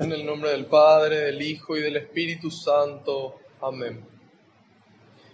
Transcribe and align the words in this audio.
En 0.00 0.12
el 0.12 0.24
nombre 0.24 0.50
del 0.50 0.66
Padre, 0.66 1.22
del 1.22 1.42
Hijo 1.42 1.76
y 1.76 1.80
del 1.80 1.96
Espíritu 1.96 2.52
Santo. 2.52 3.34
Amén. 3.60 4.00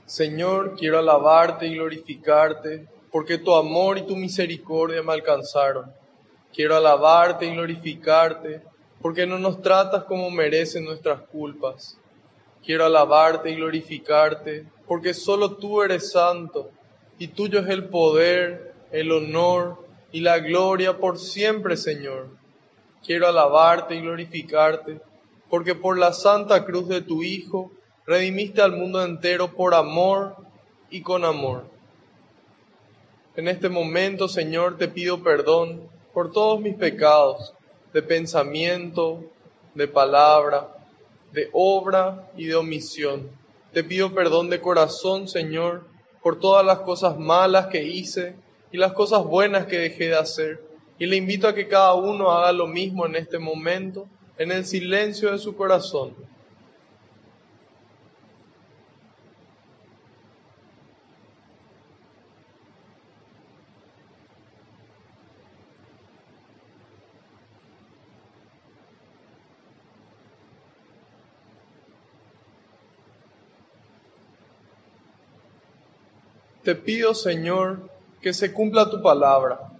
Señor, 0.06 0.74
quiero 0.74 0.98
alabarte 0.98 1.66
y 1.66 1.74
glorificarte, 1.74 2.88
porque 3.12 3.36
tu 3.36 3.54
amor 3.54 3.98
y 3.98 4.06
tu 4.06 4.16
misericordia 4.16 5.02
me 5.02 5.12
alcanzaron. 5.12 5.92
Quiero 6.50 6.76
alabarte 6.76 7.44
y 7.44 7.50
glorificarte, 7.50 8.62
porque 9.02 9.26
no 9.26 9.38
nos 9.38 9.60
tratas 9.60 10.04
como 10.04 10.30
merecen 10.30 10.86
nuestras 10.86 11.20
culpas. 11.20 11.98
Quiero 12.64 12.86
alabarte 12.86 13.50
y 13.50 13.56
glorificarte, 13.56 14.64
porque 14.88 15.12
solo 15.12 15.56
tú 15.56 15.82
eres 15.82 16.10
santo, 16.10 16.70
y 17.18 17.28
tuyo 17.28 17.60
es 17.60 17.68
el 17.68 17.90
poder, 17.90 18.72
el 18.92 19.12
honor 19.12 19.86
y 20.10 20.20
la 20.20 20.38
gloria 20.38 20.96
por 20.96 21.18
siempre, 21.18 21.76
Señor 21.76 22.43
quiero 23.04 23.28
alabarte 23.28 23.94
y 23.94 24.00
glorificarte, 24.00 25.00
porque 25.48 25.74
por 25.74 25.98
la 25.98 26.12
santa 26.12 26.64
cruz 26.64 26.88
de 26.88 27.02
tu 27.02 27.22
Hijo 27.22 27.70
redimiste 28.06 28.62
al 28.62 28.72
mundo 28.72 29.04
entero 29.04 29.52
por 29.52 29.74
amor 29.74 30.36
y 30.90 31.02
con 31.02 31.24
amor. 31.24 31.64
En 33.36 33.48
este 33.48 33.68
momento, 33.68 34.28
Señor, 34.28 34.78
te 34.78 34.88
pido 34.88 35.22
perdón 35.22 35.88
por 36.12 36.32
todos 36.32 36.60
mis 36.60 36.76
pecados, 36.76 37.52
de 37.92 38.02
pensamiento, 38.02 39.24
de 39.74 39.88
palabra, 39.88 40.68
de 41.32 41.48
obra 41.52 42.30
y 42.36 42.46
de 42.46 42.54
omisión. 42.54 43.28
Te 43.72 43.82
pido 43.82 44.14
perdón 44.14 44.50
de 44.50 44.60
corazón, 44.60 45.28
Señor, 45.28 45.84
por 46.22 46.38
todas 46.38 46.64
las 46.64 46.80
cosas 46.80 47.18
malas 47.18 47.66
que 47.66 47.82
hice 47.82 48.36
y 48.70 48.78
las 48.78 48.92
cosas 48.92 49.24
buenas 49.24 49.66
que 49.66 49.78
dejé 49.78 50.08
de 50.08 50.16
hacer 50.16 50.73
y 50.98 51.06
le 51.06 51.16
invito 51.16 51.48
a 51.48 51.54
que 51.54 51.66
cada 51.66 51.94
uno 51.94 52.30
haga 52.30 52.52
lo 52.52 52.66
mismo 52.66 53.06
en 53.06 53.16
este 53.16 53.38
momento, 53.38 54.08
en 54.38 54.52
el 54.52 54.64
silencio 54.64 55.32
de 55.32 55.38
su 55.38 55.56
corazón. 55.56 56.14
Te 76.62 76.74
pido, 76.74 77.12
Señor, 77.12 77.90
que 78.22 78.32
se 78.32 78.50
cumpla 78.54 78.88
tu 78.88 79.02
palabra 79.02 79.73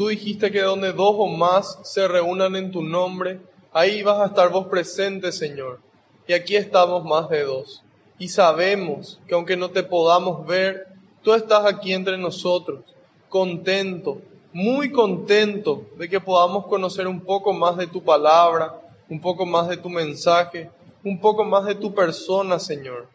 Tú 0.00 0.08
dijiste 0.08 0.50
que 0.50 0.62
donde 0.62 0.94
dos 0.94 1.14
o 1.18 1.26
más 1.26 1.78
se 1.82 2.08
reúnan 2.08 2.56
en 2.56 2.70
tu 2.70 2.82
nombre, 2.82 3.38
ahí 3.70 4.02
vas 4.02 4.18
a 4.22 4.26
estar 4.28 4.48
vos 4.48 4.66
presente, 4.68 5.30
Señor. 5.30 5.78
Y 6.26 6.32
aquí 6.32 6.56
estamos 6.56 7.04
más 7.04 7.28
de 7.28 7.42
dos. 7.42 7.82
Y 8.18 8.28
sabemos 8.28 9.20
que 9.28 9.34
aunque 9.34 9.58
no 9.58 9.68
te 9.68 9.82
podamos 9.82 10.46
ver, 10.46 10.86
tú 11.22 11.34
estás 11.34 11.66
aquí 11.66 11.92
entre 11.92 12.16
nosotros, 12.16 12.80
contento, 13.28 14.22
muy 14.54 14.90
contento 14.90 15.84
de 15.98 16.08
que 16.08 16.18
podamos 16.18 16.66
conocer 16.66 17.06
un 17.06 17.20
poco 17.20 17.52
más 17.52 17.76
de 17.76 17.86
tu 17.86 18.02
palabra, 18.02 18.80
un 19.10 19.20
poco 19.20 19.44
más 19.44 19.68
de 19.68 19.76
tu 19.76 19.90
mensaje, 19.90 20.70
un 21.04 21.20
poco 21.20 21.44
más 21.44 21.66
de 21.66 21.74
tu 21.74 21.92
persona, 21.94 22.58
Señor. 22.58 23.06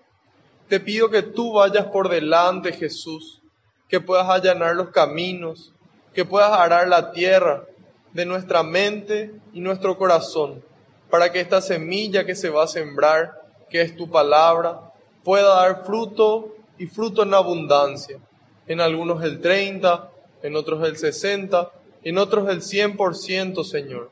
Te 0.70 0.80
pido 0.80 1.10
que 1.10 1.24
tú 1.24 1.54
vayas 1.54 1.88
por 1.88 2.10
delante, 2.10 2.74
Jesús, 2.74 3.42
que 3.90 4.00
puedas 4.00 4.30
allanar 4.30 4.76
los 4.76 4.90
caminos, 4.90 5.72
que 6.16 6.26
puedas 6.26 6.52
arar 6.52 6.88
la 6.88 7.12
tierra 7.12 7.66
de 8.14 8.26
nuestra 8.26 8.64
mente 8.64 9.34
y 9.54 9.60
nuestro 9.60 9.98
corazón, 9.98 10.64
para 11.10 11.32
que 11.32 11.42
esta 11.42 11.62
semilla 11.62 12.26
que 12.26 12.36
se 12.36 12.50
va 12.50 12.64
a 12.64 12.68
sembrar, 12.68 13.44
que 13.70 13.82
es 13.82 13.98
tu 13.98 14.10
palabra, 14.10 14.94
pueda 15.26 15.56
dar 15.56 15.86
fruto 15.86 16.56
y 16.78 16.88
fruto 16.88 17.24
en 17.24 17.34
abundancia. 17.34 18.18
En 18.66 18.80
algunos 18.80 19.24
el 19.24 19.42
30, 19.42 20.10
en 20.42 20.56
otros 20.56 20.88
el 20.88 20.96
60, 20.96 21.72
en 22.04 22.18
otros 22.18 22.50
el 22.50 22.62
100%, 22.62 23.64
Señor. 23.66 24.10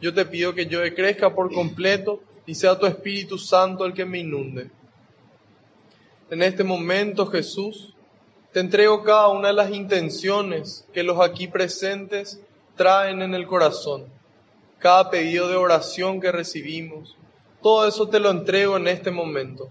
Yo 0.00 0.14
te 0.14 0.24
pido 0.24 0.54
que 0.54 0.66
yo 0.66 0.80
crezca 0.94 1.34
por 1.34 1.52
completo 1.52 2.20
y 2.46 2.54
sea 2.54 2.78
tu 2.78 2.86
Espíritu 2.86 3.36
Santo 3.36 3.84
el 3.84 3.94
que 3.94 4.04
me 4.04 4.20
inunde. 4.20 4.70
En 6.30 6.42
este 6.42 6.62
momento, 6.62 7.26
Jesús, 7.26 7.91
te 8.52 8.60
entrego 8.60 9.02
cada 9.02 9.28
una 9.28 9.48
de 9.48 9.54
las 9.54 9.70
intenciones 9.70 10.86
que 10.92 11.02
los 11.02 11.18
aquí 11.20 11.46
presentes 11.46 12.38
traen 12.76 13.22
en 13.22 13.34
el 13.34 13.46
corazón, 13.46 14.04
cada 14.78 15.08
pedido 15.08 15.48
de 15.48 15.56
oración 15.56 16.20
que 16.20 16.30
recibimos. 16.30 17.16
Todo 17.62 17.88
eso 17.88 18.08
te 18.08 18.20
lo 18.20 18.28
entrego 18.28 18.76
en 18.76 18.88
este 18.88 19.10
momento. 19.10 19.68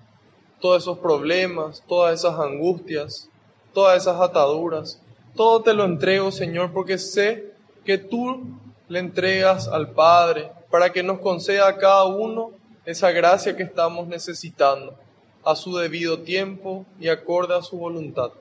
Todos 0.59 0.81
esos 0.81 0.97
problemas, 0.97 1.83
todas 1.87 2.19
esas 2.19 2.39
angustias, 2.39 3.29
todas 3.71 4.01
esas 4.01 4.19
ataduras, 4.19 4.99
todo 5.35 5.61
te 5.61 5.73
lo 5.73 5.85
entrego, 5.85 6.31
Señor, 6.31 6.71
porque 6.73 6.97
sé 6.97 7.53
que 7.85 7.99
tú 7.99 8.47
le 8.87 8.97
entregas 8.97 9.67
al 9.67 9.91
Padre 9.91 10.51
para 10.71 10.91
que 10.91 11.03
nos 11.03 11.19
conceda 11.19 11.67
a 11.67 11.77
cada 11.77 12.05
uno 12.05 12.51
esa 12.85 13.11
gracia 13.11 13.55
que 13.55 13.63
estamos 13.63 14.07
necesitando, 14.07 14.95
a 15.43 15.55
su 15.55 15.77
debido 15.77 16.21
tiempo 16.21 16.85
y 16.99 17.09
acorde 17.09 17.55
a 17.55 17.61
su 17.61 17.77
voluntad. 17.77 18.31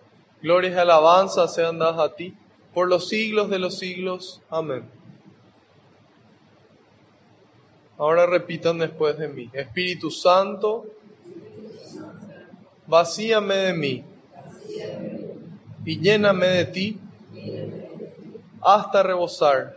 Gloria 0.43 0.71
y 0.71 0.75
alabanza 0.75 1.47
sean 1.49 1.79
dadas 1.79 1.99
a 1.99 2.15
ti 2.15 2.35
por 2.73 2.89
los 2.89 3.09
siglos 3.09 3.51
de 3.51 3.59
los 3.59 3.79
siglos. 3.79 4.41
Amén. 4.49 4.85
Ahora 7.99 8.25
repitan 8.25 8.79
después 8.79 9.19
de 9.19 9.29
mí. 9.29 9.51
Espíritu 9.53 10.11
Santo, 10.11 10.87
vacíame 12.87 13.55
de 13.55 13.75
mí 13.75 14.05
y 15.85 16.01
lléname 16.01 16.47
de 16.47 16.65
ti 16.65 16.99
hasta 18.63 19.03
rebosar. 19.03 19.77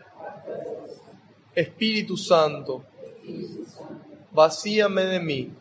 Espíritu 1.54 2.16
Santo, 2.16 2.84
vacíame 4.32 5.04
de 5.04 5.20
mí 5.20 5.52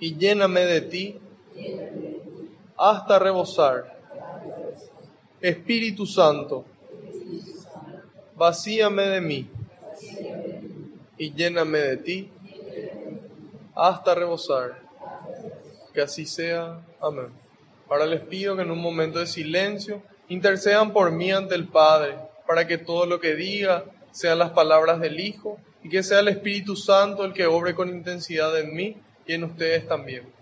y 0.00 0.16
lléname 0.16 0.60
de 0.62 0.80
ti 0.80 1.20
hasta 2.76 3.18
rebosar. 3.18 3.96
Espíritu 5.40 6.06
Santo, 6.06 6.64
vacíame 8.36 9.02
de 9.04 9.20
mí 9.20 9.50
y 11.18 11.32
lléname 11.32 11.78
de 11.78 11.96
ti 11.96 12.30
hasta 13.74 14.14
rebosar. 14.14 14.80
Que 15.92 16.02
así 16.02 16.26
sea. 16.26 16.80
Amén. 17.00 17.28
Ahora 17.88 18.06
les 18.06 18.20
pido 18.22 18.56
que 18.56 18.62
en 18.62 18.70
un 18.70 18.80
momento 18.80 19.18
de 19.18 19.26
silencio 19.26 20.02
intercedan 20.28 20.92
por 20.92 21.12
mí 21.12 21.30
ante 21.30 21.54
el 21.54 21.68
Padre, 21.68 22.16
para 22.46 22.66
que 22.66 22.78
todo 22.78 23.06
lo 23.06 23.20
que 23.20 23.34
diga 23.34 23.84
sean 24.10 24.38
las 24.38 24.50
palabras 24.50 25.00
del 25.00 25.20
Hijo 25.20 25.58
y 25.82 25.88
que 25.88 26.02
sea 26.02 26.20
el 26.20 26.28
Espíritu 26.28 26.74
Santo 26.74 27.24
el 27.24 27.32
que 27.32 27.46
obre 27.46 27.74
con 27.74 27.88
intensidad 27.88 28.58
en 28.58 28.74
mí 28.74 28.96
y 29.26 29.34
en 29.34 29.44
ustedes 29.44 29.86
también. 29.86 30.35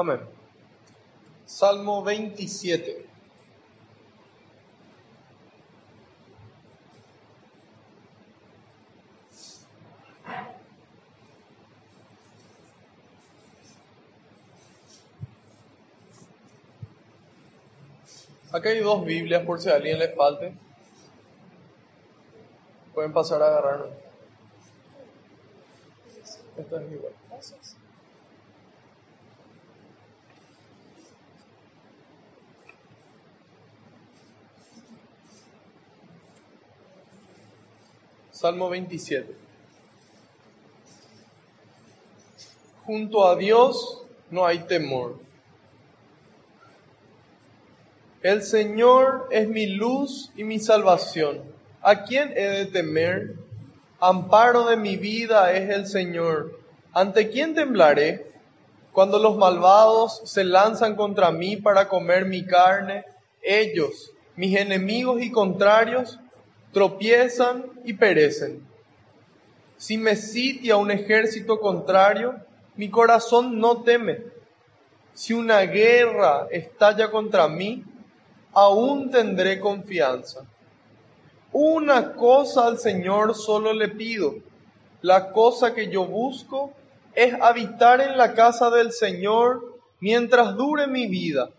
Amén. 0.00 0.18
Salmo 1.44 2.02
27. 2.02 3.06
Acá 18.50 18.70
hay 18.70 18.80
dos 18.80 19.04
Biblias 19.04 19.44
por 19.44 19.60
si 19.60 19.68
a 19.68 19.74
alguien 19.74 19.98
le 19.98 20.08
falte. 20.14 20.54
Pueden 22.94 23.12
pasar 23.12 23.42
a 23.42 23.48
agarrar. 23.48 23.90
Esta 26.56 26.82
es 26.82 26.92
igual. 26.92 27.12
Gracias. 27.28 27.79
Salmo 38.40 38.70
27. 38.70 39.36
Junto 42.86 43.28
a 43.28 43.36
Dios 43.36 44.02
no 44.30 44.46
hay 44.46 44.60
temor. 44.60 45.18
El 48.22 48.42
Señor 48.42 49.28
es 49.30 49.46
mi 49.46 49.66
luz 49.66 50.30
y 50.36 50.44
mi 50.44 50.58
salvación. 50.58 51.42
¿A 51.82 52.04
quién 52.04 52.32
he 52.34 52.48
de 52.48 52.64
temer? 52.64 53.34
Amparo 54.00 54.64
de 54.64 54.78
mi 54.78 54.96
vida 54.96 55.52
es 55.52 55.68
el 55.68 55.86
Señor. 55.86 56.58
¿Ante 56.94 57.28
quién 57.28 57.54
temblaré? 57.54 58.32
Cuando 58.92 59.18
los 59.18 59.36
malvados 59.36 60.22
se 60.24 60.44
lanzan 60.44 60.96
contra 60.96 61.30
mí 61.30 61.58
para 61.58 61.88
comer 61.88 62.24
mi 62.24 62.46
carne, 62.46 63.04
ellos, 63.42 64.14
mis 64.34 64.56
enemigos 64.56 65.20
y 65.20 65.30
contrarios, 65.30 66.18
tropiezan 66.72 67.64
y 67.84 67.94
perecen. 67.94 68.66
Si 69.76 69.96
me 69.96 70.16
sitia 70.16 70.76
un 70.76 70.90
ejército 70.90 71.58
contrario, 71.58 72.36
mi 72.76 72.90
corazón 72.90 73.58
no 73.58 73.82
teme. 73.82 74.24
Si 75.14 75.32
una 75.32 75.60
guerra 75.62 76.46
estalla 76.50 77.10
contra 77.10 77.48
mí, 77.48 77.84
aún 78.52 79.10
tendré 79.10 79.58
confianza. 79.58 80.44
Una 81.52 82.12
cosa 82.14 82.66
al 82.66 82.78
Señor 82.78 83.34
solo 83.34 83.72
le 83.72 83.88
pido. 83.88 84.34
La 85.02 85.32
cosa 85.32 85.74
que 85.74 85.90
yo 85.90 86.04
busco 86.04 86.72
es 87.14 87.34
habitar 87.40 88.00
en 88.00 88.16
la 88.16 88.34
casa 88.34 88.70
del 88.70 88.92
Señor 88.92 89.78
mientras 89.98 90.56
dure 90.56 90.86
mi 90.86 91.06
vida, 91.06 91.50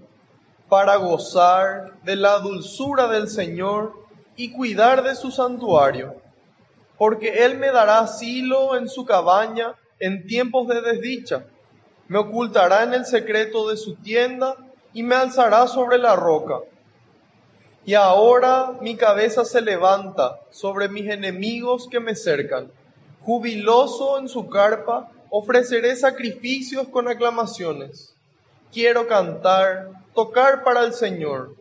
para 0.69 0.95
gozar 0.95 2.01
de 2.03 2.15
la 2.15 2.39
dulzura 2.39 3.07
del 3.07 3.27
Señor 3.27 4.00
y 4.35 4.51
cuidar 4.51 5.03
de 5.03 5.15
su 5.15 5.31
santuario, 5.31 6.15
porque 6.97 7.45
Él 7.45 7.57
me 7.57 7.71
dará 7.71 7.99
asilo 7.99 8.75
en 8.75 8.87
su 8.87 9.05
cabaña 9.05 9.75
en 9.99 10.25
tiempos 10.25 10.67
de 10.67 10.81
desdicha, 10.81 11.45
me 12.07 12.19
ocultará 12.19 12.83
en 12.83 12.93
el 12.93 13.05
secreto 13.05 13.69
de 13.69 13.77
su 13.77 13.95
tienda 13.95 14.57
y 14.93 15.03
me 15.03 15.15
alzará 15.15 15.67
sobre 15.67 15.97
la 15.97 16.15
roca. 16.15 16.59
Y 17.85 17.93
ahora 17.93 18.73
mi 18.81 18.95
cabeza 18.95 19.45
se 19.45 19.61
levanta 19.61 20.39
sobre 20.51 20.89
mis 20.89 21.09
enemigos 21.09 21.87
que 21.89 21.99
me 21.99 22.15
cercan. 22.15 22.71
Jubiloso 23.21 24.19
en 24.19 24.27
su 24.27 24.49
carpa, 24.49 25.09
ofreceré 25.29 25.95
sacrificios 25.95 26.89
con 26.89 27.07
aclamaciones. 27.07 28.13
Quiero 28.71 29.07
cantar, 29.07 29.89
tocar 30.13 30.63
para 30.63 30.83
el 30.83 30.93
Señor. 30.93 31.55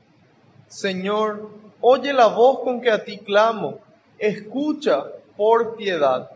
Señor, 0.69 1.51
Oye 1.83 2.13
la 2.13 2.27
voz 2.27 2.61
con 2.61 2.81
que 2.81 2.91
a 2.91 3.05
ti 3.05 3.19
clamo, 3.19 3.79
escucha 4.19 5.07
por 5.37 5.77
piedad. 5.77 6.31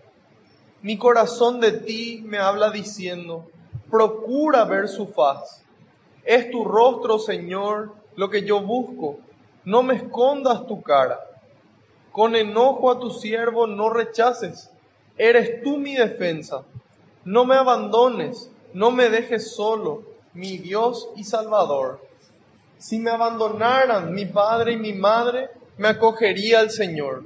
Mi 0.81 0.97
corazón 0.97 1.61
de 1.61 1.73
ti 1.73 2.23
me 2.25 2.39
habla 2.39 2.71
diciendo, 2.71 3.47
procura 3.91 4.65
ver 4.65 4.89
su 4.89 5.07
faz. 5.07 5.63
Es 6.25 6.51
tu 6.51 6.65
rostro, 6.65 7.19
Señor, 7.19 7.93
lo 8.17 8.31
que 8.31 8.47
yo 8.47 8.61
busco. 8.61 9.19
No 9.65 9.83
me 9.83 9.97
escondas 9.97 10.67
tu 10.67 10.81
cara. 10.83 11.21
Con 12.11 12.37
enojo 12.37 12.91
a 12.91 12.99
tu 12.99 13.11
siervo 13.11 13.67
no 13.67 13.91
rechaces. 13.91 14.71
Eres 15.19 15.63
tú 15.63 15.77
mi 15.77 15.95
defensa. 15.95 16.63
No 17.25 17.45
me 17.45 17.57
abandones, 17.57 18.51
no 18.73 18.91
me 18.91 19.11
dejes 19.11 19.55
solo, 19.55 20.03
mi 20.33 20.57
Dios 20.57 21.09
y 21.17 21.25
Salvador. 21.25 22.01
Si 22.85 22.99
me 22.99 23.13
abandonaran 23.13 24.13
mi 24.13 24.27
padre 24.27 24.73
y 24.73 24.77
mi 24.77 24.93
madre, 24.93 25.49
me 25.79 25.89
acogería 25.89 26.61
al 26.61 26.69
Señor. 26.69 27.25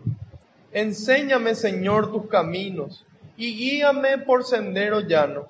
Enséñame, 0.70 1.56
Señor, 1.56 2.12
tus 2.12 2.28
caminos 2.28 3.04
y 3.36 3.56
guíame 3.56 4.18
por 4.18 4.44
sendero 4.44 5.00
llano. 5.00 5.48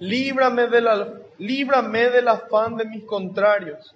Líbrame, 0.00 0.66
de 0.66 0.80
la, 0.80 1.12
líbrame 1.38 2.10
del 2.10 2.26
afán 2.26 2.76
de 2.76 2.84
mis 2.84 3.04
contrarios, 3.04 3.94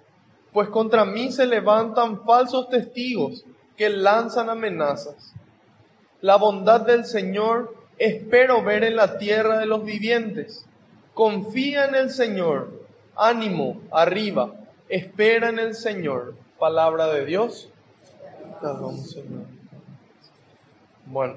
pues 0.53 0.69
contra 0.69 1.03
mí 1.03 1.29
se 1.29 1.45
levantan 1.45 2.23
falsos 2.23 2.69
testigos 2.69 3.43
que 3.75 3.89
lanzan 3.89 4.49
amenazas. 4.49 5.33
La 6.21 6.37
bondad 6.37 6.79
del 6.85 7.03
Señor 7.03 7.75
espero 7.97 8.63
ver 8.63 8.85
en 8.85 8.95
la 8.95 9.17
tierra 9.17 9.59
de 9.59 9.65
los 9.65 9.83
vivientes. 9.83 10.65
Confía 11.13 11.83
en 11.83 11.95
el 11.95 12.11
Señor. 12.11 12.71
Ánimo, 13.17 13.81
arriba 13.91 14.53
Espera 14.89 15.49
en 15.49 15.59
el 15.59 15.75
Señor. 15.75 16.35
Palabra 16.59 17.07
de 17.07 17.25
Dios. 17.25 17.69
Bueno, 21.05 21.35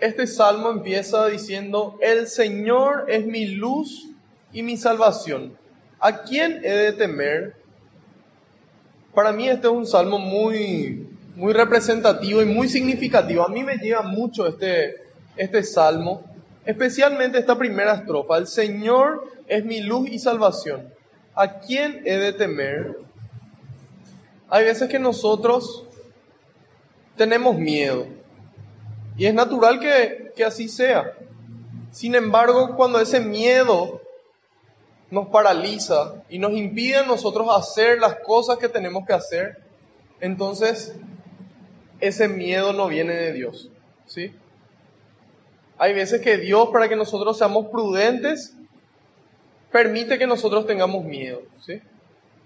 este 0.00 0.26
salmo 0.26 0.70
empieza 0.70 1.26
diciendo, 1.26 1.98
el 2.00 2.26
Señor 2.26 3.06
es 3.08 3.26
mi 3.26 3.46
luz 3.46 4.08
y 4.52 4.62
mi 4.62 4.76
salvación. 4.76 5.56
¿A 6.00 6.22
quién 6.22 6.60
he 6.64 6.70
de 6.70 6.92
temer? 6.92 7.56
Para 9.14 9.32
mí 9.32 9.48
este 9.48 9.66
es 9.66 9.72
un 9.72 9.86
salmo 9.86 10.18
muy, 10.18 11.08
muy 11.36 11.52
representativo 11.52 12.42
y 12.42 12.44
muy 12.44 12.68
significativo. 12.68 13.44
A 13.44 13.48
mí 13.48 13.64
me 13.64 13.76
llega 13.76 14.02
mucho 14.02 14.46
este, 14.46 14.96
este 15.36 15.62
salmo, 15.62 16.24
especialmente 16.64 17.38
esta 17.38 17.56
primera 17.56 17.94
estrofa. 17.94 18.36
El 18.36 18.46
Señor 18.46 19.24
es 19.46 19.64
mi 19.64 19.80
luz 19.80 20.08
y 20.10 20.18
salvación. 20.18 20.97
¿A 21.38 21.60
quién 21.60 22.02
he 22.04 22.16
de 22.16 22.32
temer? 22.32 22.98
Hay 24.50 24.64
veces 24.64 24.88
que 24.88 24.98
nosotros 24.98 25.84
tenemos 27.16 27.56
miedo 27.56 28.08
y 29.16 29.26
es 29.26 29.34
natural 29.34 29.78
que, 29.78 30.32
que 30.34 30.44
así 30.44 30.68
sea. 30.68 31.12
Sin 31.92 32.16
embargo, 32.16 32.74
cuando 32.76 33.00
ese 33.00 33.20
miedo 33.20 34.00
nos 35.10 35.28
paraliza 35.28 36.24
y 36.28 36.40
nos 36.40 36.52
impide 36.52 36.96
a 36.96 37.06
nosotros 37.06 37.46
hacer 37.50 38.00
las 38.00 38.16
cosas 38.16 38.58
que 38.58 38.68
tenemos 38.68 39.06
que 39.06 39.12
hacer, 39.12 39.62
entonces 40.20 40.96
ese 42.00 42.26
miedo 42.26 42.72
no 42.72 42.88
viene 42.88 43.14
de 43.14 43.32
Dios, 43.32 43.70
¿sí? 44.06 44.34
Hay 45.78 45.94
veces 45.94 46.20
que 46.20 46.36
Dios, 46.36 46.70
para 46.70 46.88
que 46.88 46.96
nosotros 46.96 47.38
seamos 47.38 47.68
prudentes, 47.68 48.57
permite 49.70 50.18
que 50.18 50.26
nosotros 50.26 50.66
tengamos 50.66 51.04
miedo, 51.04 51.42
¿sí? 51.60 51.80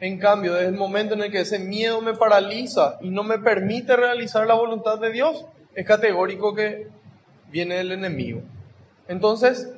En 0.00 0.18
cambio, 0.18 0.54
desde 0.54 0.68
el 0.68 0.74
momento 0.74 1.14
en 1.14 1.22
el 1.22 1.30
que 1.30 1.40
ese 1.40 1.58
miedo 1.60 2.00
me 2.00 2.14
paraliza 2.14 2.98
y 3.00 3.10
no 3.10 3.22
me 3.22 3.38
permite 3.38 3.94
realizar 3.94 4.46
la 4.46 4.54
voluntad 4.54 4.98
de 4.98 5.12
Dios, 5.12 5.44
es 5.74 5.86
categórico 5.86 6.54
que 6.54 6.88
viene 7.50 7.76
del 7.76 7.92
enemigo. 7.92 8.42
Entonces, 9.06 9.68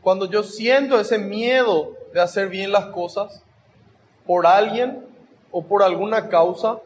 cuando 0.00 0.30
yo 0.30 0.42
siento 0.42 0.98
ese 0.98 1.18
miedo 1.18 1.92
de 2.14 2.20
hacer 2.20 2.48
bien 2.48 2.72
las 2.72 2.86
cosas 2.86 3.42
por 4.26 4.46
alguien 4.46 5.04
o 5.50 5.66
por 5.66 5.82
alguna 5.82 6.30
causa, 6.30 6.78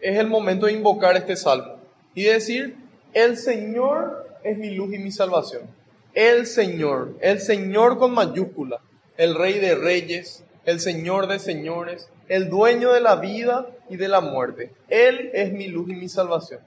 es 0.00 0.18
el 0.18 0.26
momento 0.26 0.66
de 0.66 0.72
invocar 0.72 1.16
este 1.16 1.36
salmo 1.36 1.76
y 2.14 2.24
decir, 2.24 2.76
el 3.12 3.36
Señor 3.36 4.26
es 4.42 4.58
mi 4.58 4.70
luz 4.70 4.92
y 4.92 4.98
mi 4.98 5.12
salvación. 5.12 5.62
El 6.14 6.46
Señor, 6.46 7.16
el 7.20 7.40
Señor 7.40 7.98
con 7.98 8.12
mayúscula 8.12 8.80
el 9.20 9.34
Rey 9.34 9.58
de 9.58 9.74
Reyes, 9.74 10.42
el 10.64 10.80
Señor 10.80 11.26
de 11.26 11.38
Señores, 11.38 12.08
el 12.28 12.48
dueño 12.48 12.94
de 12.94 13.02
la 13.02 13.16
vida 13.16 13.66
y 13.90 13.98
de 13.98 14.08
la 14.08 14.22
muerte. 14.22 14.72
Él 14.88 15.30
es 15.34 15.52
mi 15.52 15.66
luz 15.66 15.90
y 15.90 15.94
mi 15.94 16.08
salvación. 16.08 16.60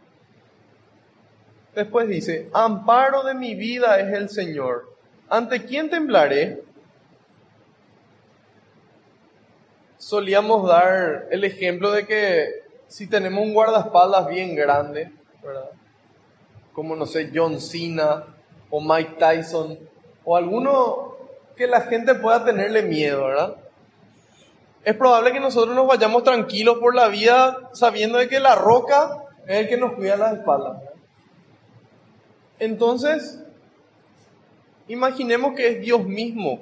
Después 1.74 2.07
dice, 2.07 2.51
amparo 2.53 3.24
de 3.24 3.33
mi 3.33 3.55
vida 3.55 4.00
es 4.00 4.13
el 4.13 4.29
Señor. 4.29 4.88
¿Ante 5.29 5.65
quién 5.65 5.89
temblaré? 5.89 6.63
Solíamos 9.98 10.67
dar 10.67 11.29
el 11.31 11.45
ejemplo 11.45 11.89
de 11.89 12.05
que 12.05 12.50
si 12.88 13.07
tenemos 13.07 13.43
un 13.43 13.55
guardaespaldas 13.55 14.27
bien 14.27 14.53
grande, 14.53 15.12
¿verdad? 15.41 15.72
Como 16.72 16.95
no 16.95 17.07
sé, 17.07 17.31
John 17.33 17.60
Cena 17.60 18.27
o 18.69 18.79
Mike 18.79 19.15
Tyson 19.17 19.79
o 20.24 20.38
alguno 20.38 21.12
que 21.55 21.67
la 21.67 21.81
gente 21.81 22.15
pueda 22.15 22.43
tenerle 22.43 22.83
miedo, 22.83 23.25
¿verdad? 23.25 23.55
Es 24.83 24.95
probable 24.95 25.31
que 25.31 25.39
nosotros 25.39 25.75
nos 25.75 25.88
vayamos 25.88 26.24
tranquilos 26.24 26.79
por 26.79 26.93
la 26.93 27.07
vida 27.07 27.69
sabiendo 27.74 28.17
de 28.17 28.27
que 28.27 28.39
la 28.39 28.55
roca 28.55 29.24
es 29.48 29.60
el 29.60 29.69
que 29.69 29.77
nos 29.77 29.93
cuida 29.93 30.17
las 30.17 30.33
espaldas. 30.33 30.81
Entonces, 32.60 33.39
imaginemos 34.88 35.55
que 35.55 35.69
es 35.69 35.81
Dios 35.81 36.03
mismo 36.03 36.62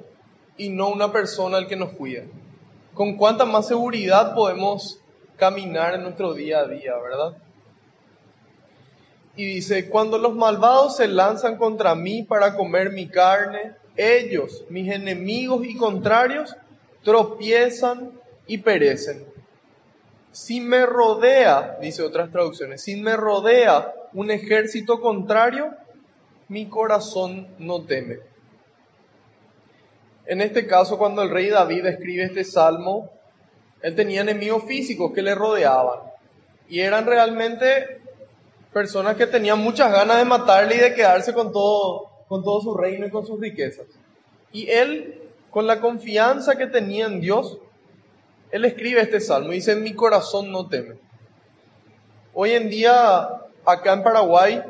y 0.56 0.68
no 0.68 0.88
una 0.88 1.10
persona 1.10 1.58
el 1.58 1.66
que 1.66 1.76
nos 1.76 1.90
cuida. 1.90 2.22
¿Con 2.94 3.16
cuánta 3.16 3.44
más 3.44 3.68
seguridad 3.68 4.34
podemos 4.34 5.00
caminar 5.36 5.94
en 5.94 6.02
nuestro 6.02 6.34
día 6.34 6.60
a 6.60 6.68
día, 6.68 6.94
¿verdad? 6.98 7.36
Y 9.34 9.46
dice, 9.46 9.88
cuando 9.88 10.18
los 10.18 10.34
malvados 10.34 10.96
se 10.96 11.08
lanzan 11.08 11.56
contra 11.56 11.94
mí 11.94 12.22
para 12.22 12.54
comer 12.54 12.92
mi 12.92 13.08
carne, 13.08 13.72
ellos, 13.96 14.64
mis 14.68 14.92
enemigos 14.92 15.66
y 15.66 15.76
contrarios, 15.76 16.56
tropiezan 17.02 18.12
y 18.46 18.58
perecen. 18.58 19.24
Si 20.30 20.60
me 20.60 20.86
rodea, 20.86 21.78
dice 21.80 22.02
otras 22.02 22.30
traducciones, 22.30 22.82
si 22.82 22.96
me 22.96 23.16
rodea 23.16 23.92
un 24.14 24.30
ejército 24.30 25.00
contrario, 25.00 25.74
mi 26.48 26.66
corazón 26.66 27.48
no 27.58 27.82
teme. 27.82 28.18
En 30.26 30.40
este 30.40 30.66
caso, 30.66 30.96
cuando 30.96 31.22
el 31.22 31.30
rey 31.30 31.48
David 31.48 31.84
escribe 31.86 32.24
este 32.24 32.44
salmo, 32.44 33.10
él 33.82 33.94
tenía 33.94 34.20
enemigos 34.20 34.64
físicos 34.64 35.12
que 35.12 35.22
le 35.22 35.34
rodeaban. 35.34 36.00
Y 36.68 36.80
eran 36.80 37.04
realmente 37.04 38.00
personas 38.72 39.16
que 39.16 39.26
tenían 39.26 39.58
muchas 39.58 39.92
ganas 39.92 40.18
de 40.18 40.24
matarle 40.24 40.76
y 40.76 40.80
de 40.80 40.94
quedarse 40.94 41.34
con 41.34 41.52
todo, 41.52 42.11
con 42.32 42.42
todo 42.42 42.62
su 42.62 42.74
reino 42.74 43.06
y 43.06 43.10
con 43.10 43.26
sus 43.26 43.38
riquezas. 43.38 43.84
Y 44.52 44.70
él, 44.70 45.20
con 45.50 45.66
la 45.66 45.82
confianza 45.82 46.56
que 46.56 46.66
tenía 46.66 47.04
en 47.04 47.20
Dios, 47.20 47.58
él 48.50 48.64
escribe 48.64 49.02
este 49.02 49.20
salmo 49.20 49.52
y 49.52 49.56
dice, 49.56 49.76
mi 49.76 49.92
corazón 49.92 50.50
no 50.50 50.66
teme. 50.66 50.94
Hoy 52.32 52.52
en 52.52 52.70
día, 52.70 53.28
acá 53.66 53.92
en 53.92 54.02
Paraguay, 54.02 54.62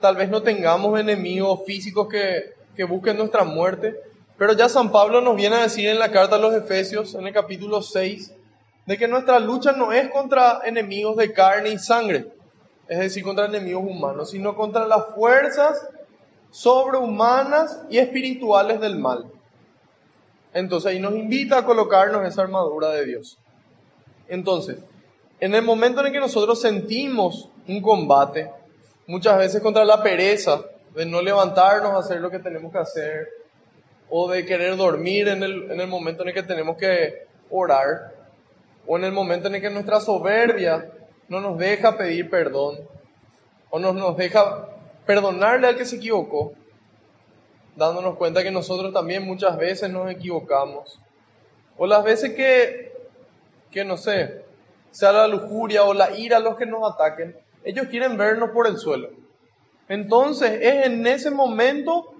tal 0.00 0.16
vez 0.16 0.28
no 0.28 0.42
tengamos 0.42 1.00
enemigos 1.00 1.60
físicos 1.64 2.08
que, 2.08 2.52
que 2.76 2.84
busquen 2.84 3.16
nuestra 3.16 3.42
muerte, 3.42 3.98
pero 4.36 4.52
ya 4.52 4.68
San 4.68 4.92
Pablo 4.92 5.22
nos 5.22 5.34
viene 5.34 5.56
a 5.56 5.62
decir 5.62 5.88
en 5.88 5.98
la 5.98 6.12
carta 6.12 6.36
a 6.36 6.38
los 6.38 6.52
Efesios, 6.52 7.14
en 7.14 7.26
el 7.26 7.32
capítulo 7.32 7.80
6, 7.80 8.34
de 8.84 8.98
que 8.98 9.08
nuestra 9.08 9.38
lucha 9.38 9.72
no 9.72 9.94
es 9.94 10.10
contra 10.10 10.60
enemigos 10.66 11.16
de 11.16 11.32
carne 11.32 11.70
y 11.70 11.78
sangre, 11.78 12.26
es 12.86 12.98
decir, 12.98 13.24
contra 13.24 13.46
enemigos 13.46 13.82
humanos, 13.82 14.32
sino 14.32 14.54
contra 14.54 14.86
las 14.86 15.06
fuerzas 15.14 15.88
sobrehumanas 16.50 17.82
y 17.90 17.98
espirituales 17.98 18.80
del 18.80 18.98
mal. 18.98 19.30
Entonces 20.54 20.92
ahí 20.92 21.00
nos 21.00 21.14
invita 21.14 21.58
a 21.58 21.64
colocarnos 21.64 22.26
esa 22.26 22.42
armadura 22.42 22.90
de 22.90 23.04
Dios. 23.04 23.38
Entonces, 24.28 24.78
en 25.40 25.54
el 25.54 25.62
momento 25.62 26.04
en 26.04 26.12
que 26.12 26.20
nosotros 26.20 26.60
sentimos 26.60 27.48
un 27.66 27.80
combate, 27.80 28.50
muchas 29.06 29.38
veces 29.38 29.62
contra 29.62 29.84
la 29.84 30.02
pereza, 30.02 30.62
de 30.94 31.06
no 31.06 31.22
levantarnos 31.22 31.92
a 31.92 31.98
hacer 31.98 32.20
lo 32.20 32.30
que 32.30 32.38
tenemos 32.38 32.72
que 32.72 32.78
hacer, 32.78 33.28
o 34.10 34.28
de 34.28 34.44
querer 34.44 34.76
dormir 34.76 35.28
en 35.28 35.42
el, 35.42 35.70
en 35.70 35.80
el 35.80 35.86
momento 35.86 36.22
en 36.22 36.28
el 36.28 36.34
que 36.34 36.42
tenemos 36.42 36.76
que 36.76 37.26
orar, 37.50 38.14
o 38.86 38.96
en 38.96 39.04
el 39.04 39.12
momento 39.12 39.48
en 39.48 39.60
que 39.60 39.70
nuestra 39.70 40.00
soberbia 40.00 40.90
no 41.28 41.40
nos 41.40 41.58
deja 41.58 41.96
pedir 41.96 42.30
perdón, 42.30 42.78
o 43.70 43.78
no 43.78 43.92
nos 43.92 44.16
deja 44.16 44.68
perdonarle 45.08 45.68
al 45.68 45.78
que 45.78 45.86
se 45.86 45.96
equivocó, 45.96 46.52
dándonos 47.76 48.16
cuenta 48.16 48.42
que 48.42 48.50
nosotros 48.50 48.92
también 48.92 49.24
muchas 49.24 49.56
veces 49.56 49.88
nos 49.88 50.10
equivocamos, 50.10 51.00
o 51.78 51.86
las 51.86 52.04
veces 52.04 52.34
que, 52.34 52.92
que 53.70 53.86
no 53.86 53.96
sé, 53.96 54.44
sea 54.90 55.12
la 55.12 55.26
lujuria 55.26 55.84
o 55.84 55.94
la 55.94 56.14
ira 56.14 56.40
los 56.40 56.56
que 56.58 56.66
nos 56.66 56.82
ataquen, 56.92 57.34
ellos 57.64 57.86
quieren 57.86 58.18
vernos 58.18 58.50
por 58.50 58.66
el 58.66 58.76
suelo. 58.76 59.08
Entonces 59.88 60.58
es 60.60 60.84
en 60.84 61.06
ese 61.06 61.30
momento 61.30 62.12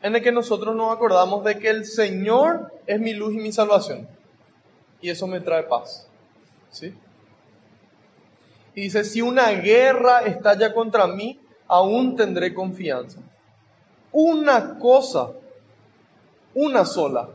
en 0.00 0.14
el 0.14 0.22
que 0.22 0.30
nosotros 0.30 0.76
nos 0.76 0.94
acordamos 0.94 1.42
de 1.42 1.58
que 1.58 1.70
el 1.70 1.84
Señor 1.84 2.72
es 2.86 3.00
mi 3.00 3.12
luz 3.12 3.34
y 3.34 3.38
mi 3.38 3.50
salvación. 3.50 4.08
Y 5.00 5.10
eso 5.10 5.26
me 5.26 5.40
trae 5.40 5.64
paz. 5.64 6.06
¿Sí? 6.70 6.94
Y 8.76 8.82
dice, 8.82 9.02
si 9.02 9.20
una 9.20 9.50
guerra 9.50 10.20
estalla 10.20 10.72
contra 10.72 11.08
mí, 11.08 11.40
aún 11.68 12.16
tendré 12.16 12.54
confianza. 12.54 13.20
Una 14.12 14.78
cosa, 14.78 15.32
una 16.54 16.84
sola, 16.84 17.28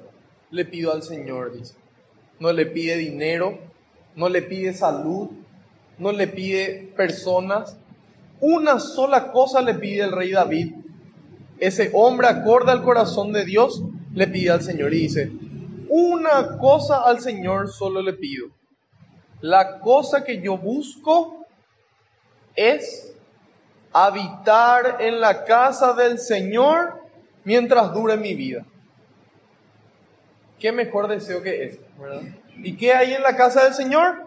le 0.49 0.65
pido 0.65 0.91
al 0.91 1.03
Señor, 1.03 1.53
dice. 1.53 1.75
No 2.39 2.51
le 2.51 2.65
pide 2.65 2.97
dinero, 2.97 3.59
no 4.15 4.29
le 4.29 4.41
pide 4.41 4.73
salud, 4.73 5.29
no 5.97 6.11
le 6.11 6.27
pide 6.27 6.91
personas. 6.95 7.77
Una 8.39 8.79
sola 8.79 9.31
cosa 9.31 9.61
le 9.61 9.75
pide 9.75 10.03
el 10.03 10.11
rey 10.11 10.31
David 10.31 10.73
ese 11.61 11.91
hombre 11.93 12.27
acorde 12.27 12.71
al 12.71 12.81
corazón 12.81 13.31
de 13.31 13.45
Dios, 13.45 13.83
le 14.15 14.27
pide 14.27 14.49
al 14.49 14.63
Señor 14.63 14.93
y 14.95 15.01
dice, 15.01 15.31
una 15.89 16.57
cosa 16.57 17.03
al 17.03 17.21
Señor 17.21 17.71
solo 17.71 18.01
le 18.01 18.13
pido. 18.13 18.47
La 19.41 19.79
cosa 19.79 20.23
que 20.23 20.41
yo 20.41 20.57
busco 20.57 21.45
es 22.55 23.13
habitar 23.93 24.97
en 24.99 25.19
la 25.19 25.45
casa 25.45 25.93
del 25.93 26.19
Señor 26.19 27.01
mientras 27.43 27.93
dure 27.93 28.17
mi 28.17 28.35
vida. 28.35 28.65
¿Qué 30.59 30.71
mejor 30.71 31.07
deseo 31.07 31.41
que 31.41 31.63
ese? 31.63 31.81
¿Y 32.57 32.77
qué 32.77 32.93
hay 32.93 33.13
en 33.13 33.23
la 33.23 33.35
casa 33.35 33.63
del 33.63 33.73
Señor? 33.73 34.25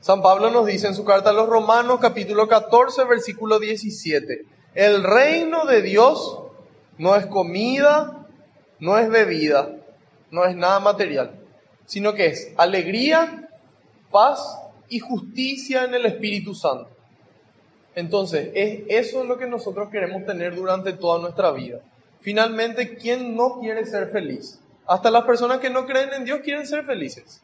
San 0.00 0.22
Pablo 0.22 0.50
nos 0.50 0.66
dice 0.66 0.86
en 0.86 0.94
su 0.94 1.04
carta 1.04 1.30
a 1.30 1.34
los 1.34 1.48
Romanos 1.48 2.00
capítulo 2.00 2.48
14 2.48 3.04
versículo 3.04 3.58
17 3.58 4.46
el 4.74 5.02
reino 5.02 5.66
de 5.66 5.82
Dios 5.82 6.42
no 6.96 7.16
es 7.16 7.26
comida, 7.26 8.26
no 8.78 8.98
es 8.98 9.10
bebida, 9.10 9.76
no 10.30 10.44
es 10.44 10.54
nada 10.54 10.78
material, 10.78 11.40
sino 11.86 12.14
que 12.14 12.26
es 12.26 12.52
alegría, 12.56 13.48
paz 14.12 14.58
y 14.88 15.00
justicia 15.00 15.84
en 15.84 15.94
el 15.94 16.06
Espíritu 16.06 16.54
Santo. 16.54 16.88
Entonces, 17.94 18.50
es 18.54 18.82
eso 18.88 19.22
es 19.22 19.28
lo 19.28 19.38
que 19.38 19.46
nosotros 19.46 19.88
queremos 19.90 20.24
tener 20.24 20.54
durante 20.54 20.92
toda 20.92 21.20
nuestra 21.20 21.50
vida. 21.50 21.80
Finalmente, 22.20 22.96
¿quién 22.96 23.34
no 23.34 23.58
quiere 23.60 23.84
ser 23.86 24.10
feliz? 24.10 24.60
Hasta 24.86 25.10
las 25.10 25.24
personas 25.24 25.58
que 25.58 25.70
no 25.70 25.86
creen 25.86 26.12
en 26.12 26.24
Dios 26.24 26.40
quieren 26.40 26.66
ser 26.66 26.84
felices. 26.84 27.42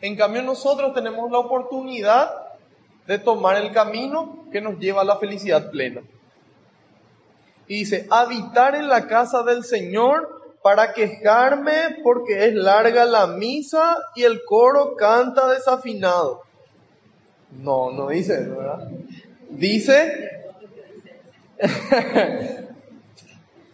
En 0.00 0.16
cambio, 0.16 0.42
nosotros 0.42 0.94
tenemos 0.94 1.30
la 1.30 1.38
oportunidad 1.38 2.30
de 3.06 3.18
tomar 3.18 3.56
el 3.56 3.72
camino 3.72 4.46
que 4.52 4.60
nos 4.60 4.78
lleva 4.78 5.02
a 5.02 5.04
la 5.04 5.18
felicidad 5.18 5.70
plena. 5.70 6.02
Y 7.66 7.80
dice, 7.80 8.06
habitar 8.10 8.74
en 8.74 8.88
la 8.88 9.06
casa 9.06 9.42
del 9.42 9.64
Señor 9.64 10.36
para 10.62 10.92
quejarme 10.92 11.98
porque 12.02 12.46
es 12.46 12.54
larga 12.54 13.04
la 13.04 13.26
misa 13.26 13.98
y 14.14 14.24
el 14.24 14.44
coro 14.44 14.96
canta 14.96 15.48
desafinado. 15.48 16.42
No, 17.50 17.92
no 17.92 18.08
dice 18.08 18.40
¿verdad? 18.48 18.88
Dice, 19.50 20.42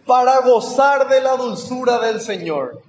para 0.05 0.39
gozar 0.41 1.09
de 1.09 1.21
la 1.21 1.35
dulzura 1.35 1.99
del 1.99 2.21
Señor. 2.21 2.81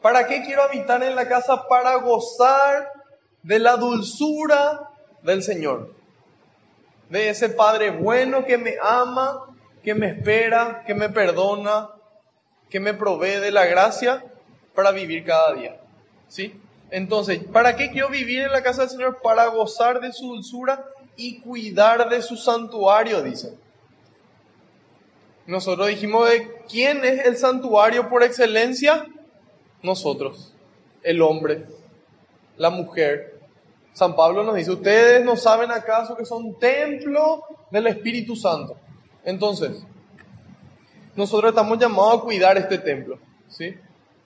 ¿Para 0.00 0.26
qué 0.26 0.42
quiero 0.42 0.62
habitar 0.62 1.02
en 1.02 1.14
la 1.14 1.28
casa? 1.28 1.68
Para 1.68 1.94
gozar 1.96 2.90
de 3.42 3.58
la 3.58 3.76
dulzura 3.76 4.90
del 5.22 5.42
Señor 5.42 6.02
de 7.12 7.28
ese 7.28 7.50
Padre 7.50 7.90
bueno 7.90 8.46
que 8.46 8.56
me 8.56 8.76
ama, 8.82 9.54
que 9.84 9.94
me 9.94 10.06
espera, 10.06 10.82
que 10.86 10.94
me 10.94 11.10
perdona, 11.10 11.90
que 12.70 12.80
me 12.80 12.94
provee 12.94 13.38
de 13.38 13.50
la 13.50 13.66
gracia 13.66 14.24
para 14.74 14.92
vivir 14.92 15.22
cada 15.26 15.52
día. 15.52 15.78
¿Sí? 16.28 16.58
Entonces, 16.92 17.42
¿para 17.50 17.74
qué 17.74 17.90
quiero 17.90 18.10
vivir 18.10 18.42
en 18.42 18.52
la 18.52 18.62
casa 18.62 18.82
del 18.82 18.90
Señor? 18.90 19.20
Para 19.22 19.46
gozar 19.46 19.98
de 20.00 20.12
su 20.12 20.26
dulzura 20.28 20.84
y 21.16 21.40
cuidar 21.40 22.10
de 22.10 22.20
su 22.20 22.36
santuario, 22.36 23.22
dice. 23.22 23.56
Nosotros 25.46 25.88
dijimos 25.88 26.28
de 26.28 26.52
quién 26.68 27.02
es 27.02 27.24
el 27.24 27.38
santuario 27.38 28.10
por 28.10 28.22
excelencia. 28.22 29.06
Nosotros, 29.82 30.52
el 31.02 31.22
hombre, 31.22 31.66
la 32.58 32.68
mujer, 32.68 33.40
San 33.94 34.14
Pablo 34.14 34.44
nos 34.44 34.54
dice, 34.54 34.72
ustedes 34.72 35.24
no 35.24 35.34
saben 35.34 35.70
acaso 35.70 36.14
que 36.14 36.26
son 36.26 36.58
templo 36.58 37.42
del 37.70 37.86
Espíritu 37.86 38.36
Santo. 38.36 38.76
Entonces, 39.24 39.82
nosotros 41.16 41.52
estamos 41.52 41.78
llamados 41.78 42.20
a 42.20 42.24
cuidar 42.24 42.58
este 42.58 42.76
templo, 42.76 43.18
¿sí? 43.48 43.76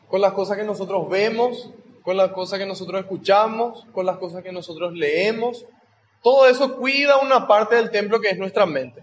Con 0.09 0.21
las 0.21 0.33
cosas 0.33 0.57
que 0.57 0.65
nosotros 0.65 1.09
vemos, 1.09 1.71
con 2.07 2.17
las 2.17 2.31
cosas 2.31 2.61
que 2.61 2.67
nosotros 2.67 3.01
escuchamos, 3.01 3.85
con 3.93 4.07
las 4.07 4.19
cosas 4.19 4.45
que 4.45 4.53
nosotros 4.53 4.93
leemos. 4.93 5.67
Todo 6.23 6.47
eso 6.47 6.77
cuida 6.77 7.19
una 7.19 7.49
parte 7.49 7.75
del 7.75 7.91
templo 7.91 8.21
que 8.21 8.29
es 8.29 8.39
nuestra 8.39 8.65
mente. 8.65 9.03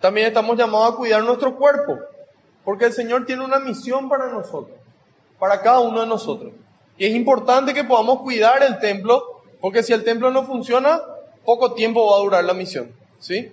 También 0.00 0.28
estamos 0.28 0.56
llamados 0.56 0.94
a 0.94 0.96
cuidar 0.96 1.22
nuestro 1.24 1.54
cuerpo, 1.56 1.98
porque 2.64 2.86
el 2.86 2.94
Señor 2.94 3.26
tiene 3.26 3.44
una 3.44 3.58
misión 3.58 4.08
para 4.08 4.28
nosotros, 4.28 4.78
para 5.38 5.60
cada 5.60 5.80
uno 5.80 6.00
de 6.00 6.06
nosotros. 6.06 6.54
Y 6.96 7.04
es 7.04 7.14
importante 7.14 7.74
que 7.74 7.84
podamos 7.84 8.22
cuidar 8.22 8.62
el 8.62 8.78
templo 8.78 9.42
porque 9.60 9.82
si 9.82 9.92
el 9.92 10.02
templo 10.02 10.30
no 10.30 10.46
funciona, 10.46 11.02
poco 11.44 11.74
tiempo 11.74 12.10
va 12.10 12.16
a 12.16 12.20
durar 12.20 12.44
la 12.46 12.54
misión. 12.54 12.94
¿Sí? 13.18 13.52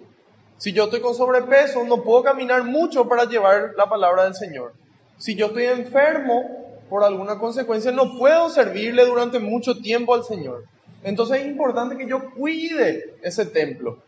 Si 0.58 0.72
yo 0.72 0.86
estoy 0.86 1.02
con 1.02 1.16
sobrepeso, 1.16 1.84
no 1.84 2.02
puedo 2.02 2.24
caminar 2.24 2.64
mucho 2.64 3.10
para 3.10 3.26
llevar 3.26 3.74
la 3.76 3.90
palabra 3.90 4.24
del 4.24 4.36
Señor. 4.36 4.72
Si 5.18 5.36
yo 5.36 5.48
estoy 5.48 5.66
enfermo, 5.66 6.69
por 6.90 7.04
alguna 7.04 7.38
consecuencia, 7.38 7.92
no 7.92 8.18
puedo 8.18 8.50
servirle 8.50 9.06
durante 9.06 9.40
mucho 9.40 9.78
tiempo 9.78 10.14
al 10.14 10.24
Señor. 10.24 10.66
Entonces 11.04 11.42
es 11.42 11.48
importante 11.48 11.98
que 11.98 12.08
yo 12.08 12.32
cuide 12.32 13.16
ese 13.22 13.46
templo. 13.46 14.00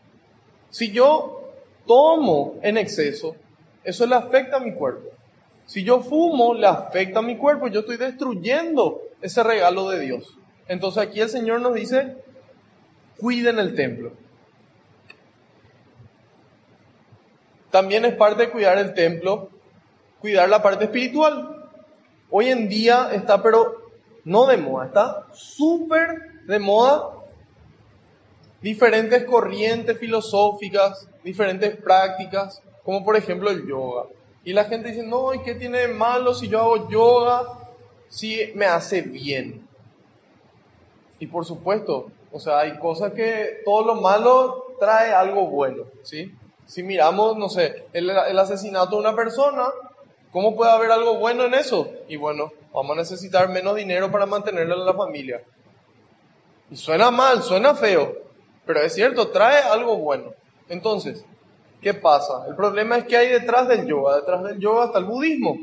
Si 0.70 0.90
yo 0.90 1.52
tomo 1.86 2.56
en 2.62 2.76
exceso, 2.76 3.36
eso 3.84 4.06
le 4.06 4.14
afecta 4.14 4.56
a 4.56 4.60
mi 4.60 4.74
cuerpo. 4.74 5.08
Si 5.66 5.84
yo 5.84 6.00
fumo, 6.00 6.54
le 6.54 6.66
afecta 6.66 7.20
a 7.20 7.22
mi 7.22 7.36
cuerpo. 7.36 7.68
Yo 7.68 7.80
estoy 7.80 7.96
destruyendo 7.96 9.00
ese 9.20 9.42
regalo 9.42 9.88
de 9.88 10.00
Dios. 10.00 10.36
Entonces 10.68 11.02
aquí 11.02 11.20
el 11.20 11.28
Señor 11.28 11.60
nos 11.60 11.74
dice, 11.74 12.16
cuiden 13.18 13.58
el 13.58 13.74
templo. 13.74 14.12
También 17.70 18.04
es 18.04 18.14
parte 18.14 18.42
de 18.42 18.50
cuidar 18.50 18.76
el 18.78 18.92
templo, 18.92 19.48
cuidar 20.20 20.48
la 20.48 20.62
parte 20.62 20.84
espiritual. 20.84 21.61
Hoy 22.34 22.48
en 22.48 22.68
día 22.68 23.10
está, 23.12 23.42
pero 23.42 23.90
no 24.24 24.46
de 24.46 24.56
moda, 24.56 24.86
está 24.86 25.26
súper 25.32 26.44
de 26.46 26.58
moda 26.58 27.10
diferentes 28.62 29.24
corrientes 29.24 29.98
filosóficas, 29.98 31.06
diferentes 31.22 31.76
prácticas, 31.76 32.62
como 32.84 33.04
por 33.04 33.16
ejemplo 33.16 33.50
el 33.50 33.66
yoga. 33.66 34.04
Y 34.44 34.54
la 34.54 34.64
gente 34.64 34.88
dice, 34.88 35.02
no, 35.02 35.34
¿y 35.34 35.42
qué 35.42 35.54
tiene 35.54 35.80
de 35.80 35.88
malo 35.88 36.32
si 36.32 36.48
yo 36.48 36.60
hago 36.60 36.88
yoga? 36.88 37.58
Si 38.08 38.52
me 38.54 38.66
hace 38.66 39.02
bien. 39.02 39.68
Y 41.18 41.26
por 41.26 41.44
supuesto, 41.44 42.10
o 42.32 42.40
sea, 42.40 42.60
hay 42.60 42.78
cosas 42.78 43.12
que 43.12 43.60
todo 43.64 43.84
lo 43.84 43.96
malo 43.96 44.74
trae 44.80 45.12
algo 45.12 45.48
bueno, 45.48 45.84
¿sí? 46.02 46.34
Si 46.66 46.82
miramos, 46.82 47.36
no 47.36 47.48
sé, 47.48 47.84
el, 47.92 48.10
asesinato 48.10 48.96
de 48.96 49.02
una 49.02 49.14
persona, 49.14 49.68
¿cómo 50.32 50.56
puede 50.56 50.72
haber 50.72 50.90
algo 50.90 51.18
bueno 51.18 51.44
en 51.44 51.54
eso? 51.54 51.90
Y 52.08 52.16
bueno, 52.16 52.52
vamos 52.72 52.96
a 52.96 53.00
necesitar 53.00 53.48
menos 53.50 53.76
dinero 53.76 54.10
para 54.10 54.26
mantenerle 54.26 54.74
a 54.74 54.78
la 54.78 54.94
familia. 54.94 55.42
Y 56.70 56.76
suena 56.76 57.10
mal, 57.10 57.42
suena 57.42 57.74
feo, 57.74 58.16
pero 58.66 58.80
es 58.80 58.94
cierto, 58.94 59.28
trae 59.28 59.62
algo 59.62 59.98
bueno. 59.98 60.32
Entonces, 60.68 61.24
¿qué 61.80 61.94
pasa? 61.94 62.46
El 62.48 62.56
problema 62.56 62.96
es 62.96 63.04
que 63.04 63.16
hay 63.16 63.28
detrás 63.28 63.68
del 63.68 63.86
yoga, 63.86 64.16
detrás 64.16 64.42
del 64.42 64.58
yoga 64.58 64.86
está 64.86 64.98
el 64.98 65.04
budismo. 65.04 65.58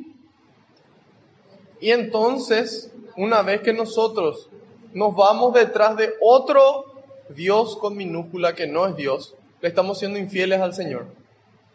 Y 1.82 1.92
entonces, 1.92 2.92
una 3.18 3.42
vez 3.42 3.62
que 3.62 3.74
nosotros 3.74 4.50
nos 4.94 5.16
vamos 5.16 5.54
detrás 5.54 5.98
de 5.98 6.14
otro 6.22 6.86
Dios 7.30 7.78
con 7.78 7.96
minúscula 7.96 8.54
que 8.54 8.68
no 8.68 8.88
es 8.88 8.96
Dios, 8.96 9.36
le 9.62 9.70
estamos 9.70 10.00
siendo 10.00 10.20
infieles 10.20 10.62
al 10.62 10.74
Señor. 10.74 11.08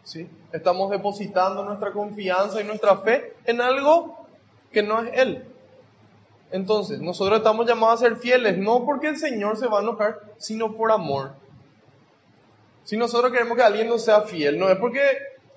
¿sí? 0.03 0.27
Estamos 0.55 0.89
depositando 0.89 1.65
nuestra 1.65 1.91
confianza 1.91 2.61
y 2.61 2.63
nuestra 2.63 2.97
fe 2.99 3.33
en 3.43 3.59
algo 3.59 4.25
que 4.71 4.81
no 4.81 5.01
es 5.01 5.11
Él. 5.13 5.43
Entonces, 6.49 7.01
nosotros 7.01 7.39
estamos 7.39 7.67
llamados 7.67 8.01
a 8.01 8.07
ser 8.07 8.15
fieles, 8.15 8.57
no 8.57 8.85
porque 8.85 9.09
el 9.09 9.17
Señor 9.17 9.57
se 9.57 9.67
va 9.67 9.79
a 9.79 9.81
enojar, 9.81 10.21
sino 10.37 10.73
por 10.73 10.93
amor. 10.93 11.33
Si 12.85 12.95
nosotros 12.95 13.33
queremos 13.33 13.57
que 13.57 13.63
alguien 13.63 13.89
nos 13.89 14.05
sea 14.05 14.21
fiel, 14.21 14.57
no 14.57 14.69
es 14.69 14.77
porque 14.77 15.01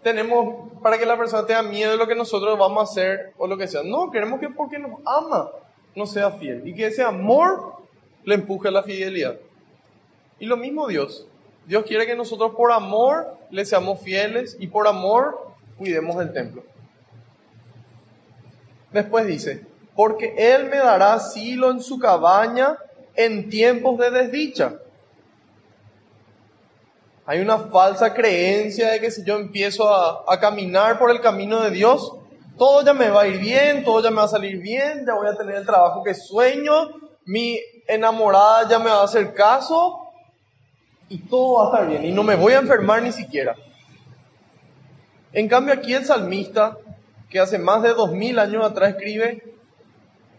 tenemos 0.03 0.73
para 0.83 0.99
que 0.99 1.07
la 1.07 1.17
persona 1.17 1.47
tenga 1.47 1.63
miedo 1.63 1.93
de 1.93 1.97
lo 1.97 2.09
que 2.09 2.17
nosotros 2.17 2.59
vamos 2.59 2.81
a 2.81 2.91
hacer 2.91 3.35
o 3.39 3.47
lo 3.47 3.57
que 3.57 3.69
sea. 3.69 3.85
No, 3.85 4.11
queremos 4.11 4.41
que 4.41 4.49
porque 4.49 4.81
nos 4.81 4.99
ama, 5.07 5.49
nos 5.95 6.11
sea 6.11 6.33
fiel. 6.33 6.67
Y 6.67 6.75
que 6.75 6.89
ese 6.89 7.05
amor 7.05 7.75
le 8.25 8.35
empuje 8.35 8.67
a 8.67 8.73
la 8.73 8.83
fidelidad. 8.83 9.37
Y 10.41 10.47
lo 10.47 10.57
mismo 10.57 10.89
Dios. 10.89 11.29
Dios 11.69 11.85
quiere 11.85 12.07
que 12.07 12.17
nosotros 12.17 12.55
por 12.57 12.73
amor 12.73 13.37
le 13.51 13.67
seamos 13.67 14.01
fieles 14.01 14.57
y 14.59 14.69
por 14.69 14.89
amor 14.89 15.53
cuidemos 15.77 16.17
del 16.17 16.33
templo. 16.33 16.65
Después 18.91 19.27
dice, 19.27 19.67
porque 19.95 20.35
Él 20.39 20.71
me 20.71 20.79
dará 20.79 21.13
asilo 21.13 21.71
en 21.71 21.83
su 21.83 21.99
cabaña 21.99 22.79
en 23.15 23.51
tiempos 23.51 23.99
de 23.99 24.11
desdicha. 24.11 24.77
Hay 27.27 27.41
una 27.41 27.59
falsa 27.59 28.15
creencia 28.15 28.93
de 28.93 29.01
que 29.01 29.11
si 29.11 29.23
yo 29.23 29.37
empiezo 29.37 29.95
a, 29.95 30.25
a, 30.27 30.41
caminar 30.41 30.99
por 30.99 31.11
el 31.11 31.21
camino 31.21 31.63
de 31.63 31.71
Dios, 31.71 32.15
todo 32.57 32.83
ya 32.83 32.95
me 32.95 33.11
va 33.11 33.23
a 33.23 33.29
ir 33.29 33.41
bien, 33.41 33.85
todo 33.85 34.03
ya 34.03 34.09
me 34.09 34.17
va 34.17 34.25
a 34.25 34.29
salir 34.29 34.57
bien, 34.63 35.05
ya 35.07 35.13
voy 35.13 35.29
a 35.29 35.37
tener 35.37 35.57
el 35.57 35.67
trabajo 35.67 36.03
que 36.03 36.15
sueño, 36.15 36.89
mi 37.27 37.61
enamorada 37.87 38.67
ya 38.71 38.79
me 38.79 38.89
va 38.89 39.03
a 39.03 39.05
hacer 39.05 39.35
caso, 39.35 40.08
y 41.09 41.19
todo 41.19 41.55
va 41.55 41.63
a 41.63 41.67
estar 41.67 41.89
bien 41.89 42.05
y 42.05 42.13
no 42.13 42.23
me 42.23 42.35
voy 42.35 42.53
a 42.53 42.59
enfermar 42.59 43.03
ni 43.03 43.13
siquiera. 43.13 43.57
En 45.33 45.49
cambio 45.49 45.75
aquí 45.75 45.95
el 45.95 46.05
salmista, 46.05 46.79
que 47.29 47.41
hace 47.41 47.59
más 47.59 47.83
de 47.83 47.91
dos 47.91 48.13
mil 48.13 48.39
años 48.39 48.65
atrás 48.65 48.91
escribe, 48.91 49.43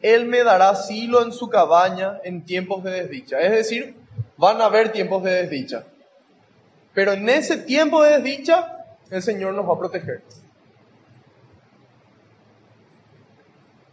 Él 0.02 0.26
me 0.26 0.44
dará 0.44 0.70
asilo 0.70 1.24
en 1.24 1.32
su 1.32 1.50
cabaña 1.50 2.20
en 2.24 2.44
tiempos 2.44 2.84
de 2.84 2.92
desdicha. 2.92 3.40
Es 3.40 3.52
decir, 3.52 3.96
van 4.38 4.62
a 4.62 4.66
haber 4.66 4.92
tiempos 4.92 5.24
de 5.24 5.32
desdicha. 5.32 5.86
Pero 6.94 7.14
en 7.14 7.30
ese 7.30 7.58
tiempo 7.58 8.02
de 8.04 8.20
desdicha, 8.20 8.86
el 9.12 9.22
Señor 9.22 9.54
nos 9.54 9.68
va 9.68 9.76
a 9.76 9.80
proteger. 9.80 10.24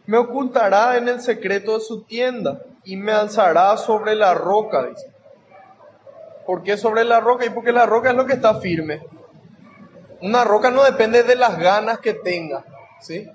Me 0.06 0.18
ocultará 0.18 0.96
en 0.96 1.08
el 1.08 1.20
secreto 1.20 1.74
de 1.74 1.84
su 1.84 2.04
tienda 2.04 2.62
y 2.84 2.96
me 2.96 3.12
alzará 3.12 3.76
sobre 3.76 4.14
la 4.14 4.34
roca, 4.34 4.86
dice. 4.86 5.15
¿Por 6.46 6.62
qué 6.62 6.76
sobre 6.76 7.04
la 7.04 7.20
roca? 7.20 7.44
Y 7.44 7.50
porque 7.50 7.72
la 7.72 7.87
roca 7.87 8.11
es 8.11 8.16
lo 8.16 8.26
que 8.26 8.35
está 8.35 8.61
firme. 8.61 9.02
Una 10.22 10.44
roca 10.44 10.70
no 10.70 10.85
depende 10.85 11.22
de 11.22 11.37
las 11.37 11.59
ganas 11.59 11.98
que 11.98 12.14
tenga, 12.14 12.64
¿sí? 13.00 13.28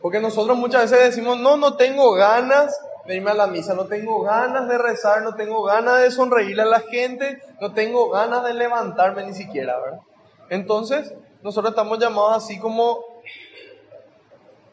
Porque 0.00 0.20
nosotros 0.20 0.56
muchas 0.56 0.90
veces 0.90 1.14
decimos, 1.14 1.38
no, 1.38 1.56
no 1.56 1.76
tengo 1.76 2.12
ganas 2.12 2.78
de 3.06 3.16
irme 3.16 3.30
a 3.30 3.34
la 3.34 3.46
misa, 3.46 3.74
no 3.74 3.86
tengo 3.86 4.22
ganas 4.22 4.68
de 4.68 4.78
rezar, 4.78 5.22
no 5.22 5.34
tengo 5.34 5.62
ganas 5.62 6.00
de 6.00 6.10
sonreírle 6.10 6.62
a 6.62 6.66
la 6.66 6.80
gente, 6.80 7.38
no 7.60 7.72
tengo 7.72 8.10
ganas 8.10 8.44
de 8.44 8.54
levantarme 8.54 9.24
ni 9.24 9.34
siquiera, 9.34 9.78
¿verdad? 9.78 10.00
Entonces, 10.48 11.14
nosotros 11.42 11.72
estamos 11.72 11.98
llamados 11.98 12.44
así 12.44 12.58
como, 12.58 13.04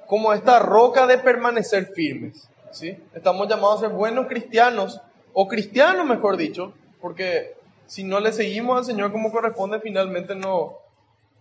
como 0.08 0.34
esta 0.34 0.60
roca 0.60 1.08
de 1.08 1.17
permanecer 1.17 1.88
firmes, 1.88 2.49
¿sí? 2.71 2.97
Estamos 3.13 3.47
llamados 3.47 3.77
a 3.77 3.88
ser 3.88 3.89
buenos 3.89 4.27
cristianos, 4.27 5.01
o 5.34 5.47
cristianos 5.47 6.06
mejor 6.06 6.38
dicho, 6.38 6.73
porque 7.01 7.56
si 7.91 8.06
no 8.06 8.21
le 8.21 8.32
seguimos 8.32 8.77
al 8.77 8.86
Señor 8.86 9.12
como 9.12 9.34
corresponde, 9.34 9.82
finalmente 9.82 10.34
no, 10.34 10.77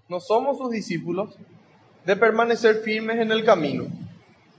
no 0.08 0.18
somos 0.18 0.58
sus 0.58 0.72
discípulos, 0.72 1.36
de 2.04 2.16
permanecer 2.16 2.80
firmes 2.80 3.20
en 3.20 3.30
el 3.30 3.44
camino, 3.44 3.84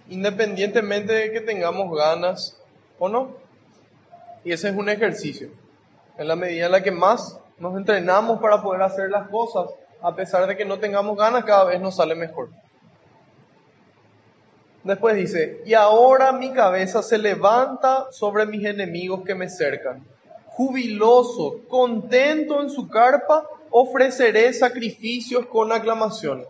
independientemente 0.07 1.11
de 1.11 1.33
que 1.33 1.41
tengamos 1.41 1.93
ganas 1.93 2.57
o 2.97 3.09
no. 3.09 3.35
Y 4.45 4.53
ese 4.53 4.69
es 4.69 4.75
un 4.77 4.87
ejercicio. 4.87 5.49
En 6.17 6.29
la 6.29 6.37
medida 6.37 6.67
en 6.67 6.71
la 6.71 6.81
que 6.81 6.91
más 6.91 7.37
nos 7.59 7.75
entrenamos 7.75 8.39
para 8.39 8.61
poder 8.61 8.83
hacer 8.83 9.09
las 9.09 9.27
cosas, 9.27 9.69
a 10.01 10.15
pesar 10.15 10.47
de 10.47 10.55
que 10.55 10.63
no 10.63 10.79
tengamos 10.79 11.17
ganas, 11.17 11.43
cada 11.43 11.65
vez 11.65 11.81
nos 11.81 11.97
sale 11.97 12.15
mejor. 12.15 12.51
Después 14.85 15.17
dice, 15.17 15.61
y 15.65 15.73
ahora 15.73 16.31
mi 16.31 16.53
cabeza 16.53 17.03
se 17.03 17.17
levanta 17.17 18.07
sobre 18.13 18.45
mis 18.45 18.63
enemigos 18.63 19.25
que 19.25 19.35
me 19.35 19.49
cercan 19.49 20.05
jubiloso, 20.51 21.61
contento 21.69 22.61
en 22.61 22.69
su 22.69 22.89
carpa, 22.89 23.47
ofreceré 23.69 24.53
sacrificios 24.53 25.45
con 25.45 25.71
aclamaciones. 25.71 26.47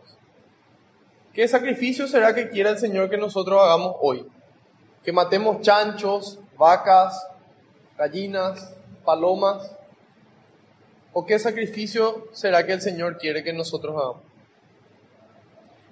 ¿Qué 1.33 1.47
sacrificio 1.47 2.07
será 2.07 2.33
que 2.33 2.49
quiera 2.49 2.71
el 2.71 2.79
Señor 2.79 3.09
que 3.09 3.17
nosotros 3.17 3.61
hagamos 3.61 3.95
hoy? 4.01 4.25
Que 5.03 5.13
matemos 5.13 5.61
chanchos, 5.61 6.39
vacas, 6.57 7.25
gallinas, 7.97 8.73
palomas. 9.05 9.71
¿O 11.13 11.25
qué 11.25 11.37
sacrificio 11.37 12.27
será 12.33 12.65
que 12.65 12.73
el 12.73 12.81
Señor 12.81 13.17
quiere 13.17 13.43
que 13.43 13.53
nosotros 13.53 13.95
hagamos? 13.95 14.23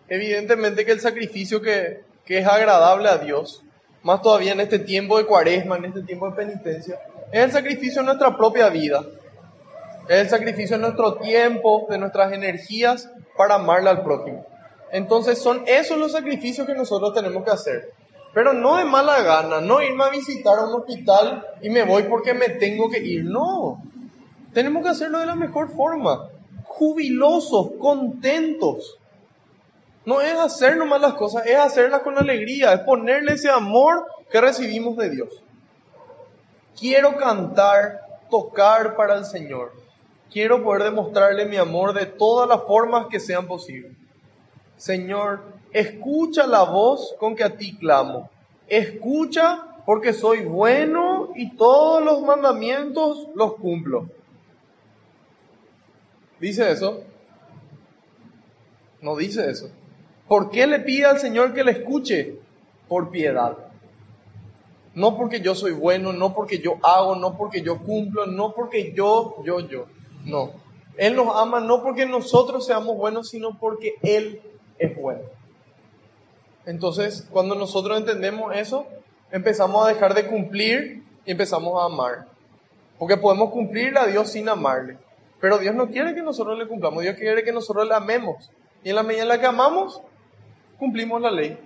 Evidentemente 0.08 0.84
que 0.84 0.94
el 0.94 1.00
sacrificio 1.00 1.62
que, 1.62 2.02
que 2.26 2.40
es 2.40 2.48
agradable 2.48 3.08
a 3.08 3.20
Dios, 3.20 3.62
más 4.02 4.24
todavía 4.24 4.54
en 4.54 4.62
este 4.62 4.80
tiempo 4.80 5.20
de 5.20 5.26
cuaresma, 5.26 5.78
en 5.78 5.86
este 5.86 6.02
tiempo 6.02 6.28
de 6.30 6.36
penitencia, 6.36 7.00
es 7.32 7.44
el 7.44 7.52
sacrificio 7.52 8.02
de 8.02 8.06
nuestra 8.08 8.36
propia 8.36 8.70
vida. 8.70 9.04
Es 10.08 10.22
el 10.22 10.30
sacrificio 10.30 10.78
de 10.78 10.82
nuestro 10.82 11.16
tiempo, 11.16 11.86
de 11.90 11.98
nuestras 11.98 12.34
energías 12.34 13.10
para 13.38 13.56
amarle 13.56 13.90
al 13.90 14.04
prójimo. 14.04 14.46
Entonces 14.92 15.38
son 15.40 15.64
esos 15.68 15.98
los 15.98 16.14
sacrificios 16.14 16.66
que 16.66 16.74
nosotros 16.74 17.14
tenemos 17.14 17.44
que 17.44 17.52
hacer. 17.52 17.94
Pero 18.34 18.54
no 18.54 18.78
de 18.78 18.86
mala 18.86 19.22
gana, 19.22 19.62
no 19.62 19.82
irme 19.82 20.04
a 20.04 20.10
visitar 20.10 20.58
a 20.58 20.66
un 20.66 20.76
hospital 20.76 21.46
y 21.62 21.70
me 21.70 21.84
voy 21.84 22.04
porque 22.04 22.34
me 22.34 22.50
tengo 22.50 22.90
que 22.90 23.00
ir. 23.00 23.26
No, 23.26 23.82
tenemos 24.54 24.84
que 24.84 24.90
hacerlo 24.90 25.20
de 25.20 25.26
la 25.26 25.36
mejor 25.36 25.70
forma. 25.70 26.30
Jubilosos, 26.64 27.72
contentos. 27.80 28.98
No 30.06 30.22
es 30.22 30.34
hacer 30.40 30.78
nomás 30.78 31.02
las 31.02 31.14
cosas, 31.14 31.46
es 31.46 31.56
hacerlas 31.56 32.02
con 32.02 32.18
alegría, 32.18 32.74
es 32.74 32.80
ponerle 32.82 33.34
ese 33.34 33.50
amor 33.50 34.06
que 34.32 34.42
recibimos 34.42 34.98
de 34.98 35.10
Dios. 35.10 35.44
Quiero 36.80 37.18
cantar, 37.18 38.00
tocar 38.30 38.96
para 38.96 39.18
el 39.18 39.26
Señor. 39.26 39.74
Quiero 40.32 40.64
poder 40.64 40.84
demostrarle 40.84 41.46
mi 41.46 41.58
amor 41.58 41.94
de 41.94 42.06
todas 42.06 42.48
las 42.48 42.64
formas 42.64 43.08
que 43.08 43.20
sean 43.20 43.48
posibles. 43.48 43.92
Señor, 44.78 45.42
escucha 45.74 46.48
la 46.48 46.64
voz 46.64 47.16
con 47.20 47.36
que 47.36 47.44
a 47.44 47.58
ti 47.58 47.76
clamo. 47.78 48.30
escucha 48.68 49.66
porque 49.86 50.14
soy 50.14 50.46
bueno 50.46 51.32
y 51.36 51.56
todos 51.58 52.04
los 52.04 52.22
mandamientos 52.22 53.28
los 53.34 53.56
cumplo. 53.56 54.08
¿Dice 56.40 56.72
eso? 56.72 57.04
No 59.02 59.16
dice 59.16 59.50
eso. 59.50 59.70
¿Por 60.28 60.52
qué 60.52 60.68
le 60.68 60.80
pide 60.80 61.06
al 61.06 61.20
Señor 61.20 61.54
que 61.54 61.64
le 61.64 61.72
escuche? 61.72 62.36
Por 62.88 63.10
piedad. 63.10 63.69
No 65.00 65.16
porque 65.16 65.40
yo 65.40 65.56
soy 65.56 65.72
bueno, 65.72 66.12
no 66.12 66.34
porque 66.34 66.60
yo 66.60 66.76
hago, 66.84 67.16
no 67.16 67.38
porque 67.38 67.62
yo 67.62 67.78
cumplo, 67.78 68.26
no 68.26 68.52
porque 68.52 68.92
yo, 68.92 69.42
yo, 69.46 69.62
yo. 69.62 69.86
No. 70.26 70.52
Él 70.98 71.16
nos 71.16 71.34
ama 71.38 71.62
no 71.62 71.82
porque 71.82 72.06
nosotros 72.06 72.66
seamos 72.66 72.98
buenos, 72.98 73.30
sino 73.30 73.58
porque 73.58 73.96
Él 74.04 74.42
es 74.78 74.98
bueno. 74.98 75.22
Entonces, 76.66 77.26
cuando 77.32 77.56
nosotros 77.56 77.98
entendemos 77.98 78.54
eso, 78.54 78.88
empezamos 79.32 79.86
a 79.86 79.88
dejar 79.88 80.14
de 80.16 80.28
cumplir 80.28 81.02
y 81.26 81.32
empezamos 81.32 81.82
a 81.82 81.86
amar. 81.86 82.28
Porque 82.98 83.16
podemos 83.16 83.52
cumplir 83.52 83.98
a 83.98 84.06
Dios 84.06 84.30
sin 84.30 84.50
amarle. 84.50 84.98
Pero 85.40 85.60
Dios 85.60 85.76
no 85.76 85.88
quiere 85.88 86.14
que 86.14 86.22
nosotros 86.22 86.60
le 86.60 86.68
cumplamos, 86.68 87.04
Dios 87.04 87.16
quiere 87.16 87.46
que 87.46 87.54
nosotros 87.54 87.88
le 87.88 87.96
amemos. 87.96 88.52
Y 88.84 88.90
en 88.90 88.98
la 88.98 89.04
medida 89.04 89.22
en 89.22 89.30
la 89.30 89.40
que 89.40 89.46
amamos, 89.46 90.02
cumplimos 90.78 91.22
la 91.22 91.32
ley. 91.32 91.58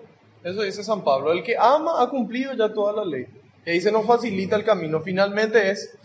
Eso 0.43 0.61
dice 0.61 0.83
San 0.83 1.03
Pablo. 1.03 1.31
El 1.31 1.43
que 1.43 1.55
ama 1.57 2.01
ha 2.01 2.09
cumplido 2.09 2.53
ya 2.53 2.73
toda 2.73 2.93
la 2.93 3.05
ley. 3.05 3.27
Y 3.65 3.69
ahí 3.69 3.81
se 3.81 3.91
nos 3.91 4.05
facilita 4.05 4.55
el 4.55 4.65
camino. 4.65 5.01
Finalmente 5.01 5.71
es 5.71 5.97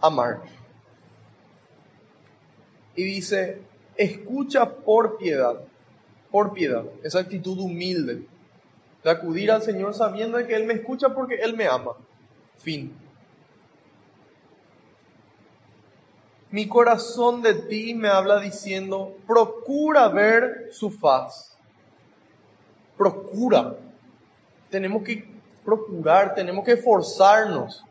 amar. 0.00 0.42
Y 2.96 3.04
dice, 3.04 3.62
escucha 3.96 4.68
por 4.68 5.18
piedad. 5.18 5.60
Por 6.30 6.52
piedad. 6.52 6.84
Esa 7.04 7.20
actitud 7.20 7.58
humilde. 7.58 8.26
De 9.04 9.10
acudir 9.10 9.52
al 9.52 9.62
Señor 9.62 9.94
sabiendo 9.94 10.44
que 10.46 10.56
Él 10.56 10.64
me 10.64 10.74
escucha 10.74 11.10
porque 11.10 11.36
Él 11.36 11.56
me 11.56 11.68
ama. 11.68 11.92
Fin. 12.56 12.92
Mi 16.50 16.66
corazón 16.66 17.42
de 17.42 17.54
ti 17.54 17.94
me 17.94 18.08
habla 18.08 18.40
diciendo, 18.40 19.16
procura 19.26 20.08
ver 20.08 20.70
su 20.72 20.90
faz. 20.90 21.55
Procura. 22.96 23.76
Tenemos 24.70 25.02
que 25.02 25.28
procurar, 25.64 26.34
tenemos 26.34 26.64
que 26.64 26.72
esforzarnos. 26.72 27.84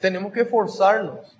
Tenemos 0.00 0.32
que 0.32 0.42
esforzarnos. 0.42 1.36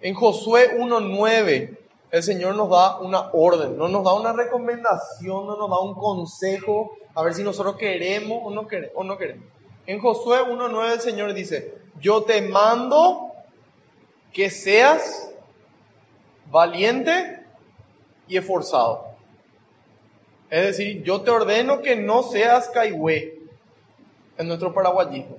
En 0.00 0.14
Josué 0.14 0.78
1.9, 0.78 1.78
el 2.10 2.22
Señor 2.22 2.56
nos 2.56 2.70
da 2.70 2.98
una 2.98 3.30
orden, 3.32 3.76
no 3.76 3.88
nos 3.88 4.02
da 4.02 4.14
una 4.14 4.32
recomendación, 4.32 5.46
no 5.46 5.56
nos 5.56 5.70
da 5.70 5.78
un 5.78 5.94
consejo, 5.94 6.96
a 7.14 7.22
ver 7.22 7.34
si 7.34 7.42
nosotros 7.42 7.76
queremos 7.76 8.40
o 8.42 8.50
no 8.50 8.66
queremos. 8.66 8.94
O 8.96 9.04
no 9.04 9.16
queremos. 9.16 9.44
En 9.86 10.00
Josué 10.00 10.38
1.9 10.40 10.92
el 10.92 11.00
Señor 11.00 11.34
dice, 11.34 11.74
yo 12.00 12.22
te 12.22 12.40
mando 12.42 13.32
que 14.32 14.50
seas 14.50 15.32
valiente 16.50 17.44
y 18.28 18.36
esforzado. 18.36 19.09
Es 20.50 20.66
decir, 20.66 21.02
yo 21.02 21.20
te 21.22 21.30
ordeno 21.30 21.80
que 21.80 21.96
no 21.96 22.22
seas 22.22 22.68
caigüe 22.68 23.38
en 24.36 24.48
nuestro 24.48 24.74
paraguayismo. 24.74 25.38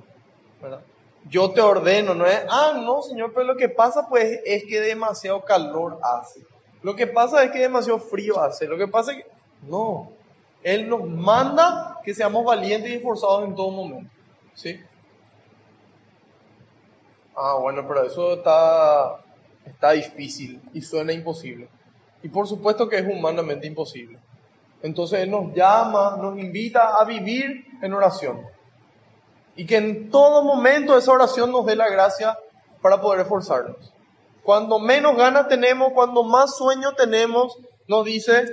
Yo 1.30 1.52
te 1.52 1.62
ordeno, 1.62 2.15
no 2.15 2.26
es, 2.26 2.41
ah, 2.50 2.80
no, 2.82 3.02
Señor, 3.02 3.32
pero 3.34 3.45
lo 3.45 3.56
que 3.56 3.69
pasa 3.69 4.08
pues 4.08 4.39
es 4.45 4.63
que 4.63 4.80
demasiado 4.80 5.43
calor 5.43 6.00
hace. 6.02 6.41
Lo 6.82 6.95
que 6.95 7.08
pasa 7.08 7.43
es 7.43 7.52
que 7.52 7.60
demasiado 7.60 8.00
frío 8.00 8.39
hace. 8.39 8.67
Lo 8.67 8.78
que 8.78 8.88
pasa 8.88 9.12
es 9.12 9.19
que, 9.19 9.32
no, 9.67 10.12
Él 10.63 10.89
nos 10.89 11.08
manda 11.08 12.00
que 12.04 12.13
seamos 12.13 12.43
valientes 12.43 12.89
y 12.89 12.95
esforzados 12.95 13.45
en 13.45 13.56
todo 13.56 13.69
momento. 13.69 14.10
¿Sí? 14.56 14.80
Ah, 17.36 17.58
bueno, 17.60 17.86
pero 17.88 18.06
eso 18.06 18.34
está 18.34 19.21
está 19.65 19.91
difícil 19.91 20.62
y 20.74 20.82
suena 20.82 21.13
imposible. 21.13 21.67
Y 22.24 22.30
por 22.30 22.47
supuesto 22.47 22.88
que 22.88 22.97
es 22.97 23.06
humanamente 23.08 23.67
imposible. 23.67 24.19
Entonces 24.83 25.27
nos 25.27 25.53
llama, 25.53 26.17
nos 26.21 26.37
invita 26.39 26.97
a 26.97 27.05
vivir 27.05 27.65
en 27.81 27.93
oración. 27.93 28.41
Y 29.55 29.65
que 29.65 29.77
en 29.77 30.09
todo 30.09 30.43
momento 30.43 30.97
esa 30.97 31.11
oración 31.11 31.51
nos 31.51 31.65
dé 31.65 31.75
la 31.75 31.89
gracia 31.89 32.37
para 32.81 32.99
poder 32.99 33.21
esforzarnos. 33.21 33.93
Cuando 34.43 34.79
menos 34.79 35.15
ganas 35.15 35.47
tenemos, 35.47 35.93
cuando 35.93 36.23
más 36.23 36.57
sueño 36.57 36.93
tenemos, 36.93 37.57
nos 37.87 38.05
dice 38.05 38.45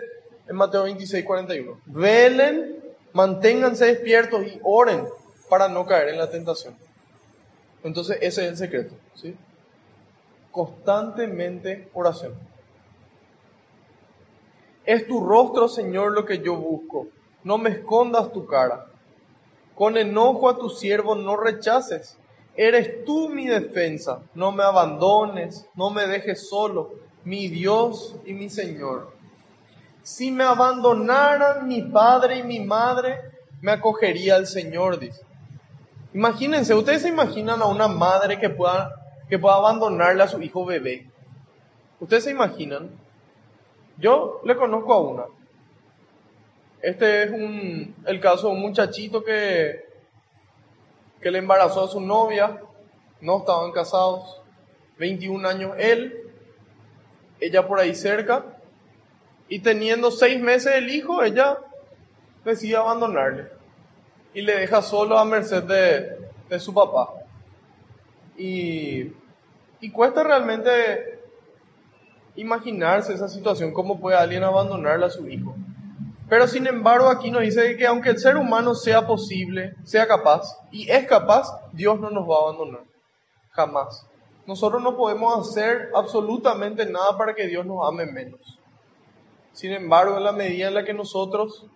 en 0.46 0.56
Mateo 0.56 0.82
26, 0.84 1.24
41. 1.24 1.80
Velen, 1.86 2.84
manténganse 3.12 3.86
despiertos 3.86 4.42
y 4.44 4.60
oren 4.62 5.06
para 5.48 5.68
no 5.68 5.86
caer 5.86 6.10
en 6.10 6.18
la 6.18 6.28
tentación. 6.30 6.76
Entonces 7.82 8.18
ese 8.20 8.44
es 8.44 8.48
el 8.48 8.56
secreto. 8.56 8.94
¿sí? 9.14 9.34
constantemente 10.58 11.88
oración. 11.94 12.34
Es 14.88 15.07
tu 15.07 15.20
rostro, 15.20 15.68
Señor, 15.68 16.12
lo 16.12 16.24
que 16.24 16.38
yo 16.38 16.57
busco. 16.57 17.09
No 17.44 17.59
me 17.59 17.68
escondas 17.68 18.33
tu 18.33 18.46
cara. 18.46 18.87
Con 19.74 19.98
enojo 19.98 20.48
a 20.48 20.57
tu 20.57 20.70
siervo 20.70 21.14
no 21.14 21.37
rechaces. 21.37 22.16
Eres 22.57 23.05
tú 23.05 23.29
mi 23.29 23.46
defensa. 23.46 24.22
No 24.35 24.51
me 24.51 24.62
abandones, 24.62 25.66
no 25.74 25.90
me 25.90 26.07
dejes 26.07 26.48
solo, 26.48 26.94
mi 27.22 27.48
Dios 27.48 28.16
y 28.24 28.33
mi 28.33 28.48
Señor. 28.48 29.12
Si 30.03 30.31
me 30.31 30.44
abandonaran 30.44 31.68
mi 31.68 31.83
padre 31.83 32.38
y 32.38 32.44
mi 32.44 32.61
madre, 32.61 33.20
me 33.61 33.72
acogería 33.72 34.37
el 34.37 34.46
Señor, 34.46 34.98
dice. 34.98 35.20
Imagínense, 36.14 36.72
ustedes 36.72 37.03
se 37.03 37.11
imaginan 37.11 37.61
a 37.61 37.66
una 37.66 37.88
madre 37.88 38.40
que 38.40 38.48
pueda 38.48 38.94
que 39.29 39.38
pueda 39.38 39.57
abandonarle 39.57 40.22
a 40.22 40.29
su 40.29 40.40
hijo 40.40 40.64
bebé. 40.64 41.11
¿Ustedes 42.01 42.24
se 42.24 42.31
imaginan? 42.31 42.88
Yo 43.98 44.40
le 44.44 44.56
conozco 44.56 44.92
a 44.92 45.00
una. 45.00 45.24
Este 46.80 47.24
es 47.24 47.30
un, 47.30 47.94
el 48.06 48.20
caso 48.20 48.48
de 48.48 48.54
un 48.54 48.61
muchachito 48.61 49.24
que, 49.24 49.84
que 51.20 51.30
le 51.30 51.38
embarazó 51.38 51.84
a 51.84 51.88
su 51.88 52.00
novia, 52.00 52.61
no 53.20 53.38
estaban 53.38 53.72
casados, 53.72 54.40
21 54.98 55.48
años 55.48 55.72
él, 55.78 56.30
ella 57.40 57.66
por 57.66 57.80
ahí 57.80 57.94
cerca, 57.94 58.44
y 59.48 59.61
teniendo 59.61 60.11
seis 60.11 60.40
meses 60.40 60.74
el 60.74 60.90
hijo, 60.90 61.22
ella 61.22 61.58
decide 62.44 62.76
abandonarle 62.76 63.48
y 64.34 64.42
le 64.42 64.56
deja 64.61 64.82
solo 64.82 65.18
a 65.18 65.24
merced 65.24 65.64
de, 65.64 66.16
de 66.48 66.61
su 66.61 66.72
papá. 66.72 67.12
Y, 68.37 69.11
cuesta 69.92 70.22
realmente 70.22 71.17
imaginarse 72.38 73.12
esa 73.12 73.29
situación, 73.29 73.72
cómo 73.72 74.01
puede 74.01 74.16
alguien 74.16 74.44
abandonarle 74.44 75.07
a 75.07 75.11
su 75.11 75.29
hijo. 75.29 75.55
Pero 76.29 76.46
sin 76.46 76.66
embargo 76.66 77.09
aquí 77.09 77.31
nos 77.31 77.42
dice 77.42 77.77
que 77.77 77.87
aunque 77.87 78.11
el 78.11 78.18
ser 78.18 78.37
humano 78.37 78.74
sea 78.74 79.07
posible, 79.07 79.74
sea 79.85 80.07
capaz, 80.07 80.57
y 80.70 80.88
es 80.90 81.07
capaz, 81.07 81.48
Dios 81.72 81.98
no 81.98 82.11
nos 82.11 82.29
va 82.29 82.37
a 82.37 82.42
abandonar. 82.42 82.83
Jamás. 83.51 84.07
Nosotros 84.46 84.83
no 84.83 84.96
podemos 84.96 85.48
hacer 85.48 85.90
absolutamente 85.94 86.87
nada 86.87 87.16
para 87.18 87.35
que 87.35 87.46
Dios 87.46 87.66
nos 87.66 87.87
ame 87.87 88.07
menos. 88.07 88.40
Sin 89.53 89.72
embargo, 89.72 90.16
en 90.16 90.24
la 90.24 90.33
medida 90.33 90.68
en 90.68 90.74
la 90.74 90.85
que 90.85 90.94
nosotros 90.94 91.66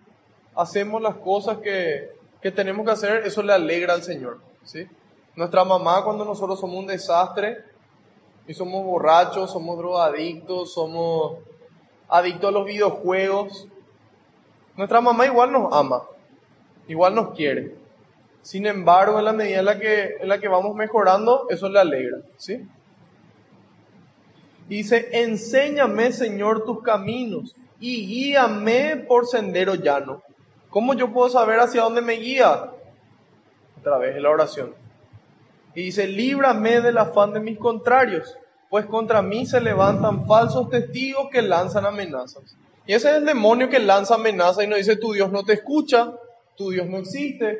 hacemos 0.55 1.01
las 1.01 1.15
cosas 1.17 1.57
que, 1.57 2.11
que 2.41 2.51
tenemos 2.51 2.85
que 2.85 2.91
hacer, 2.91 3.25
eso 3.25 3.43
le 3.43 3.53
alegra 3.53 3.93
al 3.93 4.03
Señor. 4.03 4.39
¿sí? 4.63 4.87
Nuestra 5.35 5.65
mamá 5.65 6.03
cuando 6.03 6.23
nosotros 6.23 6.59
somos 6.59 6.77
un 6.77 6.87
desastre 6.87 7.72
y 8.47 8.53
somos 8.53 8.83
borrachos, 8.83 9.51
somos 9.51 9.77
drogadictos, 9.77 10.73
somos 10.73 11.37
adictos 12.09 12.49
a 12.49 12.51
los 12.51 12.65
videojuegos, 12.65 13.67
nuestra 14.75 15.01
mamá 15.01 15.25
igual 15.25 15.51
nos 15.51 15.73
ama, 15.73 16.03
igual 16.87 17.15
nos 17.15 17.33
quiere. 17.33 17.75
Sin 18.41 18.65
embargo, 18.65 19.19
en 19.19 19.25
la 19.25 19.33
medida 19.33 19.59
en 19.59 19.65
la 19.65 19.79
que, 19.79 20.17
en 20.19 20.27
la 20.27 20.39
que 20.39 20.47
vamos 20.47 20.75
mejorando, 20.75 21.47
eso 21.49 21.69
le 21.69 21.79
alegra, 21.79 22.17
¿sí? 22.37 22.67
Dice, 24.67 25.09
enséñame, 25.11 26.11
Señor, 26.11 26.65
tus 26.65 26.81
caminos 26.81 27.55
y 27.79 28.07
guíame 28.07 28.97
por 29.07 29.27
sendero 29.27 29.75
llano. 29.75 30.21
¿Cómo 30.69 30.93
yo 30.93 31.13
puedo 31.13 31.29
saber 31.29 31.59
hacia 31.59 31.83
dónde 31.83 32.01
me 32.01 32.13
guía? 32.13 32.71
Otra 33.79 33.97
vez 33.97 34.15
en 34.15 34.23
la 34.23 34.29
oración. 34.29 34.82
Y 35.75 35.83
dice, 35.83 36.07
líbrame 36.07 36.81
del 36.81 36.97
afán 36.97 37.33
de 37.33 37.39
mis 37.39 37.57
contrarios, 37.57 38.37
pues 38.69 38.85
contra 38.85 39.21
mí 39.21 39.45
se 39.45 39.61
levantan 39.61 40.25
falsos 40.25 40.69
testigos 40.69 41.29
que 41.31 41.41
lanzan 41.41 41.85
amenazas. 41.85 42.57
Y 42.85 42.93
ese 42.93 43.11
es 43.11 43.17
el 43.17 43.25
demonio 43.25 43.69
que 43.69 43.79
lanza 43.79 44.15
amenazas 44.15 44.65
y 44.65 44.67
nos 44.67 44.77
dice, 44.77 44.95
tu 44.95 45.13
Dios 45.13 45.31
no 45.31 45.43
te 45.43 45.53
escucha, 45.53 46.13
tu 46.57 46.71
Dios 46.71 46.87
no 46.87 46.97
existe. 46.97 47.59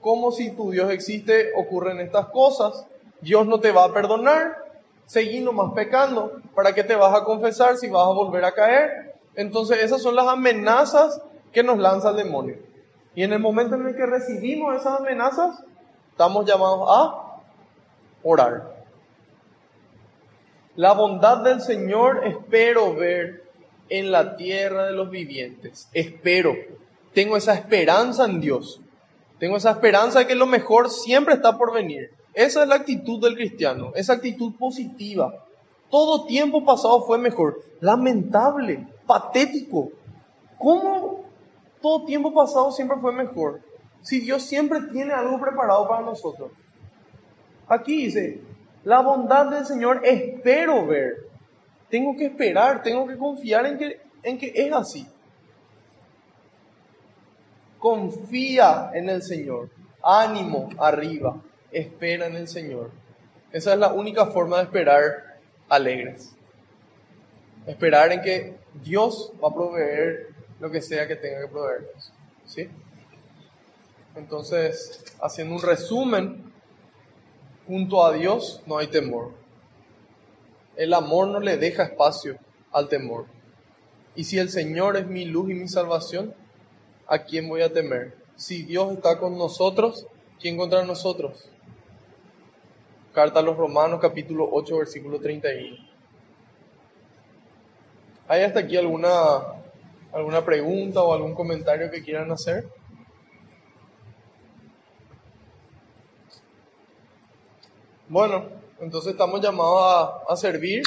Como 0.00 0.30
si 0.32 0.50
tu 0.50 0.70
Dios 0.70 0.90
existe, 0.90 1.52
ocurren 1.56 2.00
estas 2.00 2.26
cosas. 2.26 2.86
Dios 3.20 3.46
no 3.46 3.60
te 3.60 3.72
va 3.72 3.84
a 3.84 3.92
perdonar, 3.92 4.56
seguí 5.06 5.40
nomás 5.40 5.72
pecando. 5.74 6.40
¿Para 6.54 6.74
qué 6.74 6.84
te 6.84 6.96
vas 6.96 7.14
a 7.14 7.24
confesar 7.24 7.76
si 7.76 7.88
vas 7.88 8.06
a 8.06 8.12
volver 8.12 8.44
a 8.44 8.52
caer? 8.52 9.14
Entonces 9.34 9.82
esas 9.82 10.02
son 10.02 10.16
las 10.16 10.26
amenazas 10.26 11.22
que 11.52 11.62
nos 11.62 11.78
lanza 11.78 12.10
el 12.10 12.16
demonio. 12.16 12.56
Y 13.14 13.22
en 13.22 13.32
el 13.32 13.38
momento 13.38 13.76
en 13.76 13.86
el 13.86 13.96
que 13.96 14.06
recibimos 14.06 14.76
esas 14.76 15.00
amenazas, 15.00 15.62
estamos 16.10 16.46
llamados 16.46 16.88
a 16.88 17.31
orar. 18.22 18.84
La 20.74 20.92
bondad 20.92 21.38
del 21.38 21.60
Señor 21.60 22.26
espero 22.26 22.94
ver 22.94 23.44
en 23.88 24.10
la 24.10 24.36
tierra 24.36 24.86
de 24.86 24.92
los 24.92 25.10
vivientes. 25.10 25.88
Espero. 25.92 26.54
Tengo 27.12 27.36
esa 27.36 27.54
esperanza 27.54 28.24
en 28.24 28.40
Dios. 28.40 28.80
Tengo 29.38 29.56
esa 29.56 29.72
esperanza 29.72 30.20
de 30.20 30.26
que 30.26 30.34
lo 30.34 30.46
mejor 30.46 30.88
siempre 30.88 31.34
está 31.34 31.58
por 31.58 31.72
venir. 31.72 32.10
Esa 32.32 32.62
es 32.62 32.68
la 32.68 32.76
actitud 32.76 33.20
del 33.20 33.34
cristiano, 33.34 33.92
esa 33.94 34.14
actitud 34.14 34.54
positiva. 34.56 35.44
Todo 35.90 36.24
tiempo 36.24 36.64
pasado 36.64 37.02
fue 37.02 37.18
mejor. 37.18 37.62
Lamentable, 37.80 38.86
patético. 39.06 39.90
¿Cómo 40.58 41.24
todo 41.82 42.06
tiempo 42.06 42.32
pasado 42.32 42.72
siempre 42.72 42.96
fue 42.98 43.12
mejor? 43.12 43.60
Si 44.00 44.20
Dios 44.20 44.42
siempre 44.42 44.80
tiene 44.90 45.12
algo 45.12 45.38
preparado 45.38 45.86
para 45.86 46.00
nosotros. 46.00 46.50
Aquí 47.68 48.04
dice, 48.04 48.40
la 48.84 49.00
bondad 49.00 49.46
del 49.46 49.64
Señor 49.64 50.02
espero 50.04 50.86
ver. 50.86 51.26
Tengo 51.88 52.16
que 52.16 52.26
esperar, 52.26 52.82
tengo 52.82 53.06
que 53.06 53.16
confiar 53.16 53.66
en 53.66 53.78
que, 53.78 54.00
en 54.22 54.38
que 54.38 54.52
es 54.54 54.72
así. 54.72 55.06
Confía 57.78 58.90
en 58.94 59.08
el 59.08 59.22
Señor. 59.22 59.70
Ánimo 60.02 60.70
arriba. 60.78 61.40
Espera 61.70 62.26
en 62.26 62.36
el 62.36 62.48
Señor. 62.48 62.90
Esa 63.52 63.74
es 63.74 63.78
la 63.78 63.92
única 63.92 64.26
forma 64.26 64.58
de 64.58 64.64
esperar 64.64 65.38
alegres. 65.68 66.34
Esperar 67.66 68.12
en 68.12 68.22
que 68.22 68.56
Dios 68.82 69.32
va 69.42 69.48
a 69.48 69.54
proveer 69.54 70.28
lo 70.58 70.70
que 70.70 70.80
sea 70.80 71.06
que 71.06 71.16
tenga 71.16 71.40
que 71.42 71.48
proveernos. 71.48 72.12
¿Sí? 72.46 72.68
Entonces, 74.16 75.04
haciendo 75.22 75.54
un 75.54 75.62
resumen, 75.62 76.51
junto 77.66 78.04
a 78.04 78.12
Dios 78.12 78.62
no 78.66 78.78
hay 78.78 78.88
temor. 78.88 79.32
El 80.76 80.94
amor 80.94 81.28
no 81.28 81.40
le 81.40 81.56
deja 81.56 81.84
espacio 81.84 82.36
al 82.72 82.88
temor. 82.88 83.26
Y 84.14 84.24
si 84.24 84.38
el 84.38 84.50
Señor 84.50 84.96
es 84.96 85.06
mi 85.06 85.24
luz 85.24 85.50
y 85.50 85.54
mi 85.54 85.68
salvación, 85.68 86.34
¿a 87.06 87.18
quién 87.18 87.48
voy 87.48 87.62
a 87.62 87.72
temer? 87.72 88.14
Si 88.36 88.62
Dios 88.62 88.92
está 88.92 89.18
con 89.18 89.38
nosotros, 89.38 90.06
¿quién 90.40 90.56
contra 90.56 90.84
nosotros? 90.84 91.48
Carta 93.14 93.40
a 93.40 93.42
los 93.42 93.56
Romanos 93.56 94.00
capítulo 94.00 94.48
8 94.50 94.78
versículo 94.78 95.20
31. 95.20 95.76
¿Hay 98.28 98.42
hasta 98.42 98.60
aquí 98.60 98.76
alguna, 98.76 99.10
alguna 100.12 100.44
pregunta 100.44 101.02
o 101.02 101.12
algún 101.12 101.34
comentario 101.34 101.90
que 101.90 102.02
quieran 102.02 102.30
hacer? 102.32 102.66
Bueno, 108.12 108.44
entonces 108.78 109.12
estamos 109.12 109.40
llamados 109.40 110.12
a, 110.28 110.36
servir 110.36 110.82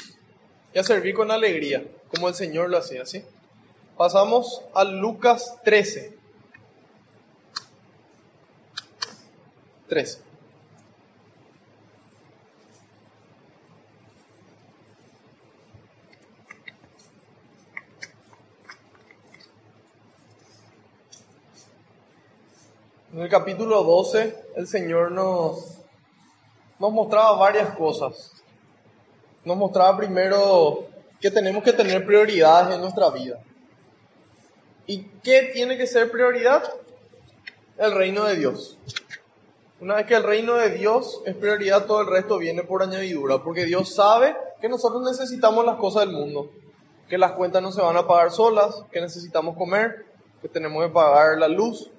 y 0.75 0.77
a 0.77 0.83
servir 0.83 1.15
con 1.15 1.31
alegría, 1.31 1.83
como 2.11 2.27
el 2.27 2.35
Señor 2.35 2.69
lo 2.69 2.77
hacía, 2.77 3.03
¿sí? 3.03 3.23
Pasamos 3.97 4.61
a 4.75 4.83
Lucas 4.83 5.57
13. 5.63 6.15
13. 9.89 10.19
En 23.13 23.19
el 23.19 23.29
capítulo 23.29 23.81
12, 23.83 24.35
el 24.57 24.67
Señor 24.67 25.11
nos, 25.11 25.75
nos 26.79 26.91
mostraba 26.91 27.37
varias 27.37 27.75
cosas. 27.75 28.31
Nos 29.43 29.57
mostraba 29.57 29.97
primero 29.97 30.87
que 31.19 31.31
tenemos 31.31 31.63
que 31.63 31.73
tener 31.73 32.05
prioridades 32.05 32.75
en 32.75 32.81
nuestra 32.81 33.09
vida. 33.09 33.39
¿Y 34.87 35.03
qué 35.23 35.51
tiene 35.53 35.77
que 35.77 35.87
ser 35.87 36.11
prioridad? 36.11 36.63
El 37.77 37.91
reino 37.93 38.25
de 38.25 38.35
Dios. 38.35 38.77
Una 39.81 39.95
vez 39.95 40.05
que 40.05 40.15
el 40.15 40.23
reino 40.23 40.55
de 40.55 40.69
Dios 40.69 41.21
es 41.25 41.35
prioridad, 41.35 41.85
todo 41.85 42.01
el 42.01 42.07
resto 42.07 42.37
viene 42.37 42.63
por 42.63 42.81
añadidura, 42.81 43.43
porque 43.43 43.65
Dios 43.65 43.93
sabe 43.93 44.35
que 44.61 44.69
nosotros 44.69 45.03
necesitamos 45.03 45.65
las 45.65 45.75
cosas 45.75 46.05
del 46.05 46.15
mundo, 46.15 46.49
que 47.09 47.17
las 47.17 47.33
cuentas 47.33 47.61
no 47.61 47.71
se 47.71 47.81
van 47.81 47.97
a 47.97 48.07
pagar 48.07 48.31
solas, 48.31 48.83
que 48.91 49.01
necesitamos 49.01 49.57
comer, 49.57 50.05
que 50.41 50.47
tenemos 50.47 50.83
que 50.85 50.91
pagar 50.91 51.37
la 51.37 51.47
luz, 51.47 51.91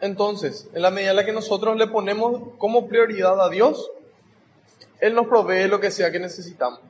entonces, 0.00 0.68
en 0.74 0.82
la 0.82 0.90
medida 0.90 1.10
en 1.10 1.16
la 1.16 1.24
que 1.24 1.32
nosotros 1.32 1.76
le 1.76 1.86
ponemos 1.86 2.42
como 2.58 2.88
prioridad 2.88 3.40
a 3.40 3.48
Dios, 3.48 3.90
Él 5.00 5.14
nos 5.14 5.26
provee 5.26 5.68
lo 5.68 5.80
que 5.80 5.90
sea 5.90 6.10
que 6.10 6.18
necesitamos. 6.18 6.80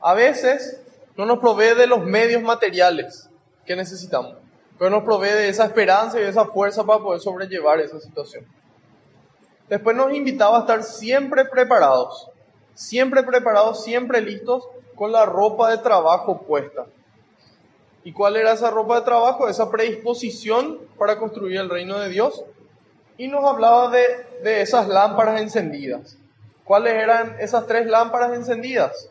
A 0.00 0.14
veces 0.14 0.80
no 1.16 1.26
nos 1.26 1.38
provee 1.38 1.74
de 1.76 1.86
los 1.86 2.04
medios 2.04 2.42
materiales 2.42 3.28
que 3.64 3.76
necesitamos, 3.76 4.36
pero 4.78 4.90
nos 4.90 5.04
provee 5.04 5.28
de 5.30 5.48
esa 5.48 5.64
esperanza 5.64 6.18
y 6.18 6.22
de 6.22 6.30
esa 6.30 6.46
fuerza 6.46 6.84
para 6.84 7.02
poder 7.02 7.20
sobrellevar 7.20 7.80
esa 7.80 8.00
situación. 8.00 8.44
Después 9.68 9.96
nos 9.96 10.12
invitaba 10.12 10.58
a 10.58 10.60
estar 10.60 10.82
siempre 10.82 11.44
preparados, 11.44 12.28
siempre 12.74 13.22
preparados, 13.22 13.84
siempre 13.84 14.20
listos 14.20 14.68
con 14.94 15.12
la 15.12 15.24
ropa 15.24 15.70
de 15.70 15.78
trabajo 15.78 16.42
puesta. 16.42 16.86
¿Y 18.04 18.12
cuál 18.12 18.36
era 18.36 18.52
esa 18.52 18.70
ropa 18.70 19.00
de 19.00 19.04
trabajo? 19.04 19.48
Esa 19.48 19.70
predisposición 19.70 20.78
para 20.98 21.18
construir 21.18 21.58
el 21.58 21.70
reino 21.70 21.98
de 21.98 22.08
Dios. 22.08 22.44
Y 23.16 23.28
nos 23.28 23.44
hablaba 23.44 23.90
de, 23.90 24.00
de 24.42 24.62
esas 24.62 24.88
lámparas 24.88 25.40
encendidas. 25.40 26.18
¿Cuáles 26.64 26.94
eran 26.94 27.36
esas 27.40 27.66
tres 27.66 27.86
lámparas 27.86 28.34
encendidas? 28.34 29.08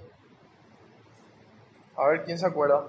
A 1.95 2.07
ver, 2.07 2.23
¿quién 2.23 2.37
se 2.37 2.45
acuerda? 2.45 2.85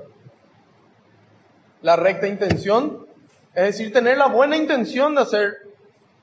La 1.83 1.97
recta 1.97 2.27
intención, 2.27 3.07
es 3.55 3.65
decir, 3.65 3.93
tener 3.93 4.17
la 4.17 4.29
buena 4.29 4.57
intención 4.57 5.15
de 5.15 5.23
hacer 5.23 5.55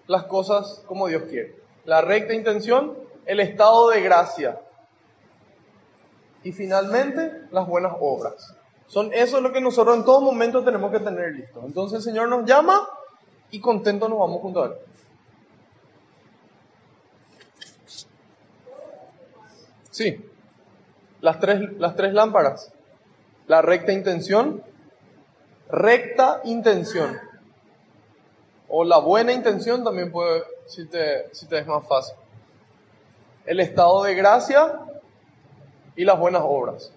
las 0.07 0.23
cosas 0.23 0.83
como 0.87 1.07
Dios 1.07 1.23
quiere. 1.29 1.55
La 1.85 2.01
recta 2.01 2.33
intención, 2.33 2.97
el 3.25 3.39
estado 3.39 3.89
de 3.89 4.01
gracia. 4.01 4.59
Y 6.43 6.51
finalmente, 6.51 7.43
las 7.51 7.67
buenas 7.67 7.93
obras. 7.99 8.55
Son 8.89 9.13
eso 9.13 9.39
lo 9.39 9.53
que 9.53 9.61
nosotros 9.61 9.95
en 9.95 10.03
todo 10.03 10.19
momento 10.19 10.63
tenemos 10.63 10.91
que 10.91 10.99
tener 10.99 11.31
listo. 11.33 11.61
Entonces 11.63 11.97
el 11.97 12.03
Señor 12.03 12.27
nos 12.27 12.43
llama 12.45 12.89
y 13.51 13.61
contentos 13.61 14.09
nos 14.09 14.17
vamos 14.17 14.41
junto 14.41 14.63
a 14.63 14.65
Él. 14.65 14.73
Sí, 19.91 20.25
las 21.21 21.39
tres, 21.39 21.73
las 21.77 21.95
tres 21.95 22.13
lámparas. 22.13 22.73
La 23.45 23.61
recta 23.61 23.91
intención, 23.91 24.63
recta 25.69 26.41
intención. 26.43 27.19
O 28.67 28.83
la 28.83 28.97
buena 28.97 29.33
intención 29.33 29.83
también 29.83 30.11
puede, 30.11 30.43
si 30.65 30.87
te, 30.87 31.33
si 31.33 31.45
te 31.45 31.59
es 31.59 31.67
más 31.67 31.87
fácil. 31.87 32.15
El 33.45 33.59
estado 33.59 34.03
de 34.03 34.15
gracia 34.15 34.79
y 35.95 36.05
las 36.05 36.19
buenas 36.19 36.41
obras. 36.43 36.91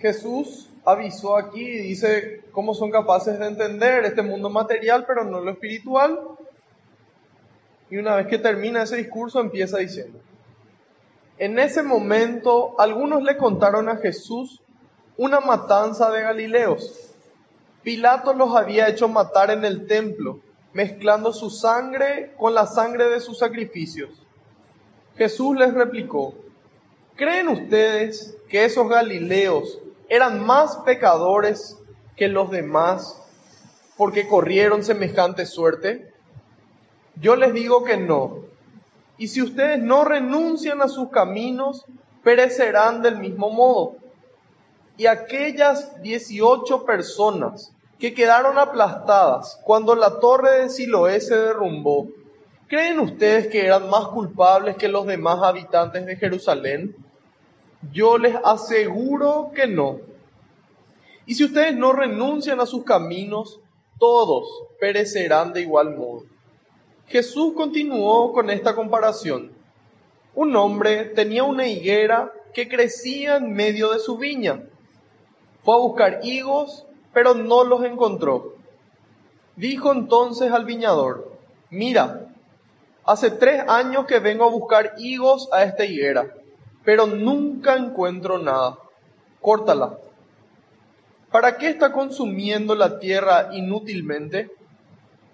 Jesús 0.00 0.70
avisó 0.84 1.36
aquí 1.36 1.60
y 1.60 1.78
dice 1.78 2.42
cómo 2.52 2.74
son 2.74 2.90
capaces 2.90 3.38
de 3.38 3.46
entender 3.46 4.04
este 4.04 4.22
mundo 4.22 4.48
material, 4.48 5.04
pero 5.06 5.24
no 5.24 5.40
lo 5.40 5.50
espiritual. 5.50 6.18
Y 7.90 7.98
una 7.98 8.16
vez 8.16 8.26
que 8.28 8.38
termina 8.38 8.82
ese 8.82 8.96
discurso 8.96 9.40
empieza 9.40 9.78
diciendo, 9.78 10.18
en 11.38 11.58
ese 11.58 11.82
momento 11.82 12.78
algunos 12.78 13.22
le 13.22 13.36
contaron 13.36 13.88
a 13.88 13.96
Jesús 13.96 14.62
una 15.16 15.40
matanza 15.40 16.10
de 16.10 16.22
Galileos. 16.22 17.14
Pilato 17.82 18.32
los 18.32 18.54
había 18.54 18.88
hecho 18.88 19.08
matar 19.08 19.50
en 19.50 19.64
el 19.64 19.86
templo, 19.86 20.40
mezclando 20.72 21.32
su 21.32 21.50
sangre 21.50 22.32
con 22.38 22.54
la 22.54 22.66
sangre 22.66 23.08
de 23.08 23.20
sus 23.20 23.38
sacrificios. 23.38 24.10
Jesús 25.16 25.56
les 25.56 25.74
replicó, 25.74 26.34
¿creen 27.16 27.48
ustedes 27.48 28.36
que 28.48 28.64
esos 28.64 28.88
Galileos 28.88 29.78
eran 30.10 30.44
más 30.44 30.76
pecadores 30.78 31.78
que 32.16 32.28
los 32.28 32.50
demás 32.50 33.22
porque 33.96 34.26
corrieron 34.26 34.82
semejante 34.82 35.46
suerte? 35.46 36.12
Yo 37.14 37.36
les 37.36 37.54
digo 37.54 37.84
que 37.84 37.96
no. 37.96 38.38
Y 39.18 39.28
si 39.28 39.40
ustedes 39.40 39.78
no 39.78 40.04
renuncian 40.04 40.82
a 40.82 40.88
sus 40.88 41.10
caminos, 41.10 41.84
perecerán 42.24 43.02
del 43.02 43.18
mismo 43.18 43.50
modo. 43.50 43.96
Y 44.96 45.06
aquellas 45.06 46.02
18 46.02 46.84
personas 46.84 47.72
que 48.00 48.12
quedaron 48.12 48.58
aplastadas 48.58 49.60
cuando 49.64 49.94
la 49.94 50.18
torre 50.18 50.62
de 50.62 50.70
Siloé 50.70 51.20
se 51.20 51.36
derrumbó, 51.36 52.08
¿creen 52.66 52.98
ustedes 52.98 53.46
que 53.46 53.64
eran 53.64 53.88
más 53.88 54.08
culpables 54.08 54.76
que 54.76 54.88
los 54.88 55.06
demás 55.06 55.38
habitantes 55.42 56.04
de 56.04 56.16
Jerusalén? 56.16 56.96
Yo 57.92 58.18
les 58.18 58.36
aseguro 58.44 59.52
que 59.54 59.66
no. 59.66 60.00
Y 61.26 61.34
si 61.34 61.44
ustedes 61.44 61.76
no 61.76 61.92
renuncian 61.92 62.60
a 62.60 62.66
sus 62.66 62.84
caminos, 62.84 63.60
todos 63.98 64.48
perecerán 64.78 65.52
de 65.52 65.62
igual 65.62 65.96
modo. 65.96 66.24
Jesús 67.06 67.54
continuó 67.54 68.32
con 68.32 68.50
esta 68.50 68.74
comparación. 68.74 69.52
Un 70.34 70.54
hombre 70.56 71.06
tenía 71.06 71.42
una 71.44 71.66
higuera 71.66 72.32
que 72.54 72.68
crecía 72.68 73.36
en 73.36 73.52
medio 73.52 73.92
de 73.92 73.98
su 73.98 74.16
viña. 74.16 74.62
Fue 75.62 75.74
a 75.74 75.78
buscar 75.78 76.20
higos, 76.22 76.86
pero 77.12 77.34
no 77.34 77.64
los 77.64 77.84
encontró. 77.84 78.54
Dijo 79.56 79.92
entonces 79.92 80.52
al 80.52 80.64
viñador, 80.64 81.32
mira, 81.68 82.28
hace 83.04 83.30
tres 83.30 83.62
años 83.68 84.06
que 84.06 84.20
vengo 84.20 84.44
a 84.44 84.50
buscar 84.50 84.94
higos 84.98 85.48
a 85.52 85.64
esta 85.64 85.84
higuera, 85.84 86.34
pero 86.90 87.06
nunca 87.06 87.76
encuentro 87.76 88.36
nada. 88.38 88.76
Córtala. 89.40 89.96
¿Para 91.30 91.56
qué 91.56 91.68
está 91.68 91.92
consumiendo 91.92 92.74
la 92.74 92.98
tierra 92.98 93.50
inútilmente? 93.52 94.50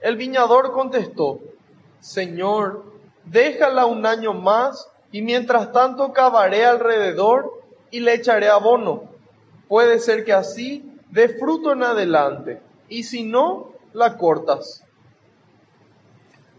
El 0.02 0.16
viñador 0.16 0.72
contestó, 0.72 1.40
Señor, 2.00 2.84
déjala 3.24 3.86
un 3.86 4.04
año 4.04 4.34
más 4.34 4.86
y 5.10 5.22
mientras 5.22 5.72
tanto 5.72 6.12
cavaré 6.12 6.66
alrededor 6.66 7.50
y 7.90 8.00
le 8.00 8.12
echaré 8.12 8.50
abono. 8.50 9.04
Puede 9.66 9.98
ser 9.98 10.26
que 10.26 10.34
así 10.34 10.92
dé 11.08 11.30
fruto 11.38 11.72
en 11.72 11.84
adelante 11.84 12.60
y 12.90 13.04
si 13.04 13.22
no, 13.22 13.70
la 13.94 14.18
cortas. 14.18 14.84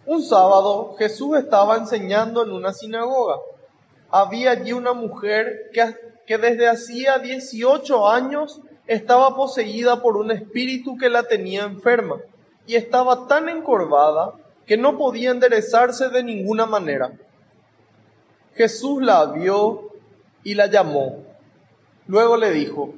Un 0.08 0.24
sábado 0.24 0.96
Jesús 0.98 1.38
estaba 1.38 1.78
enseñando 1.78 2.44
en 2.44 2.52
una 2.52 2.74
sinagoga. 2.74 3.36
Había 4.10 4.52
allí 4.52 4.74
una 4.74 4.93
mujer 4.93 5.72
que, 5.74 6.38
desde 6.38 6.67
hacía 6.67 7.20
18 7.20 8.08
años 8.08 8.62
estaba 8.86 9.36
poseída 9.36 10.02
por 10.02 10.17
un 10.17 10.32
espíritu 10.32 10.98
que 10.98 11.10
la 11.10 11.24
tenía 11.24 11.63
enferma 11.63 12.17
y 12.65 12.76
estaba 12.76 13.28
tan 13.28 13.50
encorvada 13.50 14.34
que 14.65 14.78
no 14.78 14.98
podía 14.98 15.32
enderezarse 15.32 16.10
de 16.10 16.24
ninguna 16.24 16.65
manera. 16.65 17.13
Jesús 18.56 19.02
la 19.02 19.26
vio 19.26 19.91
y 20.43 20.56
la 20.56 20.67
llamó. 20.67 21.24
Luego 22.08 22.38
le 22.38 22.52
dijo, 22.52 22.93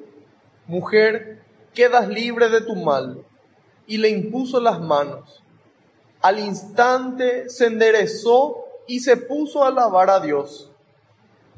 Mujer, 0.67 1.41
quedas 1.73 2.07
libre 2.07 2.49
de 2.49 2.61
tu 2.61 2.75
mal. 2.75 3.23
Y 3.87 3.97
le 3.97 4.09
impuso 4.09 4.59
las 4.59 4.79
manos. 4.79 5.41
Al 6.21 6.39
instante 6.39 7.49
se 7.49 7.65
enderezó 7.65 8.65
y 8.87 8.99
se 8.99 9.17
puso 9.17 9.63
a 9.63 9.69
alabar 9.69 10.09
a 10.09 10.19
Dios. 10.19 10.68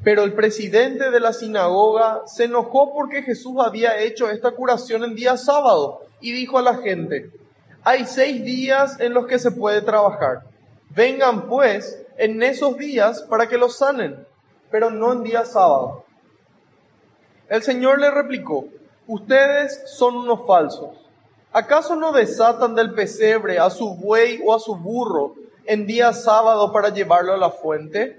Pero 0.04 0.24
el 0.24 0.34
presidente 0.34 1.10
de 1.10 1.20
la 1.20 1.32
sinagoga 1.32 2.22
se 2.26 2.44
enojó 2.44 2.92
porque 2.92 3.22
Jesús 3.22 3.54
había 3.64 4.00
hecho 4.00 4.30
esta 4.30 4.50
curación 4.50 5.04
en 5.04 5.14
día 5.14 5.36
sábado 5.36 6.02
y 6.20 6.32
dijo 6.32 6.58
a 6.58 6.62
la 6.62 6.76
gente, 6.78 7.30
hay 7.84 8.06
seis 8.06 8.44
días 8.44 8.98
en 9.00 9.14
los 9.14 9.26
que 9.26 9.38
se 9.38 9.52
puede 9.52 9.80
trabajar. 9.82 10.42
Vengan 10.90 11.48
pues 11.48 12.00
en 12.18 12.42
esos 12.42 12.76
días 12.78 13.22
para 13.22 13.48
que 13.48 13.58
los 13.58 13.78
sanen, 13.78 14.26
pero 14.70 14.90
no 14.90 15.12
en 15.12 15.22
día 15.22 15.44
sábado. 15.44 16.04
El 17.48 17.62
Señor 17.62 18.00
le 18.00 18.10
replicó, 18.10 18.66
ustedes 19.06 19.82
son 19.86 20.16
unos 20.16 20.46
falsos. 20.46 20.90
¿Acaso 21.52 21.96
no 21.96 22.12
desatan 22.12 22.74
del 22.74 22.94
pesebre 22.94 23.58
a 23.58 23.68
su 23.70 23.94
buey 23.94 24.40
o 24.44 24.54
a 24.54 24.58
su 24.58 24.74
burro 24.74 25.34
en 25.64 25.86
día 25.86 26.12
sábado 26.12 26.72
para 26.72 26.88
llevarlo 26.88 27.34
a 27.34 27.36
la 27.36 27.50
fuente? 27.50 28.18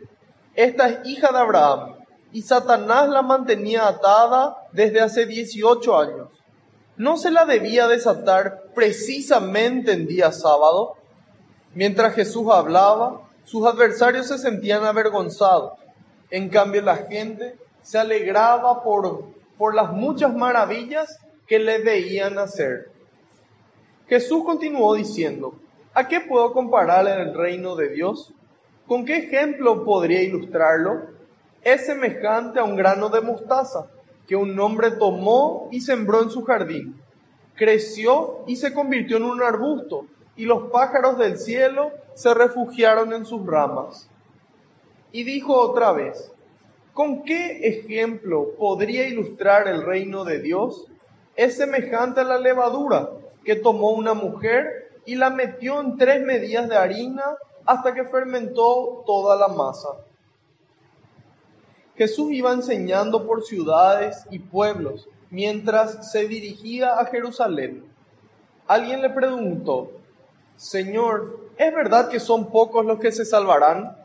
Esta 0.55 0.87
es 0.87 1.07
hija 1.07 1.31
de 1.31 1.39
Abraham 1.39 1.95
y 2.31 2.41
Satanás 2.41 3.09
la 3.09 3.21
mantenía 3.21 3.87
atada 3.87 4.67
desde 4.71 5.01
hace 5.01 5.25
18 5.25 5.97
años. 5.97 6.27
¿No 6.95 7.17
se 7.17 7.31
la 7.31 7.45
debía 7.45 7.87
desatar 7.87 8.65
precisamente 8.75 9.93
en 9.93 10.05
día 10.05 10.31
sábado? 10.31 10.95
Mientras 11.73 12.13
Jesús 12.13 12.51
hablaba, 12.51 13.21
sus 13.45 13.65
adversarios 13.65 14.27
se 14.27 14.37
sentían 14.37 14.85
avergonzados. 14.85 15.73
En 16.29 16.49
cambio, 16.49 16.81
la 16.83 16.97
gente 16.97 17.57
se 17.81 17.97
alegraba 17.97 18.83
por, 18.83 19.25
por 19.57 19.73
las 19.73 19.91
muchas 19.91 20.35
maravillas 20.35 21.19
que 21.47 21.57
le 21.59 21.79
veían 21.79 22.37
hacer. 22.37 22.91
Jesús 24.07 24.43
continuó 24.43 24.93
diciendo, 24.93 25.55
¿a 25.93 26.07
qué 26.07 26.21
puedo 26.21 26.53
comparar 26.53 27.07
el 27.07 27.33
reino 27.33 27.75
de 27.75 27.89
Dios? 27.89 28.31
¿Con 28.87 29.05
qué 29.05 29.17
ejemplo 29.17 29.85
podría 29.85 30.21
ilustrarlo? 30.21 31.03
Es 31.61 31.85
semejante 31.85 32.59
a 32.59 32.65
un 32.65 32.75
grano 32.75 33.07
de 33.09 33.21
mostaza 33.21 33.87
que 34.27 34.35
un 34.35 34.59
hombre 34.59 34.91
tomó 34.91 35.69
y 35.71 35.79
sembró 35.79 36.21
en 36.21 36.29
su 36.29 36.43
jardín. 36.43 37.01
Creció 37.55 38.43
y 38.45 38.57
se 38.57 38.73
convirtió 38.73 39.17
en 39.17 39.23
un 39.23 39.41
arbusto, 39.41 40.05
y 40.35 40.45
los 40.45 40.69
pájaros 40.71 41.17
del 41.17 41.37
cielo 41.37 41.91
se 42.15 42.33
refugiaron 42.33 43.13
en 43.13 43.25
sus 43.25 43.45
ramas. 43.45 44.09
Y 45.13 45.23
dijo 45.23 45.55
otra 45.55 45.93
vez, 45.93 46.31
¿con 46.93 47.23
qué 47.23 47.67
ejemplo 47.67 48.49
podría 48.57 49.07
ilustrar 49.07 49.67
el 49.67 49.83
reino 49.83 50.25
de 50.25 50.39
Dios? 50.39 50.87
Es 51.35 51.55
semejante 51.55 52.21
a 52.21 52.25
la 52.25 52.39
levadura 52.39 53.09
que 53.45 53.55
tomó 53.55 53.91
una 53.91 54.13
mujer 54.13 54.91
y 55.05 55.15
la 55.15 55.29
metió 55.29 55.79
en 55.79 55.97
tres 55.97 56.21
medidas 56.23 56.67
de 56.67 56.75
harina 56.75 57.37
hasta 57.65 57.93
que 57.93 58.05
fermentó 58.05 59.03
toda 59.05 59.35
la 59.35 59.47
masa. 59.47 59.89
Jesús 61.95 62.31
iba 62.31 62.51
enseñando 62.51 63.25
por 63.25 63.43
ciudades 63.43 64.25
y 64.31 64.39
pueblos 64.39 65.07
mientras 65.29 66.11
se 66.11 66.27
dirigía 66.27 66.99
a 66.99 67.05
Jerusalén. 67.05 67.85
Alguien 68.67 69.01
le 69.01 69.09
preguntó, 69.09 69.91
Señor, 70.55 71.39
¿es 71.57 71.73
verdad 71.73 72.09
que 72.09 72.19
son 72.19 72.49
pocos 72.49 72.85
los 72.85 72.99
que 72.99 73.11
se 73.11 73.25
salvarán? 73.25 73.97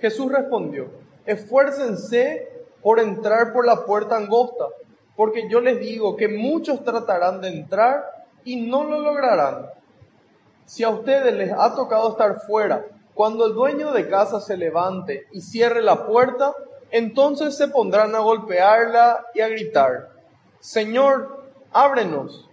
Jesús 0.00 0.30
respondió, 0.32 0.88
esfuércense 1.26 2.48
por 2.82 3.00
entrar 3.00 3.52
por 3.52 3.66
la 3.66 3.84
puerta 3.84 4.16
angosta, 4.16 4.66
porque 5.16 5.48
yo 5.48 5.60
les 5.60 5.78
digo 5.78 6.16
que 6.16 6.28
muchos 6.28 6.84
tratarán 6.84 7.40
de 7.40 7.48
entrar 7.48 8.26
y 8.44 8.56
no 8.56 8.84
lo 8.84 9.00
lograrán. 9.00 9.66
Si 10.66 10.84
a 10.84 10.90
ustedes 10.90 11.34
les 11.34 11.52
ha 11.52 11.74
tocado 11.74 12.10
estar 12.10 12.40
fuera, 12.46 12.86
cuando 13.14 13.46
el 13.46 13.54
dueño 13.54 13.92
de 13.92 14.08
casa 14.08 14.40
se 14.40 14.56
levante 14.56 15.26
y 15.32 15.40
cierre 15.40 15.82
la 15.82 16.06
puerta, 16.06 16.54
entonces 16.90 17.56
se 17.56 17.68
pondrán 17.68 18.14
a 18.14 18.20
golpearla 18.20 19.26
y 19.34 19.40
a 19.40 19.48
gritar, 19.48 20.10
Señor, 20.60 21.44
ábrenos. 21.72 22.48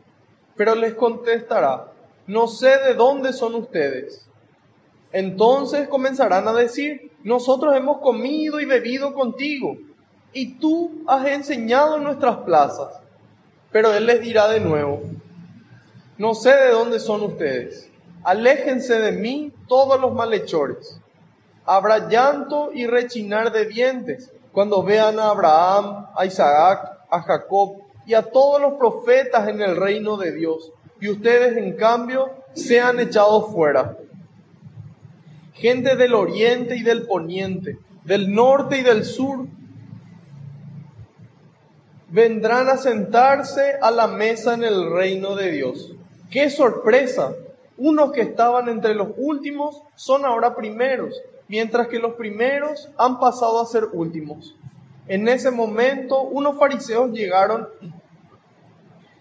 Pero 0.56 0.76
les 0.76 0.94
contestará, 0.96 1.92
no 2.28 2.48
sé 2.48 2.78
de 2.80 2.94
dónde 2.94 3.32
son 3.32 3.56
ustedes. 3.56 4.26
Entonces 5.12 5.88
comenzarán 5.88 6.48
a 6.48 6.54
decir, 6.54 7.12
nosotros 7.24 7.76
hemos 7.76 8.00
comido 8.00 8.60
y 8.60 8.66
bebido 8.66 9.14
contigo, 9.14 9.78
y 10.34 10.56
tú 10.56 11.04
has 11.08 11.26
enseñado 11.28 11.98
en 11.98 12.04
nuestras 12.04 12.38
plazas. 12.38 13.00
Pero 13.72 13.94
él 13.94 14.06
les 14.06 14.22
dirá 14.22 14.50
de 14.50 14.60
nuevo, 14.60 15.02
no 16.18 16.34
sé 16.34 16.54
de 16.54 16.72
dónde 16.72 17.00
son 17.00 17.24
ustedes 17.24 17.89
Aléjense 18.24 19.00
de 19.00 19.12
mí 19.14 19.54
todos 19.68 20.00
los 20.00 20.14
malhechores. 20.14 21.00
Habrá 21.66 22.10
llanto 22.10 22.72
y 22.74 22.88
rechinar 22.88 23.52
de 23.52 23.66
dientes 23.66 24.32
cuando 24.52 24.84
vean 24.84 25.20
a 25.20 25.30
Abraham, 25.30 26.08
a 26.16 26.26
Isaac, 26.26 27.00
a 27.10 27.22
Jacob 27.22 27.82
y 28.06 28.14
a 28.14 28.24
todos 28.24 28.60
los 28.60 28.74
profetas 28.74 29.48
en 29.48 29.62
el 29.62 29.76
reino 29.76 30.18
de 30.18 30.34
Dios. 30.34 30.72
Y 31.00 31.10
ustedes, 31.10 31.58
en 31.58 31.78
cambio, 31.78 32.30
sean 32.54 33.00
echados 33.00 33.52
fuera. 33.54 33.98
Gente 35.54 35.96
del 35.96 36.14
oriente 36.14 36.76
y 36.76 36.84
del 36.84 37.06
poniente, 37.06 37.78
del 38.04 38.34
norte 38.34 38.80
y 38.80 38.82
del 38.82 39.06
sur, 39.06 39.46
vendrán 42.10 42.70
a 42.70 42.78
sentarse 42.78 43.76
a 43.82 43.92
la 43.92 44.08
mesa 44.08 44.56
en 44.56 44.64
el 44.64 44.92
reino 44.92 45.36
de 45.36 45.52
Dios. 45.52 45.94
¡Qué 46.30 46.50
sorpresa! 46.50 47.34
Unos 47.80 48.12
que 48.12 48.22
estaban 48.22 48.68
entre 48.68 48.94
los 48.94 49.08
últimos 49.16 49.82
son 49.96 50.26
ahora 50.26 50.54
primeros, 50.54 51.16
mientras 51.48 51.88
que 51.88 51.98
los 51.98 52.16
primeros 52.16 52.90
han 52.98 53.22
pasado 53.22 53.62
a 53.62 53.66
ser 53.66 53.86
últimos. 53.94 54.54
En 55.08 55.30
ese 55.30 55.50
momento, 55.50 56.22
unos 56.24 56.60
fariseos 56.60 57.12
llegaron, 57.14 57.70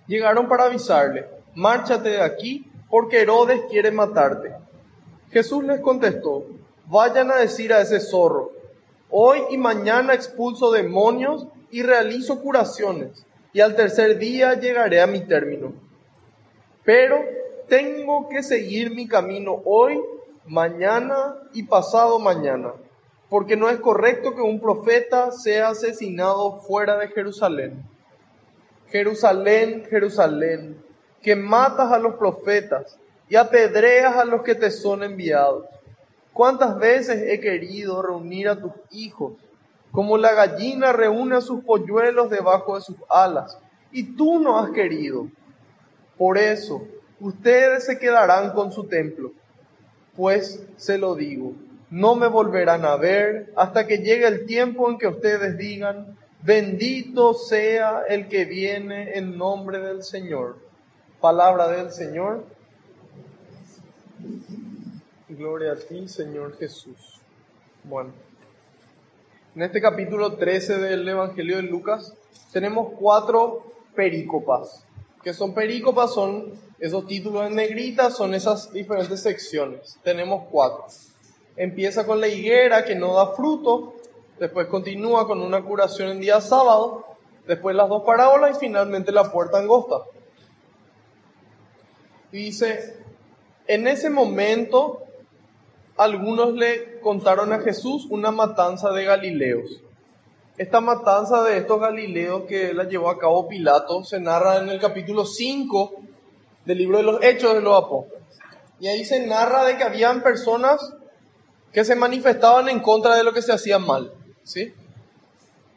llegaron 0.09 0.49
para 0.49 0.65
avisarle, 0.65 1.29
márchate 1.55 2.09
de 2.09 2.21
aquí, 2.21 2.69
porque 2.91 3.21
Herodes 3.21 3.61
quiere 3.71 3.93
matarte. 3.93 4.53
Jesús 5.31 5.63
les 5.63 5.81
contestó, 5.81 6.45
vayan 6.87 7.31
a 7.31 7.37
decir 7.37 7.73
a 7.73 7.81
ese 7.81 8.01
zorro, 8.01 8.51
hoy 9.09 9.39
y 9.51 9.57
mañana 9.57 10.15
expulso 10.15 10.73
demonios 10.73 11.47
y 11.71 11.83
realizo 11.83 12.41
curaciones, 12.41 13.25
y 13.53 13.61
al 13.61 13.77
tercer 13.77 14.19
día 14.19 14.55
llegaré 14.55 15.01
a 15.01 15.07
mi 15.07 15.21
término. 15.21 15.75
Pero 16.85 17.39
tengo 17.69 18.29
que 18.29 18.43
seguir 18.43 18.95
mi 18.95 19.07
camino 19.07 19.61
hoy, 19.65 20.01
mañana 20.47 21.37
y 21.53 21.63
pasado 21.65 22.19
mañana, 22.19 22.73
porque 23.29 23.57
no 23.57 23.69
es 23.69 23.79
correcto 23.79 24.35
que 24.35 24.41
un 24.41 24.61
profeta 24.61 25.31
sea 25.31 25.69
asesinado 25.69 26.61
fuera 26.61 26.97
de 26.97 27.09
Jerusalén. 27.09 27.85
Jerusalén, 28.91 29.85
Jerusalén, 29.89 30.83
que 31.23 31.37
matas 31.37 31.93
a 31.93 31.99
los 31.99 32.15
profetas 32.15 32.99
y 33.29 33.37
apedreas 33.37 34.17
a 34.17 34.25
los 34.25 34.43
que 34.43 34.55
te 34.55 34.71
son 34.71 35.03
enviados. 35.03 35.67
¿Cuántas 36.33 36.79
veces 36.79 37.23
he 37.27 37.41
querido 37.41 38.01
reunir 38.01 38.49
a 38.49 38.59
tus 38.59 38.73
hijos, 38.91 39.35
como 39.93 40.17
la 40.17 40.33
gallina 40.33 40.93
reúne 40.93 41.37
a 41.37 41.41
sus 41.41 41.63
polluelos 41.65 42.31
debajo 42.31 42.77
de 42.77 42.83
sus 42.83 42.97
alas, 43.11 43.59
y 43.93 44.17
tú 44.17 44.39
no 44.39 44.59
has 44.59 44.71
querido? 44.71 45.29
Por 46.17 46.39
eso, 46.39 46.83
ustedes 47.21 47.85
se 47.85 47.99
quedarán 47.99 48.53
con 48.53 48.73
su 48.73 48.85
templo, 48.85 49.33
pues 50.17 50.65
se 50.77 50.99
lo 50.99 51.15
digo, 51.15 51.53
no 51.91 52.17
me 52.17 52.27
volverán 52.29 52.85
a 52.85 52.97
ver 52.97 53.53
hasta 53.57 53.87
que 53.87 53.99
llegue 53.99 54.27
el 54.27 54.47
tiempo 54.47 54.91
en 54.91 54.99
que 54.99 55.07
ustedes 55.07 55.57
digan, 55.57 56.17
bendito 56.43 57.35
sea 57.35 58.03
el 58.09 58.29
que 58.29 58.45
viene 58.45 59.17
en 59.17 59.39
nombre 59.39 59.79
del 59.79 60.03
Señor. 60.03 60.59
Palabra 61.21 61.69
del 61.69 61.91
Señor. 61.91 62.45
Gloria 65.29 65.73
a 65.73 65.77
ti, 65.77 66.09
Señor 66.09 66.57
Jesús. 66.59 67.21
Bueno, 67.85 68.13
en 69.55 69.63
este 69.63 69.81
capítulo 69.81 70.35
13 70.35 70.79
del 70.79 71.09
Evangelio 71.09 71.57
de 71.57 71.63
Lucas 71.63 72.15
tenemos 72.53 72.93
cuatro 72.99 73.73
perícopas. 73.95 74.85
Que 75.29 75.35
son 75.35 75.53
perícopas? 75.53 76.15
Son 76.15 76.55
esos 76.81 77.07
títulos 77.07 77.47
en 77.47 77.55
negrita, 77.55 78.11
son 78.11 78.33
esas 78.33 78.73
diferentes 78.73 79.21
secciones. 79.21 79.99
Tenemos 80.03 80.45
cuatro. 80.51 80.87
Empieza 81.55 82.07
con 82.07 82.19
la 82.19 82.29
higuera 82.29 82.87
que 82.87 82.95
no 82.95 83.13
da 83.13 83.35
fruto, 83.35 83.93
después 84.41 84.69
continúa 84.69 85.27
con 85.27 85.43
una 85.43 85.63
curación 85.63 86.09
en 86.09 86.21
día 86.21 86.41
sábado, 86.41 87.05
después 87.47 87.77
las 87.77 87.91
dos 87.91 88.05
parábolas 88.07 88.57
y 88.57 88.61
finalmente 88.61 89.13
la 89.13 89.31
puerta 89.31 89.59
angosta. 89.59 89.97
Dice, 92.33 92.97
en 93.67 93.87
ese 93.87 94.09
momento 94.09 95.03
algunos 95.99 96.55
le 96.55 97.01
contaron 97.01 97.53
a 97.53 97.61
Jesús 97.61 98.07
una 98.09 98.31
matanza 98.31 98.93
de 98.93 99.05
Galileos. 99.05 99.83
Esta 100.59 100.81
matanza 100.81 101.45
de 101.45 101.59
estos 101.59 101.81
Galileos 101.81 102.43
que 102.49 102.75
la 102.75 102.83
llevó 102.83 103.11
a 103.11 103.19
cabo 103.21 103.47
Pilato 103.47 104.03
se 104.03 104.19
narra 104.19 104.57
en 104.57 104.69
el 104.69 104.81
capítulo 104.81 105.25
5 105.25 105.93
del 106.65 106.79
libro 106.79 106.97
de 106.97 107.05
los 107.05 107.23
Hechos 107.23 107.55
de 107.55 107.61
los 107.61 107.85
Apóstoles. 107.85 108.25
Y 108.81 108.89
ahí 108.89 109.05
se 109.05 109.25
narra 109.25 109.65
de 109.65 109.77
que 109.77 109.85
habían 109.85 110.21
personas 110.21 110.95
que 111.73 111.85
se 111.85 111.95
manifestaban 111.95 112.69
en 112.69 112.81
contra 112.81 113.15
de 113.15 113.23
lo 113.23 113.33
que 113.33 113.41
se 113.41 113.53
hacía 113.53 113.79
mal. 113.79 114.13
¿sí? 114.43 114.75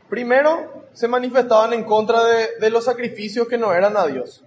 Primero, 0.09 0.87
se 0.93 1.07
manifestaban 1.07 1.73
en 1.73 1.83
contra 1.83 2.23
de, 2.59 2.69
los 2.71 2.85
sacrificios 2.85 3.47
que 3.47 3.59
no 3.59 3.71
eran 3.73 3.95
a 3.95 4.07
Dios. 4.07 4.43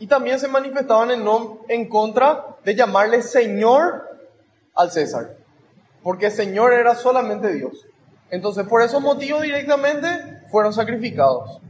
Y 0.00 0.08
también 0.08 0.40
se 0.40 0.48
manifestaban 0.48 1.12
en, 1.12 1.24
en 1.68 1.88
contra 1.88 2.56
de 2.64 2.74
llamarle 2.74 3.22
Señor 3.22 4.18
al 4.74 4.90
César. 4.90 5.36
Porque 6.02 6.28
Señor 6.32 6.72
era 6.72 6.96
solamente 6.96 7.52
Dios. 7.52 7.86
Entonces, 8.32 8.66
por 8.66 8.80
esos 8.80 9.02
motivos 9.02 9.42
directamente 9.42 10.08
fueron 10.50 10.72
sacrificados. 10.72 11.60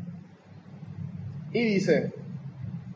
Y 1.53 1.61
dice, 1.65 2.15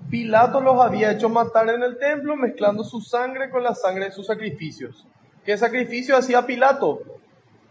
Pilato 0.09 0.61
los 0.61 0.81
había 0.81 1.11
hecho 1.11 1.29
matar 1.29 1.69
en 1.71 1.83
el 1.83 1.99
templo 1.99 2.37
mezclando 2.37 2.85
su 2.85 3.01
sangre 3.01 3.51
con 3.51 3.65
la 3.65 3.75
sangre 3.75 4.05
de 4.05 4.13
sus 4.13 4.29
sacrificios. 4.29 5.05
¿Qué 5.45 5.59
sacrificio 5.59 6.17
hacía 6.17 6.47
Pilato? 6.47 7.01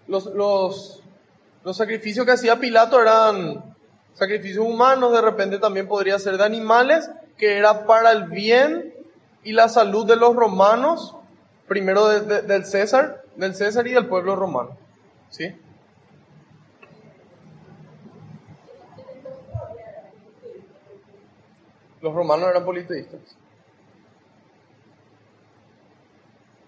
Los, 0.07 0.25
los, 0.25 1.01
los 1.63 1.77
sacrificios 1.77 2.25
que 2.25 2.33
hacía 2.33 2.59
Pilato 2.59 3.01
eran 3.01 3.63
sacrificios 4.15 4.65
humanos, 4.67 5.13
de 5.13 5.21
repente 5.21 5.59
también 5.59 5.87
podría 5.87 6.19
ser 6.19 6.37
de 6.37 6.43
animales, 6.43 7.09
que 7.37 7.57
era 7.57 7.85
para 7.85 8.11
el 8.11 8.25
bien 8.25 8.93
y 9.45 9.53
la 9.53 9.69
salud 9.69 10.05
de 10.05 10.17
los 10.17 10.35
romanos, 10.35 11.15
primero 11.69 12.09
del 12.09 12.65
César, 12.65 13.23
del 13.37 13.55
César 13.55 13.87
y 13.87 13.93
del 13.93 14.07
pueblo 14.07 14.35
romano. 14.35 14.77
¿Sí? 15.29 15.55
Los 22.01 22.13
romanos 22.13 22.49
eran 22.49 22.65
politeístas. 22.65 23.19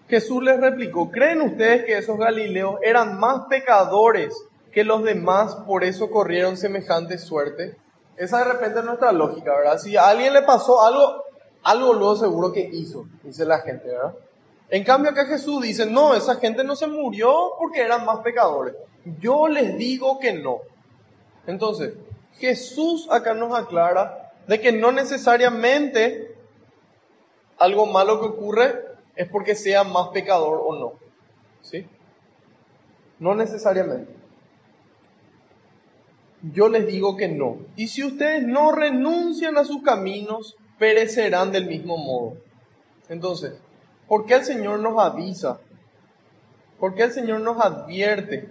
Jesús 0.08 0.42
les 0.42 0.58
replicó, 0.58 1.10
¿creen 1.10 1.42
ustedes 1.42 1.84
que 1.84 1.98
esos 1.98 2.18
galileos 2.18 2.76
eran 2.82 3.18
más 3.18 3.46
pecadores 3.48 4.34
que 4.72 4.82
los 4.82 5.02
demás, 5.02 5.54
por 5.66 5.84
eso 5.84 6.10
corrieron 6.10 6.56
semejante 6.56 7.18
suerte? 7.18 7.76
Esa 8.16 8.38
de 8.38 8.52
repente 8.52 8.78
es 8.78 8.84
nuestra 8.84 9.12
lógica, 9.12 9.54
¿verdad? 9.54 9.78
Si 9.78 9.96
a 9.96 10.08
alguien 10.08 10.32
le 10.32 10.42
pasó 10.42 10.82
algo, 10.84 11.24
algo 11.62 11.92
luego 11.92 12.16
seguro 12.16 12.52
que 12.52 12.68
hizo, 12.72 13.06
dice 13.22 13.44
la 13.44 13.60
gente, 13.60 13.88
¿verdad? 13.88 14.14
En 14.70 14.82
cambio 14.82 15.10
acá 15.10 15.26
Jesús 15.26 15.62
dice, 15.62 15.86
no, 15.86 16.14
esa 16.14 16.36
gente 16.36 16.64
no 16.64 16.74
se 16.74 16.86
murió 16.86 17.52
porque 17.58 17.80
eran 17.80 18.04
más 18.04 18.20
pecadores. 18.20 18.74
Yo 19.20 19.46
les 19.48 19.76
digo 19.78 20.18
que 20.18 20.32
no. 20.32 20.58
Entonces, 21.46 21.94
Jesús 22.38 23.08
acá 23.10 23.34
nos 23.34 23.56
aclara 23.56 24.27
de 24.48 24.60
que 24.60 24.72
no 24.72 24.90
necesariamente 24.92 26.34
algo 27.58 27.86
malo 27.86 28.20
que 28.20 28.26
ocurre 28.26 28.82
es 29.14 29.28
porque 29.28 29.54
sea 29.54 29.84
más 29.84 30.08
pecador 30.08 30.62
o 30.64 30.74
no. 30.74 30.92
¿Sí? 31.60 31.86
No 33.18 33.34
necesariamente. 33.34 34.12
Yo 36.42 36.68
les 36.68 36.86
digo 36.86 37.16
que 37.16 37.28
no. 37.28 37.58
Y 37.76 37.88
si 37.88 38.04
ustedes 38.04 38.46
no 38.46 38.72
renuncian 38.72 39.58
a 39.58 39.64
sus 39.64 39.82
caminos, 39.82 40.56
perecerán 40.78 41.52
del 41.52 41.66
mismo 41.66 41.98
modo. 41.98 42.38
Entonces, 43.08 43.52
¿por 44.06 44.24
qué 44.24 44.34
el 44.34 44.44
Señor 44.44 44.78
nos 44.80 44.98
avisa? 44.98 45.60
¿Por 46.78 46.94
qué 46.94 47.02
el 47.02 47.12
Señor 47.12 47.40
nos 47.40 47.60
advierte 47.60 48.48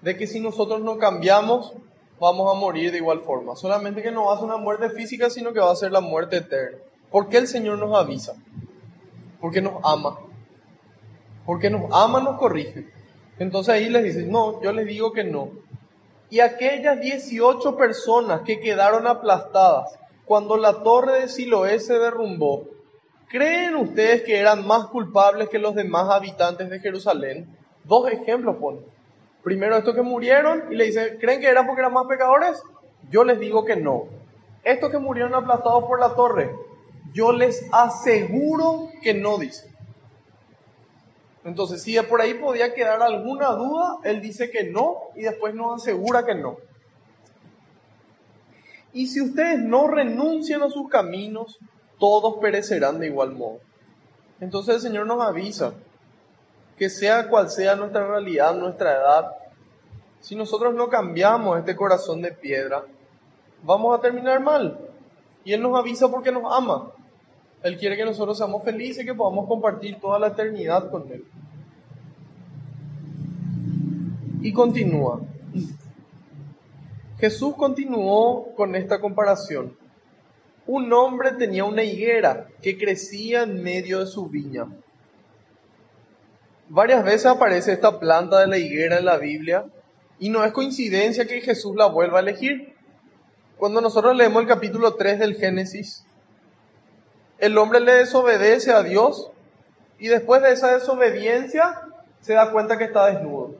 de 0.00 0.16
que 0.16 0.26
si 0.26 0.40
nosotros 0.40 0.80
no 0.80 0.98
cambiamos, 0.98 1.74
vamos 2.20 2.54
a 2.54 2.58
morir 2.58 2.92
de 2.92 2.98
igual 2.98 3.20
forma? 3.20 3.56
Solamente 3.56 4.02
que 4.02 4.10
no 4.10 4.26
va 4.26 4.34
a 4.34 4.36
ser 4.36 4.46
una 4.46 4.56
muerte 4.56 4.90
física, 4.90 5.30
sino 5.30 5.52
que 5.52 5.60
va 5.60 5.72
a 5.72 5.76
ser 5.76 5.92
la 5.92 6.00
muerte 6.00 6.38
eterna. 6.38 6.78
¿Por 7.10 7.28
qué 7.28 7.38
el 7.38 7.46
Señor 7.46 7.78
nos 7.78 7.96
avisa? 7.96 8.34
porque 9.40 9.60
nos 9.60 9.74
ama. 9.84 10.18
Porque 11.44 11.70
nos 11.70 11.82
ama, 11.92 12.20
nos 12.20 12.38
corrige. 12.38 12.88
Entonces 13.38 13.74
ahí 13.74 13.88
les 13.88 14.04
dice, 14.04 14.26
no, 14.26 14.60
yo 14.62 14.72
les 14.72 14.86
digo 14.86 15.12
que 15.12 15.24
no. 15.24 15.50
Y 16.30 16.40
aquellas 16.40 17.00
18 17.00 17.76
personas 17.76 18.40
que 18.42 18.58
quedaron 18.58 19.06
aplastadas 19.06 19.96
cuando 20.24 20.56
la 20.56 20.82
torre 20.82 21.20
de 21.20 21.28
Siloé 21.28 21.78
se 21.78 21.98
derrumbó, 21.98 22.64
¿creen 23.28 23.76
ustedes 23.76 24.22
que 24.22 24.36
eran 24.36 24.66
más 24.66 24.86
culpables 24.86 25.48
que 25.48 25.60
los 25.60 25.76
demás 25.76 26.10
habitantes 26.10 26.68
de 26.68 26.80
Jerusalén? 26.80 27.56
Dos 27.84 28.10
ejemplos 28.10 28.56
ponen. 28.56 28.84
Primero 29.46 29.76
estos 29.76 29.94
que 29.94 30.02
murieron 30.02 30.64
y 30.72 30.74
le 30.74 30.86
dice, 30.86 31.18
¿creen 31.20 31.40
que 31.40 31.46
eran 31.46 31.68
porque 31.68 31.80
eran 31.80 31.92
más 31.92 32.08
pecadores? 32.08 32.60
Yo 33.10 33.22
les 33.22 33.38
digo 33.38 33.64
que 33.64 33.76
no. 33.76 34.08
Estos 34.64 34.90
que 34.90 34.98
murieron 34.98 35.36
aplastados 35.36 35.84
por 35.84 36.00
la 36.00 36.16
torre, 36.16 36.52
yo 37.12 37.30
les 37.30 37.64
aseguro 37.72 38.88
que 39.02 39.14
no 39.14 39.38
dice. 39.38 39.72
Entonces, 41.44 41.80
si 41.80 41.96
por 42.00 42.20
ahí 42.20 42.34
podía 42.34 42.74
quedar 42.74 43.00
alguna 43.00 43.50
duda, 43.50 43.98
él 44.02 44.20
dice 44.20 44.50
que 44.50 44.64
no 44.64 44.96
y 45.14 45.22
después 45.22 45.54
nos 45.54 45.80
asegura 45.80 46.26
que 46.26 46.34
no. 46.34 46.56
Y 48.92 49.06
si 49.06 49.20
ustedes 49.20 49.60
no 49.60 49.86
renuncian 49.86 50.64
a 50.64 50.70
sus 50.70 50.88
caminos, 50.88 51.56
todos 52.00 52.38
perecerán 52.40 52.98
de 52.98 53.06
igual 53.06 53.30
modo. 53.36 53.60
Entonces 54.40 54.74
el 54.74 54.80
Señor 54.80 55.06
nos 55.06 55.22
avisa 55.22 55.74
que 56.76 56.90
sea 56.90 57.28
cual 57.28 57.50
sea 57.50 57.74
nuestra 57.74 58.06
realidad, 58.06 58.54
nuestra 58.54 58.92
edad, 58.92 59.32
si 60.20 60.34
nosotros 60.34 60.74
no 60.74 60.88
cambiamos 60.88 61.58
este 61.58 61.76
corazón 61.76 62.20
de 62.22 62.32
piedra, 62.32 62.84
vamos 63.62 63.96
a 63.96 64.00
terminar 64.00 64.40
mal. 64.40 64.78
Y 65.44 65.52
Él 65.52 65.62
nos 65.62 65.78
avisa 65.78 66.10
porque 66.10 66.32
nos 66.32 66.52
ama. 66.52 66.90
Él 67.62 67.78
quiere 67.78 67.96
que 67.96 68.04
nosotros 68.04 68.36
seamos 68.36 68.64
felices 68.64 69.04
y 69.04 69.06
que 69.06 69.14
podamos 69.14 69.46
compartir 69.48 70.00
toda 70.00 70.18
la 70.18 70.28
eternidad 70.28 70.90
con 70.90 71.10
Él. 71.10 71.24
Y 74.42 74.52
continúa. 74.52 75.20
Jesús 77.18 77.54
continuó 77.56 78.54
con 78.54 78.74
esta 78.74 79.00
comparación. 79.00 79.76
Un 80.66 80.92
hombre 80.92 81.32
tenía 81.32 81.64
una 81.64 81.84
higuera 81.84 82.48
que 82.60 82.76
crecía 82.76 83.44
en 83.44 83.62
medio 83.62 84.00
de 84.00 84.06
su 84.06 84.28
viña. 84.28 84.66
Varias 86.68 87.04
veces 87.04 87.26
aparece 87.26 87.72
esta 87.72 88.00
planta 88.00 88.40
de 88.40 88.48
la 88.48 88.58
higuera 88.58 88.98
en 88.98 89.04
la 89.04 89.18
Biblia 89.18 89.66
y 90.18 90.30
no 90.30 90.44
es 90.44 90.52
coincidencia 90.52 91.26
que 91.26 91.40
Jesús 91.40 91.76
la 91.76 91.86
vuelva 91.86 92.18
a 92.18 92.22
elegir. 92.22 92.74
Cuando 93.56 93.80
nosotros 93.80 94.16
leemos 94.16 94.42
el 94.42 94.48
capítulo 94.48 94.94
3 94.94 95.20
del 95.20 95.36
Génesis, 95.36 96.04
el 97.38 97.56
hombre 97.56 97.80
le 97.80 97.94
desobedece 97.94 98.72
a 98.72 98.82
Dios 98.82 99.30
y 99.98 100.08
después 100.08 100.42
de 100.42 100.52
esa 100.52 100.74
desobediencia 100.74 101.82
se 102.20 102.34
da 102.34 102.50
cuenta 102.50 102.76
que 102.76 102.84
está 102.84 103.06
desnudo. 103.06 103.54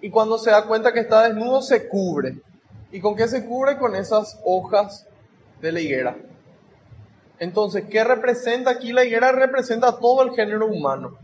Y 0.00 0.10
cuando 0.10 0.36
se 0.36 0.50
da 0.50 0.66
cuenta 0.66 0.92
que 0.92 1.00
está 1.00 1.28
desnudo 1.28 1.62
se 1.62 1.88
cubre. 1.88 2.40
¿Y 2.90 3.00
con 3.00 3.14
qué 3.14 3.28
se 3.28 3.46
cubre? 3.46 3.78
Con 3.78 3.94
esas 3.94 4.40
hojas 4.44 5.06
de 5.60 5.70
la 5.70 5.80
higuera. 5.80 6.16
Entonces, 7.38 7.84
¿qué 7.88 8.02
representa 8.02 8.70
aquí? 8.70 8.92
La 8.92 9.04
higuera 9.04 9.30
representa 9.32 9.98
todo 9.98 10.22
el 10.22 10.34
género 10.34 10.66
humano. 10.66 11.16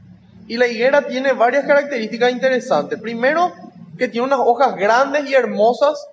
Y 0.49 0.57
la 0.57 0.67
higuera 0.67 1.07
tiene 1.07 1.33
varias 1.35 1.67
características 1.67 2.33
interesantes. 2.33 2.99
Primero, 3.01 3.53
que 3.99 4.09
tiene 4.09 4.27
unas 4.27 4.41
hojas 4.41 4.75
grandes 4.77 5.29
y 5.29 5.35
hermosas 5.35 6.09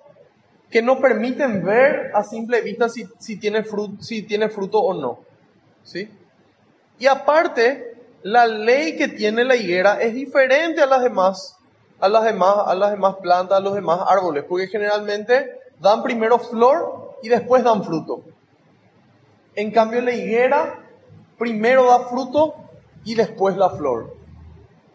que 0.70 0.82
no 0.82 1.00
permiten 1.00 1.64
ver 1.64 2.10
a 2.14 2.22
simple 2.22 2.60
vista 2.60 2.88
si, 2.88 3.36
tiene, 3.38 3.64
fruto, 3.64 3.96
tiene 4.28 4.50
fruto 4.50 4.78
o 4.78 4.92
no. 4.92 5.20
¿Sí? 5.82 6.10
Y 6.98 7.06
aparte, 7.06 7.96
la 8.22 8.46
ley 8.46 8.96
que 8.96 9.08
tiene 9.08 9.44
la 9.44 9.56
higuera 9.56 10.02
es 10.02 10.12
diferente 10.12 10.82
a 10.82 10.86
las 10.86 11.02
demás, 11.02 11.56
a 12.00 12.08
las 12.08 12.24
demás, 12.24 12.56
a 12.66 12.74
las 12.74 12.90
demás 12.90 13.16
plantas, 13.22 13.58
a 13.58 13.60
los 13.62 13.74
demás 13.74 14.00
árboles, 14.06 14.44
porque 14.48 14.66
generalmente 14.66 15.60
dan 15.80 16.02
primero 16.02 16.38
flor 16.38 17.16
y 17.22 17.28
después 17.28 17.64
dan 17.64 17.84
fruto. 17.84 18.22
En 19.54 19.70
cambio, 19.70 20.02
la 20.02 20.12
higuera 20.12 20.80
primero 21.38 21.86
da 21.86 22.00
fruto 22.00 22.54
y 23.04 23.14
después 23.14 23.56
la 23.56 23.70
flor. 23.70 24.15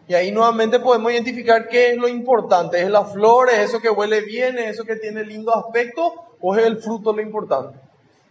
Y 0.08 0.14
ahí 0.14 0.32
nuevamente 0.32 0.80
podemos 0.80 1.12
identificar 1.12 1.68
qué 1.68 1.90
es 1.90 1.96
lo 1.96 2.08
importante. 2.08 2.80
¿Es 2.80 2.90
la 2.90 3.04
flor? 3.04 3.50
¿Es 3.50 3.70
eso 3.70 3.80
que 3.80 3.90
huele 3.90 4.20
bien? 4.22 4.58
¿Es 4.58 4.74
eso 4.74 4.84
que 4.84 4.96
tiene 4.96 5.24
lindo 5.24 5.54
aspecto? 5.54 6.14
¿O 6.40 6.56
es 6.56 6.66
el 6.66 6.78
fruto 6.78 7.12
lo 7.12 7.22
importante? 7.22 7.78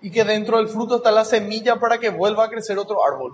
Y 0.01 0.11
que 0.11 0.23
dentro 0.23 0.57
del 0.57 0.67
fruto 0.67 0.97
está 0.97 1.11
la 1.11 1.25
semilla 1.25 1.77
para 1.77 1.97
que 1.97 2.09
vuelva 2.09 2.45
a 2.45 2.49
crecer 2.49 2.77
otro 2.77 3.05
árbol. 3.05 3.33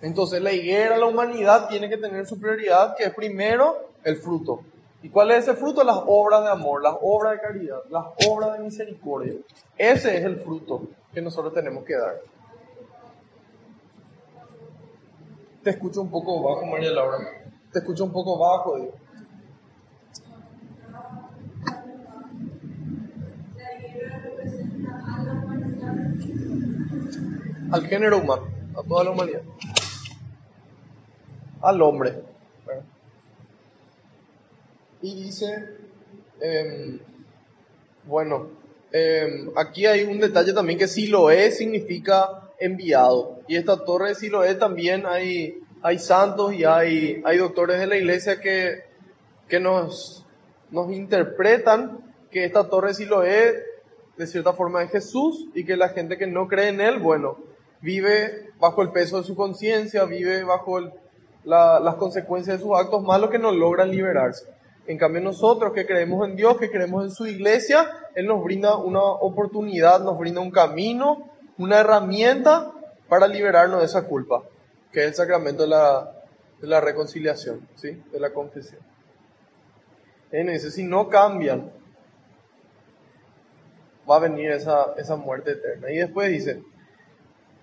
Entonces 0.00 0.42
la 0.42 0.52
higuera, 0.52 0.96
la 0.96 1.06
humanidad 1.06 1.68
tiene 1.68 1.88
que 1.88 1.96
tener 1.96 2.26
su 2.26 2.40
prioridad, 2.40 2.96
que 2.96 3.04
es 3.04 3.14
primero 3.14 3.88
el 4.04 4.16
fruto. 4.16 4.60
¿Y 5.02 5.08
cuál 5.08 5.30
es 5.32 5.44
ese 5.44 5.54
fruto? 5.54 5.84
Las 5.84 5.98
obras 6.06 6.42
de 6.44 6.50
amor, 6.50 6.82
las 6.82 6.94
obras 7.00 7.34
de 7.34 7.40
caridad, 7.40 7.78
las 7.90 8.06
obras 8.28 8.54
de 8.54 8.64
misericordia. 8.64 9.34
Ese 9.76 10.16
es 10.16 10.24
el 10.24 10.40
fruto 10.40 10.82
que 11.12 11.20
nosotros 11.20 11.52
tenemos 11.52 11.84
que 11.84 11.96
dar. 11.96 12.20
Te 15.62 15.70
escucho 15.70 16.02
un 16.02 16.10
poco 16.10 16.42
bajo, 16.42 16.66
María 16.66 16.90
Laura. 16.90 17.18
Te 17.72 17.78
escucho 17.78 18.04
un 18.04 18.12
poco 18.12 18.36
bajo, 18.36 18.76
digo. 18.76 18.94
Al 27.70 27.86
género 27.86 28.18
humano, 28.18 28.48
a 28.76 28.82
toda 28.82 29.04
la 29.04 29.10
humanidad. 29.12 29.42
Al 31.62 31.80
hombre. 31.80 32.22
Y 35.00 35.14
dice, 35.24 35.76
em, 36.40 36.98
bueno, 38.04 38.48
em, 38.92 39.50
aquí 39.56 39.86
hay 39.86 40.04
un 40.04 40.18
detalle 40.18 40.52
también 40.52 40.78
que 40.78 40.88
si 40.88 41.06
lo 41.06 41.30
es 41.30 41.58
significa 41.58 42.50
enviado. 42.58 43.31
Y 43.52 43.56
esta 43.56 43.84
torre 43.84 44.08
de 44.08 44.14
Siloé 44.14 44.54
también 44.54 45.04
hay, 45.04 45.60
hay 45.82 45.98
santos 45.98 46.54
y 46.54 46.64
hay, 46.64 47.20
hay 47.22 47.36
doctores 47.36 47.78
de 47.80 47.86
la 47.86 47.96
iglesia 47.98 48.40
que, 48.40 48.82
que 49.46 49.60
nos, 49.60 50.24
nos 50.70 50.90
interpretan 50.90 51.98
que 52.30 52.46
esta 52.46 52.70
torre 52.70 52.88
de 52.88 52.94
Siloé 52.94 53.62
de 54.16 54.26
cierta 54.26 54.54
forma 54.54 54.82
es 54.82 54.90
Jesús 54.90 55.48
y 55.54 55.66
que 55.66 55.76
la 55.76 55.90
gente 55.90 56.16
que 56.16 56.26
no 56.26 56.48
cree 56.48 56.68
en 56.68 56.80
Él, 56.80 56.98
bueno, 56.98 57.36
vive 57.82 58.52
bajo 58.58 58.80
el 58.80 58.90
peso 58.90 59.18
de 59.18 59.24
su 59.24 59.36
conciencia, 59.36 60.06
vive 60.06 60.44
bajo 60.44 60.80
las 61.44 61.94
consecuencias 61.96 62.56
de 62.56 62.64
sus 62.64 62.74
actos 62.74 63.02
malos 63.02 63.28
que 63.28 63.38
no 63.38 63.52
logran 63.52 63.90
liberarse. 63.90 64.46
En 64.86 64.96
cambio 64.96 65.20
nosotros 65.20 65.74
que 65.74 65.84
creemos 65.84 66.26
en 66.26 66.36
Dios, 66.36 66.56
que 66.56 66.70
creemos 66.70 67.04
en 67.04 67.10
su 67.10 67.26
iglesia, 67.26 67.86
Él 68.14 68.28
nos 68.28 68.42
brinda 68.42 68.78
una 68.78 69.02
oportunidad, 69.02 70.00
nos 70.00 70.18
brinda 70.18 70.40
un 70.40 70.50
camino, 70.50 71.30
una 71.58 71.80
herramienta 71.80 72.72
para 73.12 73.28
liberarnos 73.28 73.80
de 73.80 73.84
esa 73.84 74.06
culpa, 74.06 74.42
que 74.90 75.00
es 75.00 75.06
el 75.08 75.14
sacramento 75.14 75.64
de 75.64 75.68
la, 75.68 76.80
reconciliación, 76.80 77.68
¿sí? 77.74 78.02
de 78.10 78.18
la 78.18 78.32
confesión. 78.32 78.80
En 80.30 80.48
ese, 80.48 80.70
si 80.70 80.82
no 80.82 81.10
cambian, 81.10 81.70
va 84.10 84.16
a 84.16 84.20
venir 84.20 84.50
esa, 84.50 84.94
esa 84.96 85.16
muerte 85.16 85.50
eterna. 85.50 85.90
Y 85.90 85.98
después 85.98 86.30
dice, 86.30 86.62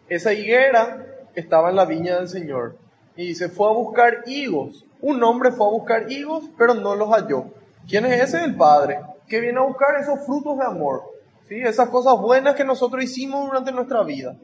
esa 0.08 0.34
higuera 0.34 1.08
estaba 1.34 1.72
en 1.72 1.78
la 1.78 1.86
viña 1.86 2.18
del 2.18 2.28
Señor. 2.28 2.78
Y 3.16 3.30
dice, 3.30 3.50
fue 3.50 3.72
a 3.72 3.74
buscar 3.74 4.26
higos. 4.28 4.86
Un 5.02 5.24
hombre 5.24 5.52
fue 5.52 5.66
a 5.66 5.72
buscar 5.72 6.12
higos, 6.12 6.44
pero 6.60 6.76
no 6.76 6.96
los 6.96 7.10
halló. 7.10 7.46
¿Quién 7.88 8.06
es 8.06 8.22
ese? 8.22 8.44
El 8.44 8.56
Padre, 8.56 9.00
que 9.28 9.40
viene 9.40 9.58
a 9.58 9.64
buscar 9.64 10.00
esos 10.00 10.24
frutos 10.28 10.60
de 10.60 10.66
amor. 10.66 11.06
¿sí? 11.48 11.56
Esas 11.60 11.90
cosas 11.90 12.20
buenas 12.20 12.54
que 12.54 12.64
nosotros 12.64 13.04
hicimos 13.04 13.48
durante 13.48 13.72
nuestra 13.72 14.04
vida. 14.04 14.38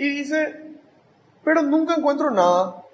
Y 0.00 0.08
dice, 0.08 0.56
pero 1.44 1.62
nunca 1.62 1.94
encuentro 1.94 2.30
nada. 2.30 2.84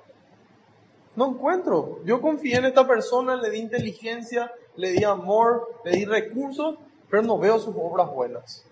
No 1.15 1.29
encuentro. 1.29 2.01
Yo 2.05 2.21
confié 2.21 2.57
en 2.57 2.65
esta 2.65 2.85
persona, 2.85 3.37
le 3.37 3.49
di 3.51 3.59
inteligencia, 3.59 4.51
le 4.75 4.91
di 4.91 5.05
amor, 5.05 5.69
le 5.85 5.93
di 5.93 6.05
recursos, 6.05 6.77
pero 7.09 7.23
no 7.23 7.39
veo 7.39 7.61
sus 7.61 7.77
obras 7.79 8.11
buenas. 8.11 8.65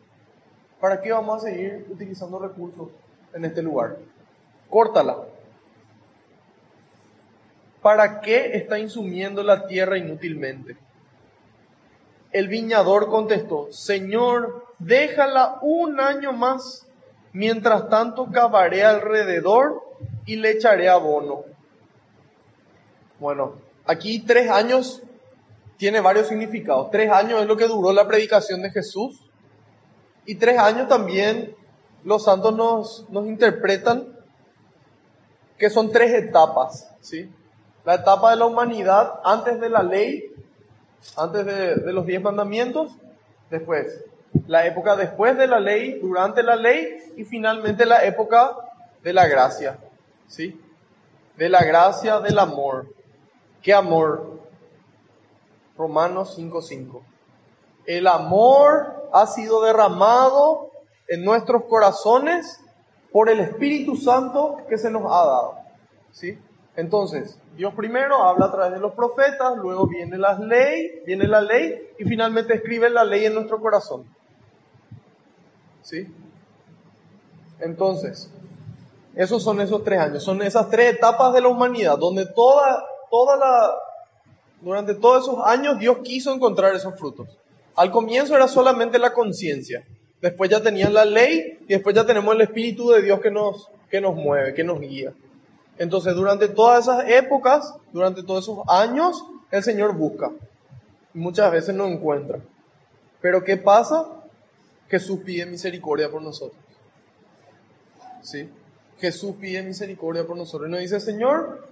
¿Para 0.81 1.01
qué 1.01 1.13
vamos 1.13 1.45
a 1.45 1.47
seguir 1.47 1.87
utilizando 1.89 2.41
recursos 2.41 2.89
en 3.35 3.45
este 3.45 3.63
lugar? 3.63 3.99
Córtala. 4.69 5.17
¿Para 7.83 8.21
qué 8.21 8.57
está 8.57 8.81
insumiendo 8.81 9.45
la 9.45 9.69
tierra 9.69 9.97
inútilmente? 9.97 10.77
El 12.33 12.49
viñador 12.49 13.09
contestó, 13.11 13.71
Señor, 13.71 14.67
déjala 14.81 15.61
un 15.63 16.01
año 16.01 16.33
más, 16.33 16.84
mientras 17.35 17.91
tanto 17.91 18.31
cavaré 18.33 18.83
alrededor 18.83 19.83
y 20.25 20.37
le 20.37 20.53
echaré 20.53 20.89
abono. 20.89 21.45
Bueno, 23.21 23.57
aquí 23.85 24.21
tres 24.21 24.51
años 24.51 25.03
tiene 25.77 26.01
varios 26.01 26.29
significados. 26.29 26.91
Tres 26.91 27.11
años 27.11 27.43
es 27.43 27.47
lo 27.47 27.59
que 27.59 27.69
duró 27.69 27.93
la 27.93 28.09
predicación 28.09 28.63
de 28.63 28.71
Jesús. 28.71 29.21
Y 30.25 30.37
tres 30.37 30.59
años 30.59 30.89
también 30.89 31.55
los 32.05 32.25
santos 32.25 32.57
nos, 32.57 33.07
nos 33.11 33.27
interpretan 33.27 34.09
que 35.59 35.69
son 35.69 35.93
tres 35.93 36.15
etapas. 36.15 36.91
¿sí? 37.03 37.31
La 37.85 37.97
etapa 37.97 38.31
de 38.31 38.37
la 38.37 38.47
humanidad 38.47 39.21
antes 39.23 39.61
de 39.61 39.69
la 39.69 39.83
ley 39.83 40.35
antes 41.17 41.47
de, 41.47 41.93
los 41.93 42.07
diez 42.07 42.23
mandamientos, 42.23 42.93
después, 43.51 44.05
la 44.47 44.67
época 44.67 44.97
después 44.97 45.37
de 45.37 45.47
la 45.47 45.61
ley, 45.61 45.99
durante 46.01 46.43
la 46.43 46.57
ley 46.57 46.99
y 47.17 47.25
finalmente 47.25 47.87
la 47.87 48.05
época 48.05 48.57
de 49.03 49.13
la 49.13 49.27
gracia, 49.27 49.79
¿sí? 50.29 50.61
De 51.37 51.49
la 51.49 51.65
gracia 51.65 52.21
del 52.21 52.39
amor. 52.39 52.87
¿Qué 53.63 53.73
amor? 53.73 54.41
Romanos 55.77 56.39
5.5. 56.39 57.01
El 57.87 58.07
amor 58.07 59.09
ha 59.13 59.27
sido 59.27 59.63
derramado 59.63 60.71
en 61.09 61.25
nuestros 61.25 61.65
corazones 61.65 62.61
por 63.13 63.29
el 63.29 63.41
Espíritu 63.41 63.97
Santo 63.97 64.59
que 64.69 64.79
se 64.79 64.91
nos 64.91 65.05
ha 65.05 65.27
dado. 65.27 65.55
¿Sí? 66.13 66.39
Entonces, 66.77 67.39
Dios 67.57 67.73
primero 67.75 68.23
habla 68.23 68.47
a 68.47 68.51
través 68.51 68.73
de 68.73 68.81
los 68.81 68.93
profetas, 68.93 69.57
luego 69.57 69.87
viene 69.87 70.19
la 70.19 70.39
ley, 70.39 71.03
viene 71.07 71.29
la 71.29 71.41
ley 71.41 71.91
y 71.99 72.05
finalmente 72.05 72.55
escribe 72.55 72.91
la 72.91 73.05
ley 73.05 73.27
en 73.27 73.35
nuestro 73.35 73.61
corazón. 73.61 74.05
¿Sí? 75.85 76.09
Entonces, 77.61 78.31
esos 79.15 79.43
son 79.43 79.61
esos 79.61 79.85
tres 79.85 80.01
años, 80.01 80.25
son 80.25 80.43
esas 80.43 80.69
tres 80.71 80.95
etapas 80.95 81.33
de 81.35 81.41
la 81.41 81.49
humanidad, 81.49 81.99
donde 81.99 82.27
toda, 82.27 82.85
toda 83.11 83.37
la, 83.37 83.75
durante 84.61 84.95
todos 84.95 85.23
esos 85.23 85.47
años 85.47 85.79
Dios 85.79 85.99
quiso 86.03 86.35
encontrar 86.35 86.75
esos 86.75 86.99
frutos. 86.99 87.29
Al 87.77 87.91
comienzo 87.91 88.35
era 88.35 88.49
solamente 88.49 88.99
la 88.99 89.13
conciencia, 89.13 89.87
después 90.21 90.51
ya 90.51 90.63
tenían 90.63 90.95
la 90.95 91.05
ley 91.05 91.59
y 91.63 91.75
después 91.75 91.95
ya 91.95 92.07
tenemos 92.07 92.35
el 92.35 92.41
Espíritu 92.41 92.91
de 92.91 93.03
Dios 93.03 93.21
que 93.21 93.31
nos, 93.31 93.69
que 93.91 94.01
nos 94.01 94.17
mueve, 94.17 94.55
que 94.55 94.65
nos 94.65 94.81
guía. 94.81 95.13
Entonces, 95.77 96.15
durante 96.15 96.49
todas 96.49 96.85
esas 96.85 97.09
épocas, 97.09 97.75
durante 97.93 98.23
todos 98.23 98.45
esos 98.45 98.61
años, 98.69 99.25
el 99.51 99.63
Señor 99.63 99.95
busca. 99.95 100.31
Muchas 101.13 101.53
veces 101.53 101.75
no 101.75 101.87
encuentra. 101.87 102.39
Pero 103.21 103.45
¿qué 103.45 103.57
pasa? 103.57 104.07
Jesús 104.89 105.21
pide 105.25 105.47
misericordia 105.47 106.11
por 106.11 106.23
nosotros. 106.23 106.61
¿Sí? 108.23 108.51
Jesús 108.99 109.37
pide 109.41 109.63
misericordia 109.63 110.27
por 110.27 110.37
nosotros. 110.37 110.69
Y 110.69 110.73
nos 110.73 110.81
dice, 110.81 111.01
Señor, 111.01 111.69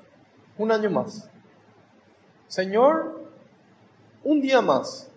un 0.59 0.73
año 0.73 0.91
más. 0.91 1.29
Señor, 2.49 3.29
un 4.25 4.41
día 4.41 4.61
más. 4.61 5.09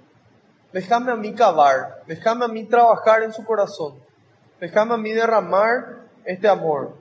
Déjame 0.71 1.11
a 1.11 1.15
mí 1.15 1.33
cavar. 1.33 2.03
Déjame 2.07 2.45
a 2.45 2.47
mí 2.47 2.65
trabajar 2.65 3.23
en 3.23 3.33
su 3.33 3.43
corazón. 3.43 3.95
Déjame 4.59 4.93
a 4.93 4.97
mí 4.97 5.11
derramar 5.11 6.05
este 6.25 6.47
amor 6.47 6.95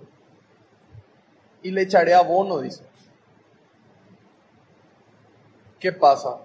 y 1.65 1.71
le 1.71 1.83
echaré 1.83 2.15
abono, 2.15 2.59
dice. 2.59 2.85
¿Qué 5.81 5.93
pasa? 5.93 6.39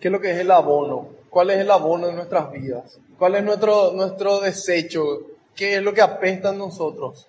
¿Qué 0.00 0.08
es 0.08 0.12
lo 0.12 0.20
que 0.20 0.32
es 0.32 0.38
el 0.38 0.50
abono? 0.50 1.21
¿Cuál 1.32 1.48
es 1.48 1.60
el 1.60 1.70
abono 1.70 2.08
de 2.08 2.12
nuestras 2.12 2.52
vidas? 2.52 2.98
¿Cuál 3.18 3.36
es 3.36 3.42
nuestro, 3.42 3.92
nuestro 3.92 4.40
desecho? 4.40 5.20
¿Qué 5.56 5.76
es 5.76 5.82
lo 5.82 5.94
que 5.94 6.02
apesta 6.02 6.50
en 6.50 6.58
nosotros? 6.58 7.26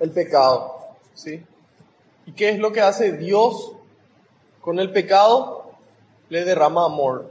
El 0.00 0.12
pecado. 0.12 0.78
¿Sí? 1.12 1.44
¿Y 2.24 2.32
qué 2.32 2.48
es 2.48 2.58
lo 2.58 2.72
que 2.72 2.80
hace 2.80 3.12
Dios 3.12 3.72
con 4.62 4.80
el 4.80 4.92
pecado? 4.92 5.72
Le 6.30 6.46
derrama 6.46 6.86
amor. 6.86 7.30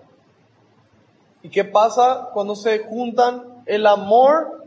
¿Y 1.42 1.50
qué 1.50 1.66
pasa 1.66 2.30
cuando 2.32 2.56
se 2.56 2.78
juntan 2.84 3.64
el 3.66 3.88
amor 3.88 4.64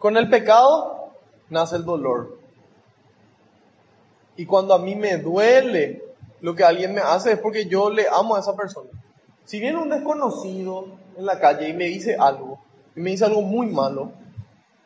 con 0.00 0.16
el 0.16 0.28
pecado? 0.28 1.12
Nace 1.48 1.76
el 1.76 1.84
dolor. 1.84 2.40
Y 4.36 4.46
cuando 4.46 4.74
a 4.74 4.80
mí 4.80 4.96
me 4.96 5.16
duele 5.18 6.02
lo 6.40 6.56
que 6.56 6.64
alguien 6.64 6.92
me 6.92 7.02
hace 7.02 7.34
es 7.34 7.38
porque 7.38 7.66
yo 7.66 7.88
le 7.88 8.08
amo 8.08 8.34
a 8.34 8.40
esa 8.40 8.56
persona. 8.56 8.90
Si 9.46 9.60
viene 9.60 9.78
un 9.78 9.88
desconocido 9.88 10.86
en 11.16 11.24
la 11.24 11.38
calle 11.38 11.68
y 11.68 11.72
me 11.72 11.84
dice 11.84 12.16
algo, 12.18 12.58
y 12.96 13.00
me 13.00 13.10
dice 13.12 13.24
algo 13.24 13.42
muy 13.42 13.68
malo, 13.68 14.10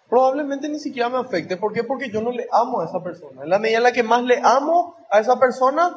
probablemente 0.08 0.68
ni 0.68 0.78
siquiera 0.78 1.08
me 1.08 1.16
afecte. 1.16 1.56
¿Por 1.56 1.72
qué? 1.72 1.82
Porque 1.82 2.11
yo 2.11 2.20
no 2.20 2.30
le 2.30 2.46
amo 2.52 2.80
a 2.80 2.84
esa 2.84 3.02
persona. 3.02 3.42
En 3.42 3.48
la 3.48 3.58
medida 3.58 3.78
en 3.78 3.84
la 3.84 3.92
que 3.92 4.02
más 4.02 4.22
le 4.22 4.38
amo 4.42 4.96
a 5.11 5.18
esa 5.18 5.40
persona 5.40 5.96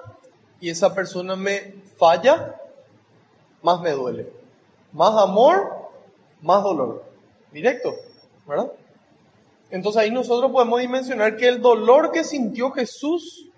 y 0.61 0.69
esa 0.69 0.93
persona 0.95 1.35
me 1.35 1.75
falla, 1.97 2.55
más 3.61 3.81
me 3.81 3.91
duele. 3.91 4.31
Más 4.93 5.13
amor, 5.21 5.89
más 6.41 6.63
dolor. 6.63 7.03
Directo, 7.51 7.93
¿verdad? 8.47 8.71
Entonces 9.71 10.01
ahí 10.01 10.11
nosotros 10.11 10.51
podemos 10.51 10.79
dimensionar 10.79 11.35
que 11.35 11.49
el 11.49 11.61
dolor 11.61 12.11
que 12.11 12.23
sintió 12.23 12.71
Jesús 12.71 13.49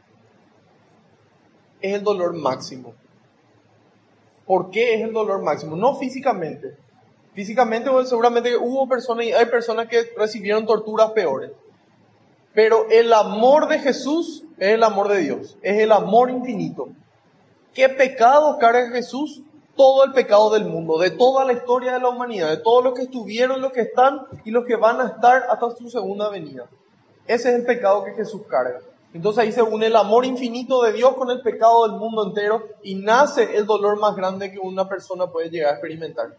es 1.80 1.94
el 1.94 2.04
dolor 2.04 2.34
máximo. 2.34 2.96
¿Por 4.46 4.70
qué 4.70 4.96
es 4.96 5.02
el 5.02 5.14
dolor 5.14 5.42
máximo? 5.42 5.76
No 5.76 5.96
físicamente. 5.96 6.76
Físicamente 7.34 7.90
seguramente 8.06 8.56
hubo 8.56 8.88
personas 8.88 9.26
y 9.26 9.34
hay 9.34 9.46
personas 9.48 9.88
que 9.88 10.04
recibieron 10.18 10.66
torturas 10.66 11.12
peores. 11.12 11.52
Pero 12.54 12.88
el 12.90 13.12
amor 13.12 13.68
de 13.68 13.80
Jesús 13.80 14.46
es 14.58 14.70
el 14.70 14.84
amor 14.84 15.10
de 15.10 15.20
Dios, 15.20 15.58
es 15.62 15.80
el 15.80 15.92
amor 15.92 16.30
infinito. 16.30 16.88
¿Qué 17.74 17.90
pecado 17.90 18.58
carga 18.58 18.90
Jesús? 18.92 19.42
Todo 19.76 20.06
el 20.06 20.14
pecado 20.14 20.50
del 20.52 20.64
mundo, 20.64 20.98
de 20.98 21.12
toda 21.12 21.44
la 21.44 21.52
historia 21.52 21.92
de 21.92 22.00
la 22.00 22.08
humanidad, 22.08 22.50
de 22.50 22.64
todos 22.64 22.82
los 22.82 22.94
que 22.94 23.02
estuvieron, 23.02 23.62
los 23.62 23.74
que 23.74 23.82
están 23.82 24.22
y 24.46 24.52
los 24.52 24.64
que 24.66 24.78
van 24.78 25.02
a 25.02 25.08
estar 25.08 25.44
hasta 25.50 25.72
su 25.72 25.90
segunda 25.90 26.30
venida. 26.30 26.70
Ese 27.28 27.50
es 27.50 27.56
el 27.56 27.66
pecado 27.66 28.06
que 28.06 28.14
Jesús 28.14 28.44
carga. 28.48 28.80
Entonces 29.16 29.46
ahí 29.46 29.52
se 29.54 29.62
une 29.62 29.86
el 29.86 29.96
amor 29.96 30.26
infinito 30.26 30.84
de 30.84 30.92
Dios 30.92 31.16
con 31.16 31.32
el 31.32 31.42
pecado 31.42 31.88
del 31.88 31.98
mundo 31.98 32.22
entero 32.22 32.68
y 32.84 32.96
nace 32.96 33.56
el 33.56 33.66
dolor 33.66 33.98
más 33.98 34.14
grande 34.14 34.52
que 34.52 34.60
una 34.60 34.90
persona 34.90 35.28
puede 35.28 35.50
llegar 35.50 35.70
a 35.70 35.78
experimentar. 35.78 36.36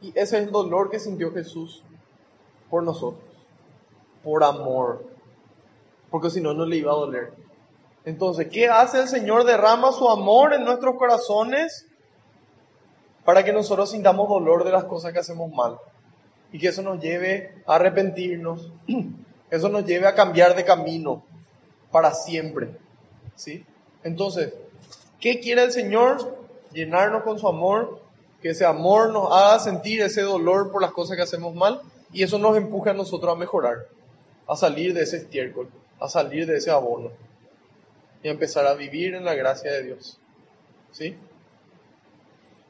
Y 0.00 0.10
ese 0.10 0.38
es 0.38 0.44
el 0.44 0.52
dolor 0.52 0.88
que 0.88 1.00
sintió 1.00 1.32
Jesús 1.32 1.82
por 2.70 2.84
nosotros, 2.84 3.24
por 4.22 4.44
amor, 4.44 5.04
porque 6.08 6.30
si 6.30 6.40
no, 6.40 6.54
no 6.54 6.64
le 6.64 6.76
iba 6.76 6.92
a 6.92 6.94
doler. 6.94 7.32
Entonces, 8.04 8.46
¿qué 8.52 8.68
hace 8.68 9.00
el 9.00 9.08
Señor? 9.08 9.42
Derrama 9.42 9.90
su 9.90 10.08
amor 10.08 10.54
en 10.54 10.64
nuestros 10.64 10.94
corazones 10.94 11.88
para 13.24 13.44
que 13.44 13.52
nosotros 13.52 13.90
sintamos 13.90 14.28
dolor 14.28 14.62
de 14.62 14.70
las 14.70 14.84
cosas 14.84 15.12
que 15.12 15.18
hacemos 15.18 15.50
mal 15.50 15.80
y 16.52 16.60
que 16.60 16.68
eso 16.68 16.82
nos 16.82 17.00
lleve 17.00 17.64
a 17.66 17.74
arrepentirnos, 17.74 18.70
eso 19.50 19.68
nos 19.70 19.84
lleve 19.84 20.06
a 20.06 20.14
cambiar 20.14 20.54
de 20.54 20.64
camino, 20.64 21.24
para 21.90 22.12
siempre. 22.14 22.76
¿Sí? 23.34 23.64
Entonces, 24.02 24.54
¿qué 25.20 25.40
quiere 25.40 25.64
el 25.64 25.72
Señor? 25.72 26.36
Llenarnos 26.72 27.22
con 27.22 27.38
su 27.38 27.48
amor, 27.48 28.00
que 28.42 28.50
ese 28.50 28.64
amor 28.64 29.10
nos 29.12 29.30
haga 29.32 29.58
sentir 29.58 30.00
ese 30.00 30.22
dolor 30.22 30.70
por 30.70 30.82
las 30.82 30.92
cosas 30.92 31.16
que 31.16 31.22
hacemos 31.22 31.54
mal 31.54 31.80
y 32.12 32.22
eso 32.22 32.38
nos 32.38 32.56
empuje 32.56 32.90
a 32.90 32.94
nosotros 32.94 33.32
a 33.32 33.38
mejorar, 33.38 33.86
a 34.46 34.56
salir 34.56 34.94
de 34.94 35.02
ese 35.02 35.18
estiércol, 35.18 35.68
a 36.00 36.08
salir 36.08 36.46
de 36.46 36.56
ese 36.56 36.70
abono 36.70 37.10
y 38.22 38.28
a 38.28 38.30
empezar 38.30 38.66
a 38.66 38.74
vivir 38.74 39.14
en 39.14 39.24
la 39.24 39.34
gracia 39.34 39.72
de 39.72 39.82
Dios. 39.82 40.18
¿Sí? 40.92 41.16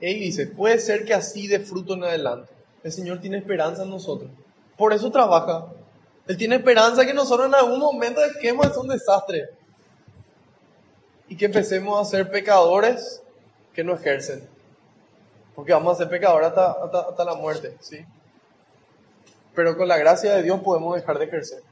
Y 0.01 0.15
dice, 0.15 0.47
puede 0.47 0.79
ser 0.79 1.05
que 1.05 1.15
así 1.15 1.47
dé 1.47 1.61
fruto 1.61 1.95
en 1.95 2.05
adelante. 2.05 2.53
El 2.83 2.93
Señor 2.93 3.21
tiene 3.21 3.39
esperanza 3.39 3.83
en 3.83 3.91
nosotros. 3.91 4.31
Por 4.77 4.93
eso 4.93 5.11
trabaja, 5.11 5.67
él 6.27 6.37
tiene 6.37 6.57
esperanza 6.57 7.07
que 7.07 7.15
nosotros 7.15 7.47
en 7.47 7.55
algún 7.55 7.79
momento 7.79 8.21
dejemos 8.21 8.73
de 8.73 8.79
un 8.79 8.89
desastre. 8.89 9.49
Y 11.29 11.37
que 11.37 11.47
empecemos 11.47 12.01
a 12.01 12.11
ser 12.11 12.31
pecadores 12.31 13.23
que 13.73 13.85
no 13.85 13.95
ejercen. 13.95 14.49
Porque 15.55 15.73
vamos 15.73 15.95
a 15.95 15.99
ser 15.99 16.09
pecadores 16.09 16.49
hasta, 16.49 16.73
hasta, 17.09 17.25
la 17.25 17.35
muerte, 17.35 17.77
¿sí? 17.81 18.05
Pero 19.55 19.77
con 19.77 19.89
la 19.89 19.97
gracia 19.97 20.35
de 20.35 20.43
Dios 20.43 20.61
podemos 20.61 20.97
dejar 20.97 21.19
de 21.19 21.25
ejercer. 21.27 21.63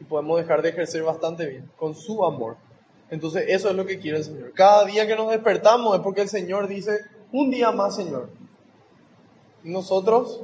Y 0.00 0.04
podemos 0.04 0.40
dejar 0.40 0.62
de 0.62 0.70
ejercer 0.70 1.02
bastante 1.02 1.46
bien, 1.46 1.70
con 1.76 1.94
su 1.94 2.24
amor. 2.24 2.56
Entonces 3.10 3.44
eso 3.48 3.68
es 3.68 3.74
lo 3.74 3.84
que 3.84 3.98
quiere 3.98 4.18
el 4.18 4.24
Señor. 4.24 4.52
Cada 4.54 4.84
día 4.86 5.06
que 5.06 5.16
nos 5.16 5.30
despertamos 5.30 5.96
es 5.96 6.02
porque 6.02 6.22
el 6.22 6.28
Señor 6.28 6.66
dice, 6.66 7.00
un 7.30 7.50
día 7.50 7.70
más, 7.72 7.96
Señor. 7.96 8.30
Y 9.64 9.70
nosotros 9.70 10.40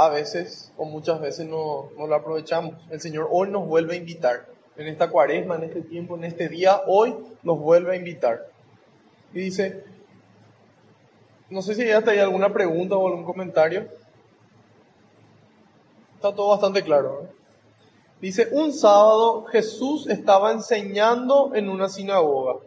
a 0.00 0.08
veces 0.08 0.72
o 0.78 0.86
muchas 0.86 1.20
veces 1.20 1.46
no, 1.46 1.90
no 1.98 2.06
lo 2.06 2.14
aprovechamos. 2.14 2.72
El 2.88 3.02
Señor 3.02 3.28
hoy 3.30 3.50
nos 3.50 3.66
vuelve 3.66 3.92
a 3.92 3.96
invitar. 3.98 4.46
En 4.78 4.86
esta 4.86 5.10
cuaresma, 5.10 5.56
en 5.56 5.64
este 5.64 5.82
tiempo, 5.82 6.16
en 6.16 6.24
este 6.24 6.48
día, 6.48 6.80
hoy 6.86 7.14
nos 7.42 7.58
vuelve 7.58 7.92
a 7.92 7.96
invitar. 7.96 8.46
Y 9.34 9.40
dice, 9.40 9.84
no 11.50 11.60
sé 11.60 11.74
si 11.74 11.84
ya 11.84 11.98
está 11.98 12.12
ahí 12.12 12.18
alguna 12.18 12.50
pregunta 12.50 12.96
o 12.96 13.06
algún 13.06 13.24
comentario. 13.24 13.88
Está 16.14 16.34
todo 16.34 16.48
bastante 16.48 16.82
claro. 16.82 17.28
Dice, 18.22 18.48
un 18.52 18.72
sábado 18.72 19.44
Jesús 19.52 20.08
estaba 20.08 20.52
enseñando 20.52 21.54
en 21.54 21.68
una 21.68 21.90
sinagoga. 21.90 22.60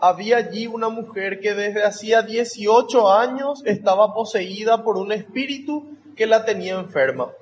Había 0.00 0.38
allí 0.38 0.66
una 0.66 0.88
mujer 0.88 1.38
que 1.38 1.54
desde 1.54 1.84
hacía 1.84 2.22
18 2.22 3.12
años 3.12 3.62
estaba 3.66 4.12
poseída 4.14 4.82
por 4.82 4.96
un 4.96 5.12
espíritu 5.12 5.94
que 6.14 6.26
la 6.26 6.44
tenía 6.44 6.74
enferma. 6.74 7.32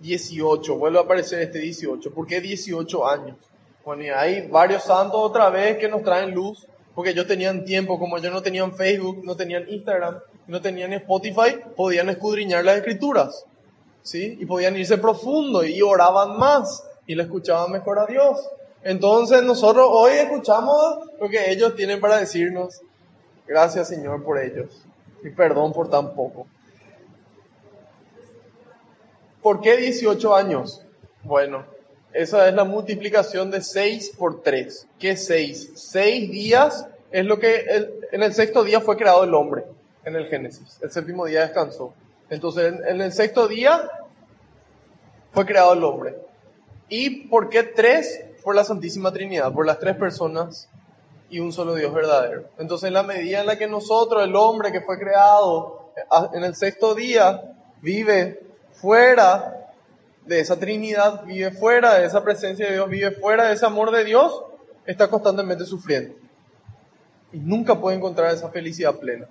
18, 0.00 0.76
vuelve 0.76 0.98
a 0.98 1.02
aparecer 1.02 1.40
este 1.42 1.58
18. 1.60 2.12
¿Por 2.12 2.26
qué 2.26 2.40
18 2.40 3.08
años? 3.08 3.36
Bueno, 3.84 4.04
y 4.04 4.08
hay 4.08 4.48
varios 4.48 4.84
santos 4.84 5.18
otra 5.18 5.50
vez 5.50 5.78
que 5.78 5.88
nos 5.88 6.02
traen 6.02 6.34
luz, 6.34 6.66
porque 6.94 7.10
ellos 7.10 7.26
tenían 7.26 7.64
tiempo, 7.64 7.98
como 7.98 8.18
ellos 8.18 8.32
no 8.32 8.42
tenían 8.42 8.74
Facebook, 8.74 9.22
no 9.24 9.36
tenían 9.36 9.68
Instagram, 9.68 10.18
no 10.46 10.60
tenían 10.60 10.92
Spotify, 10.92 11.56
podían 11.76 12.08
escudriñar 12.08 12.64
las 12.64 12.76
escrituras, 12.76 13.44
¿sí? 14.02 14.36
Y 14.40 14.46
podían 14.46 14.76
irse 14.76 14.98
profundo 14.98 15.64
y 15.64 15.80
oraban 15.82 16.38
más 16.38 16.84
y 17.06 17.14
le 17.14 17.22
escuchaban 17.22 17.72
mejor 17.72 17.98
a 17.98 18.06
Dios. 18.06 18.48
Entonces 18.82 19.42
nosotros 19.42 19.86
hoy 19.90 20.12
escuchamos 20.14 21.08
lo 21.20 21.28
que 21.28 21.50
ellos 21.50 21.74
tienen 21.76 22.00
para 22.00 22.18
decirnos. 22.18 22.80
Gracias 23.46 23.88
Señor 23.88 24.22
por 24.24 24.38
ellos 24.38 24.84
y 25.22 25.30
perdón 25.30 25.72
por 25.72 25.88
tan 25.88 26.14
poco. 26.14 26.46
¿Por 29.42 29.60
qué 29.60 29.76
18 29.76 30.34
años? 30.34 30.82
Bueno, 31.24 31.64
esa 32.12 32.48
es 32.48 32.54
la 32.54 32.64
multiplicación 32.64 33.50
de 33.50 33.60
6 33.60 34.14
por 34.16 34.42
3. 34.42 34.86
¿Qué 34.98 35.10
es 35.10 35.26
6? 35.26 35.72
6 35.74 36.30
días 36.30 36.86
es 37.10 37.24
lo 37.24 37.38
que 37.38 37.64
en 38.12 38.22
el 38.22 38.32
sexto 38.32 38.62
día 38.64 38.80
fue 38.80 38.96
creado 38.96 39.24
el 39.24 39.34
hombre, 39.34 39.64
en 40.04 40.16
el 40.16 40.28
Génesis. 40.28 40.78
El 40.80 40.90
séptimo 40.90 41.26
día 41.26 41.42
descansó. 41.42 41.92
Entonces, 42.30 42.72
en, 42.86 43.00
el 43.00 43.12
sexto 43.12 43.48
día 43.48 43.90
fue 45.32 45.44
creado 45.44 45.72
el 45.72 45.84
hombre. 45.84 46.16
¿Y 46.88 47.26
por 47.26 47.48
qué 47.48 47.64
3? 47.64 48.26
Por 48.44 48.54
la 48.54 48.64
Santísima 48.64 49.12
Trinidad, 49.12 49.52
por 49.52 49.66
las 49.66 49.78
tres 49.78 49.96
personas 49.96 50.68
y 51.30 51.40
un 51.40 51.52
solo 51.52 51.74
Dios 51.74 51.92
verdadero. 51.92 52.44
Entonces, 52.58 52.88
en 52.88 52.94
la 52.94 53.02
medida 53.02 53.40
en 53.40 53.46
la 53.46 53.58
que 53.58 53.66
nosotros, 53.66 54.22
el 54.22 54.36
hombre 54.36 54.72
que 54.72 54.80
fue 54.80 54.98
creado 54.98 55.92
en 56.32 56.44
el 56.44 56.54
sexto 56.54 56.94
día, 56.94 57.54
vive 57.80 58.51
fuera 58.82 59.70
de 60.26 60.40
esa 60.40 60.58
Trinidad, 60.58 61.24
vive 61.24 61.52
fuera 61.52 61.94
de 61.94 62.06
esa 62.06 62.22
presencia 62.22 62.66
de 62.66 62.72
Dios, 62.74 62.90
vive 62.90 63.12
fuera 63.12 63.46
de 63.46 63.54
ese 63.54 63.64
amor 63.64 63.92
de 63.92 64.04
Dios, 64.04 64.42
está 64.84 65.08
constantemente 65.08 65.64
sufriendo. 65.64 66.14
Y 67.32 67.38
nunca 67.38 67.80
puede 67.80 67.96
encontrar 67.96 68.34
esa 68.34 68.50
felicidad 68.50 68.98
plena. 68.98 69.26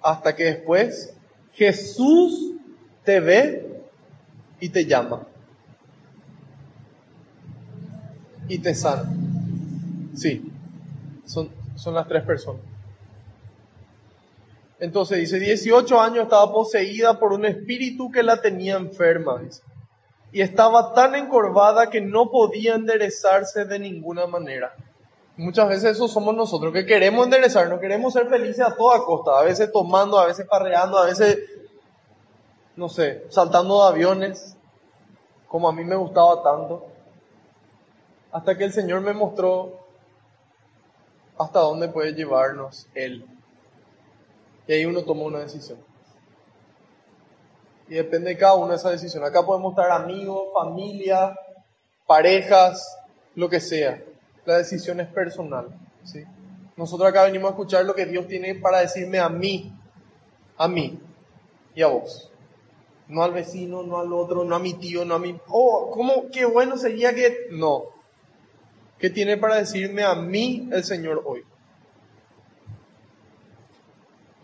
Hasta 0.00 0.34
que 0.34 0.44
después 0.44 1.14
Jesús 1.52 2.54
te 3.04 3.20
ve 3.20 3.82
y 4.58 4.70
te 4.70 4.86
llama. 4.86 5.26
Y 8.48 8.58
te 8.58 8.74
sana. 8.74 9.12
Sí, 10.14 10.50
son, 11.26 11.50
son 11.76 11.94
las 11.94 12.08
tres 12.08 12.24
personas. 12.24 12.62
Entonces 14.78 15.18
dice, 15.18 15.38
18 15.38 16.00
años 16.00 16.24
estaba 16.24 16.52
poseída 16.52 17.18
por 17.18 17.32
un 17.32 17.46
espíritu 17.46 18.10
que 18.10 18.22
la 18.22 18.40
tenía 18.40 18.76
enferma, 18.76 19.40
Y 20.32 20.42
estaba 20.42 20.92
tan 20.92 21.14
encorvada 21.14 21.88
que 21.88 22.00
no 22.00 22.30
podía 22.30 22.74
enderezarse 22.74 23.64
de 23.64 23.78
ninguna 23.78 24.26
manera. 24.26 24.74
Muchas 25.38 25.68
veces 25.68 25.92
eso 25.92 26.08
somos 26.08 26.34
nosotros, 26.34 26.72
que 26.72 26.86
queremos 26.86 27.24
enderezarnos, 27.24 27.80
queremos 27.80 28.12
ser 28.12 28.28
felices 28.28 28.60
a 28.60 28.74
toda 28.74 29.02
costa, 29.04 29.38
a 29.38 29.42
veces 29.42 29.70
tomando, 29.70 30.18
a 30.18 30.26
veces 30.26 30.46
parreando, 30.46 30.98
a 30.98 31.06
veces, 31.06 31.38
no 32.74 32.88
sé, 32.88 33.24
saltando 33.28 33.82
de 33.82 33.88
aviones, 33.88 34.56
como 35.46 35.68
a 35.68 35.72
mí 35.72 35.84
me 35.84 35.96
gustaba 35.96 36.42
tanto, 36.42 36.86
hasta 38.32 38.56
que 38.56 38.64
el 38.64 38.72
Señor 38.72 39.02
me 39.02 39.12
mostró 39.12 39.78
hasta 41.38 41.60
dónde 41.60 41.88
puede 41.88 42.12
llevarnos 42.12 42.88
Él. 42.94 43.26
Y 44.66 44.72
ahí 44.72 44.84
uno 44.84 45.02
toma 45.02 45.22
una 45.22 45.40
decisión. 45.40 45.78
Y 47.88 47.94
depende 47.94 48.30
de 48.30 48.36
cada 48.36 48.54
uno 48.54 48.68
de 48.68 48.76
esa 48.76 48.90
decisión. 48.90 49.24
Acá 49.24 49.44
podemos 49.44 49.72
estar 49.72 49.90
amigos, 49.90 50.48
familia, 50.52 51.36
parejas, 52.06 52.98
lo 53.34 53.48
que 53.48 53.60
sea. 53.60 54.02
La 54.44 54.58
decisión 54.58 55.00
es 55.00 55.08
personal. 55.08 55.68
¿sí? 56.02 56.24
Nosotros 56.76 57.08
acá 57.08 57.24
venimos 57.24 57.48
a 57.48 57.50
escuchar 57.50 57.84
lo 57.84 57.94
que 57.94 58.06
Dios 58.06 58.26
tiene 58.26 58.56
para 58.56 58.80
decirme 58.80 59.18
a 59.18 59.28
mí, 59.28 59.72
a 60.56 60.66
mí 60.68 60.98
y 61.74 61.82
a 61.82 61.86
vos. 61.86 62.30
No 63.08 63.22
al 63.22 63.32
vecino, 63.32 63.84
no 63.84 63.98
al 63.98 64.12
otro, 64.12 64.42
no 64.42 64.56
a 64.56 64.58
mi 64.58 64.74
tío, 64.74 65.04
no 65.04 65.14
a 65.14 65.18
mi... 65.20 65.38
Oh, 65.48 65.90
¿cómo? 65.92 66.28
Qué 66.32 66.44
bueno 66.44 66.76
sería 66.76 67.14
que... 67.14 67.46
No. 67.52 67.84
¿Qué 68.98 69.10
tiene 69.10 69.36
para 69.36 69.56
decirme 69.56 70.02
a 70.02 70.16
mí 70.16 70.68
el 70.72 70.82
Señor 70.82 71.22
hoy? 71.24 71.44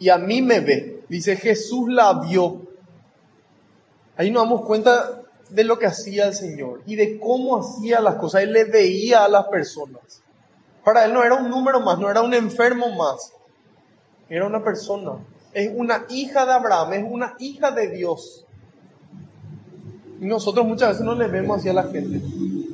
Y 0.03 0.09
a 0.09 0.19
mí 0.19 0.43
me 0.43 0.59
ve. 0.59 1.05
Dice, 1.09 1.37
Jesús 1.37 1.89
la 1.89 2.15
vio. 2.15 2.63
Ahí 4.17 4.33
nos 4.33 4.43
damos 4.43 4.63
cuenta 4.63 5.23
de 5.49 5.63
lo 5.63 5.79
que 5.79 5.87
hacía 5.87 6.27
el 6.27 6.35
Señor 6.35 6.83
y 6.87 6.97
de 6.97 7.21
cómo 7.21 7.61
hacía 7.61 8.01
las 8.01 8.17
cosas. 8.17 8.43
Él 8.43 8.53
le 8.53 8.65
veía 8.65 9.25
a 9.25 9.29
las 9.29 9.47
personas. 9.47 10.25
Para 10.85 11.05
él 11.05 11.13
no 11.13 11.23
era 11.23 11.37
un 11.37 11.49
número 11.49 11.81
más, 11.81 12.01
no 12.01 12.11
era 12.11 12.21
un 12.21 12.35
enfermo 12.35 12.91
más. 12.97 13.33
Era 14.29 14.45
una 14.45 14.65
persona. 14.65 15.13
Es 15.53 15.71
una 15.73 16.05
hija 16.09 16.47
de 16.47 16.53
Abraham, 16.53 16.95
es 16.95 17.05
una 17.09 17.37
hija 17.39 17.71
de 17.71 17.91
Dios. 17.91 18.45
Y 20.21 20.27
nosotros 20.27 20.67
muchas 20.67 20.89
veces 20.89 21.05
no 21.05 21.15
le 21.15 21.29
vemos 21.29 21.61
así 21.61 21.69
a 21.69 21.75
la 21.75 21.85
gente. 21.85 22.21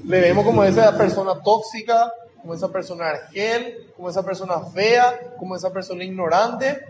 Le 0.06 0.20
vemos 0.22 0.46
como 0.46 0.64
esa 0.64 0.96
persona 0.96 1.42
tóxica, 1.42 2.10
como 2.40 2.54
esa 2.54 2.72
persona 2.72 3.10
argel, 3.10 3.92
como 3.94 4.08
esa 4.08 4.24
persona 4.24 4.60
fea, 4.60 5.34
como 5.38 5.56
esa 5.56 5.70
persona 5.70 6.02
ignorante. 6.04 6.86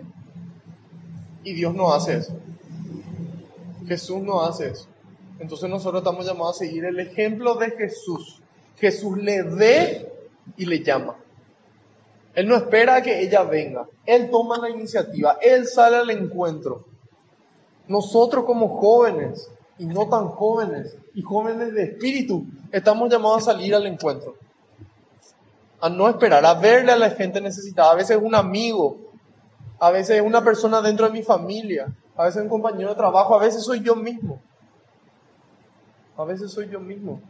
Y 1.49 1.55
Dios 1.55 1.75
no 1.75 1.95
hace 1.95 2.19
eso. 2.19 2.35
Jesús 3.87 4.21
no 4.21 4.43
hace 4.43 4.69
eso. 4.69 4.87
Entonces 5.41 5.71
nosotros 5.71 6.03
estamos 6.03 6.27
llamados 6.27 6.57
a 6.57 6.59
seguir 6.59 6.85
el 6.85 7.01
ejemplo 7.01 7.55
de 7.55 7.71
Jesús. 7.71 8.43
Jesús 8.77 9.17
le 9.17 9.45
ve 9.45 10.13
y 10.59 10.67
le 10.67 10.85
llama. 10.85 11.17
Él 12.35 12.49
no 12.49 12.55
espera 12.55 13.01
que 13.01 13.23
ella 13.23 13.45
venga. 13.45 13.89
Él 14.05 14.29
toma 14.31 14.59
la 14.59 14.69
iniciativa. 14.69 15.39
Él 15.41 15.67
sale 15.67 15.97
al 15.97 16.11
encuentro. 16.11 16.85
Nosotros 17.87 18.45
como 18.45 18.79
jóvenes 18.79 19.51
y 19.79 19.87
no 19.87 20.07
tan 20.07 20.29
jóvenes 20.29 20.99
y 21.15 21.23
jóvenes 21.23 21.73
de 21.73 21.85
espíritu 21.85 22.45
estamos 22.71 23.11
llamados 23.11 23.49
a 23.49 23.53
salir 23.53 23.75
al 23.75 23.87
encuentro. 23.87 24.37
A 25.81 25.89
no 25.89 26.11
esperar, 26.11 26.45
a 26.45 26.53
verle 26.53 26.93
a 26.93 26.97
la 26.97 27.09
gente 27.09 27.41
necesitada. 27.41 27.93
A 27.93 27.95
veces 27.95 28.19
un 28.21 28.35
amigo, 28.35 29.08
a 29.81 29.91
veces 29.91 30.21
una 30.23 30.43
persona 30.43 30.81
dentro 30.81 31.07
de 31.07 31.13
mi 31.13 31.23
familia, 31.23 31.95
a 32.17 32.25
veces 32.25 32.43
un 32.43 32.49
compañero 32.49 32.91
de 32.91 32.97
trabajo, 32.97 33.35
a 33.35 33.39
veces 33.39 33.63
soy 33.63 33.81
yo 33.81 33.95
mismo. 33.95 34.41
A 36.17 36.25
veces 36.25 36.51
soy 36.51 36.69
yo 36.69 36.81
mismo. 36.81 37.21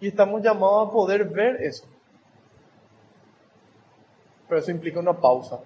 Y 0.00 0.08
estamos 0.08 0.42
llamados 0.42 0.88
a 0.88 0.92
poder 0.92 1.24
ver 1.24 1.60
eso. 1.62 1.84
Pero 4.48 4.60
eso 4.60 4.70
implica 4.70 5.00
una 5.00 5.12
pausa. 5.12 5.60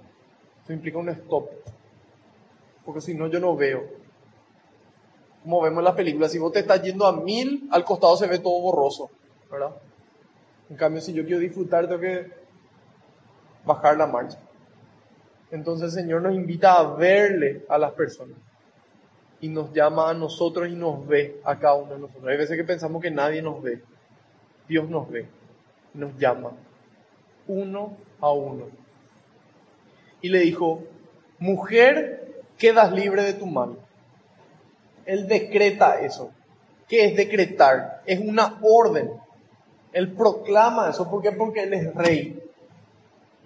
Eso 0.64 0.72
implica 0.72 0.98
un 0.98 1.10
stop. 1.10 1.50
Porque 2.84 3.00
si 3.00 3.14
no, 3.14 3.26
yo 3.26 3.40
no 3.40 3.54
veo. 3.54 3.84
Como 5.42 5.60
vemos 5.60 5.78
en 5.78 5.84
las 5.84 5.94
películas, 5.94 6.32
si 6.32 6.38
vos 6.38 6.52
te 6.52 6.60
estás 6.60 6.82
yendo 6.82 7.06
a 7.06 7.12
mil, 7.12 7.68
al 7.70 7.84
costado 7.84 8.16
se 8.16 8.26
ve 8.26 8.38
todo 8.38 8.58
borroso. 8.60 9.10
¿Verdad? 9.50 9.76
En 10.70 10.76
cambio, 10.76 11.00
si 11.00 11.12
yo 11.12 11.24
quiero 11.24 11.40
disfrutar, 11.40 11.86
tengo 11.86 12.00
que 12.00 12.32
bajar 13.64 13.96
la 13.96 14.06
marcha. 14.06 14.38
Entonces 15.50 15.94
el 15.94 16.02
Señor 16.02 16.22
nos 16.22 16.34
invita 16.34 16.74
a 16.74 16.94
verle 16.94 17.64
a 17.68 17.78
las 17.78 17.92
personas 17.92 18.38
y 19.40 19.48
nos 19.48 19.72
llama 19.72 20.10
a 20.10 20.14
nosotros 20.14 20.68
y 20.68 20.74
nos 20.74 21.06
ve 21.06 21.40
a 21.44 21.58
cada 21.58 21.74
uno 21.74 21.94
de 21.94 22.00
nosotros. 22.00 22.26
Hay 22.26 22.36
veces 22.36 22.56
que 22.56 22.64
pensamos 22.64 23.02
que 23.02 23.10
nadie 23.10 23.42
nos 23.42 23.62
ve. 23.62 23.82
Dios 24.68 24.88
nos 24.88 25.08
ve, 25.08 25.28
nos 25.94 26.16
llama 26.18 26.52
uno 27.46 27.96
a 28.20 28.32
uno. 28.32 28.66
Y 30.20 30.28
le 30.28 30.40
dijo, 30.40 30.82
mujer, 31.38 32.42
quedas 32.58 32.92
libre 32.92 33.22
de 33.22 33.34
tu 33.34 33.46
mano. 33.46 33.76
Él 35.04 35.28
decreta 35.28 36.00
eso. 36.00 36.32
¿Qué 36.88 37.04
es 37.04 37.16
decretar? 37.16 38.02
Es 38.06 38.18
una 38.18 38.58
orden. 38.62 39.12
Él 39.92 40.12
proclama 40.12 40.90
eso. 40.90 41.08
¿Por 41.08 41.22
qué? 41.22 41.32
Porque 41.32 41.62
Él 41.62 41.74
es 41.74 41.94
rey. 41.94 42.42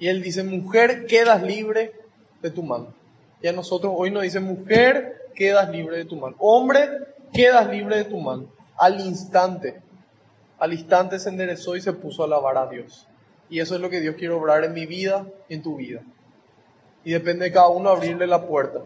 Y 0.01 0.09
Él 0.09 0.23
dice, 0.23 0.43
mujer, 0.43 1.07
quedas 1.07 1.43
libre 1.43 1.93
de 2.41 2.51
tu 2.51 2.63
mano. 2.63 2.95
Y 3.43 3.49
a 3.49 3.53
nosotros 3.53 3.93
hoy 3.95 4.11
nos 4.11 4.23
dice, 4.23 4.41
mujer, 4.41 5.29
quedas 5.35 5.69
libre 5.71 5.99
de 5.99 6.07
tu 6.07 6.17
mal. 6.17 6.35
Hombre, 6.39 6.89
quedas 7.33 7.69
libre 7.69 7.99
de 7.99 8.05
tu 8.05 8.19
mal. 8.19 8.49
Al 8.79 8.99
instante, 8.99 9.81
al 10.59 10.73
instante 10.73 11.19
se 11.19 11.29
enderezó 11.29 11.77
y 11.77 11.83
se 11.83 11.93
puso 11.93 12.23
a 12.23 12.27
alabar 12.27 12.57
a 12.57 12.67
Dios. 12.67 13.07
Y 13.51 13.61
eso 13.61 13.75
es 13.75 13.81
lo 13.83 13.91
que 13.91 14.01
Dios 14.01 14.17
quiere 14.17 14.33
obrar 14.33 14.65
en 14.65 14.73
mi 14.73 14.87
vida 14.87 15.27
en 15.51 15.63
tu 15.63 15.77
vida. 15.77 16.01
Y 17.05 17.13
depende 17.13 17.45
de 17.45 17.53
cada 17.53 17.69
uno 17.69 17.91
abrirle 17.91 18.27
la 18.27 18.47
puerta. 18.47 18.81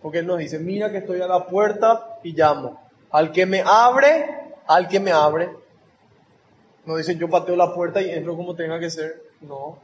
Porque 0.00 0.18
Él 0.18 0.26
nos 0.26 0.38
dice, 0.38 0.60
mira 0.60 0.92
que 0.92 0.98
estoy 0.98 1.20
a 1.20 1.26
la 1.26 1.46
puerta 1.46 2.18
y 2.22 2.34
llamo. 2.34 2.80
Al 3.10 3.32
que 3.32 3.46
me 3.46 3.64
abre, 3.66 4.26
al 4.68 4.86
que 4.86 5.00
me 5.00 5.10
abre. 5.10 5.50
No 6.84 6.96
dice 6.96 7.16
yo 7.16 7.28
pateo 7.28 7.56
la 7.56 7.74
puerta 7.74 8.00
y 8.00 8.10
entro 8.10 8.36
como 8.36 8.54
tenga 8.54 8.78
que 8.78 8.90
ser. 8.90 9.22
No. 9.40 9.78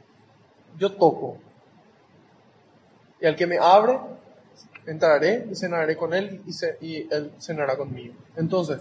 Yo 0.77 0.93
toco. 0.93 1.37
Y 3.21 3.25
al 3.25 3.35
que 3.35 3.47
me 3.47 3.57
abre, 3.57 3.99
entraré 4.85 5.47
y 5.51 5.55
cenaré 5.55 5.95
con 5.95 6.13
él 6.13 6.41
y, 6.81 7.07
él 7.13 7.31
cenará 7.39 7.77
conmigo. 7.77 8.13
Entonces, 8.35 8.79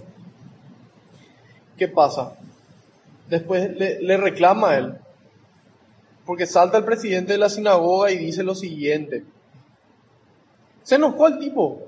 ¿qué 1.76 1.88
pasa? 1.88 2.36
Después 3.28 3.76
le, 3.76 4.16
reclama 4.16 4.70
a 4.70 4.78
él, 4.78 4.94
porque 6.24 6.46
salta 6.46 6.78
el 6.78 6.84
presidente 6.84 7.32
de 7.32 7.38
la 7.38 7.50
sinagoga 7.50 8.10
y 8.10 8.18
dice 8.18 8.42
lo 8.42 8.54
siguiente. 8.54 9.24
Se 10.82 10.94
enojó 10.94 11.28
el 11.28 11.38
tipo, 11.38 11.87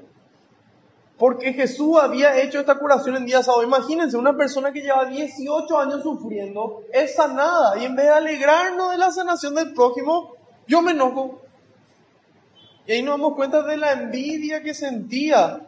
porque 1.20 1.52
Jesús 1.52 1.98
había 2.00 2.40
hecho 2.40 2.60
esta 2.60 2.78
curación 2.78 3.14
en 3.14 3.26
día 3.26 3.42
sábado. 3.42 3.62
Imagínense, 3.62 4.16
una 4.16 4.38
persona 4.38 4.72
que 4.72 4.80
lleva 4.80 5.04
18 5.04 5.78
años 5.78 6.02
sufriendo 6.02 6.82
es 6.94 7.14
sanada 7.14 7.76
y 7.78 7.84
en 7.84 7.94
vez 7.94 8.06
de 8.06 8.12
alegrarnos 8.12 8.90
de 8.90 8.96
la 8.96 9.12
sanación 9.12 9.54
del 9.54 9.74
prójimo, 9.74 10.34
yo 10.66 10.80
me 10.80 10.92
enojo 10.92 11.42
y 12.86 12.92
ahí 12.92 13.02
nos 13.02 13.18
damos 13.18 13.34
cuenta 13.34 13.62
de 13.62 13.76
la 13.76 13.92
envidia 13.92 14.62
que 14.62 14.72
sentía 14.72 15.60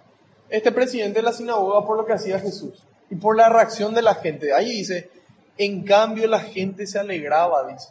este 0.48 0.72
presidente 0.72 1.18
de 1.18 1.22
la 1.22 1.34
sinagoga 1.34 1.84
por 1.84 1.98
lo 1.98 2.06
que 2.06 2.14
hacía 2.14 2.40
Jesús 2.40 2.82
y 3.10 3.16
por 3.16 3.36
la 3.36 3.50
reacción 3.50 3.92
de 3.92 4.00
la 4.00 4.14
gente. 4.14 4.54
Ahí 4.54 4.70
dice, 4.70 5.10
en 5.58 5.84
cambio 5.84 6.26
la 6.28 6.40
gente 6.40 6.86
se 6.86 6.98
alegraba, 6.98 7.70
dice. 7.70 7.90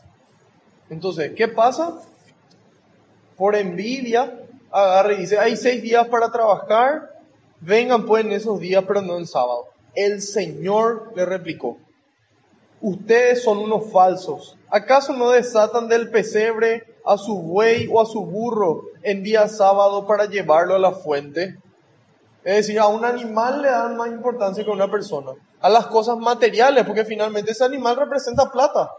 Entonces, 0.90 1.34
¿qué 1.36 1.48
pasa? 1.48 2.02
Por 3.38 3.56
envidia, 3.56 4.34
agarra 4.72 5.14
y 5.14 5.18
dice, 5.18 5.38
hay 5.38 5.56
seis 5.56 5.80
días 5.84 6.08
para 6.08 6.32
trabajar, 6.32 7.21
vengan 7.62 8.06
pues 8.06 8.26
en 8.26 8.34
esos 8.34 8.60
días, 8.60 8.84
pero 8.88 9.02
no 9.02 9.18
en 9.18 9.26
sábado. 9.26 9.68
El 9.96 10.22
Señor 10.22 11.12
le 11.16 11.26
replicó, 11.26 11.78
ustedes 12.82 13.44
son 13.44 13.60
unos 13.60 13.92
falsos. 13.92 14.58
¿Acaso 14.70 15.14
no 15.14 15.30
desatan 15.32 15.88
del 15.88 16.10
pesebre 16.10 16.84
a 17.06 17.18
su 17.18 17.38
buey 17.42 17.88
o 17.92 18.02
a 18.02 18.06
su 18.06 18.26
burro 18.26 18.84
en 19.04 19.24
día 19.24 19.48
sábado 19.48 20.08
para 20.08 20.26
llevarlo 20.26 20.76
a 20.76 20.80
la 20.80 20.92
fuente? 20.92 21.58
Es 22.44 22.56
decir, 22.56 22.80
a 22.80 22.88
un 22.88 23.06
animal 23.06 23.62
le 23.62 23.70
dan 23.70 23.98
más 23.98 24.08
importancia 24.08 24.64
que 24.64 24.70
a 24.70 24.74
una 24.74 24.90
persona. 24.90 25.32
A 25.60 25.70
las 25.70 25.86
cosas 25.88 26.18
materiales, 26.18 26.86
porque 26.86 27.06
finalmente 27.06 27.52
ese 27.52 27.64
animal 27.64 27.98
representa 27.98 28.52
plata, 28.52 28.92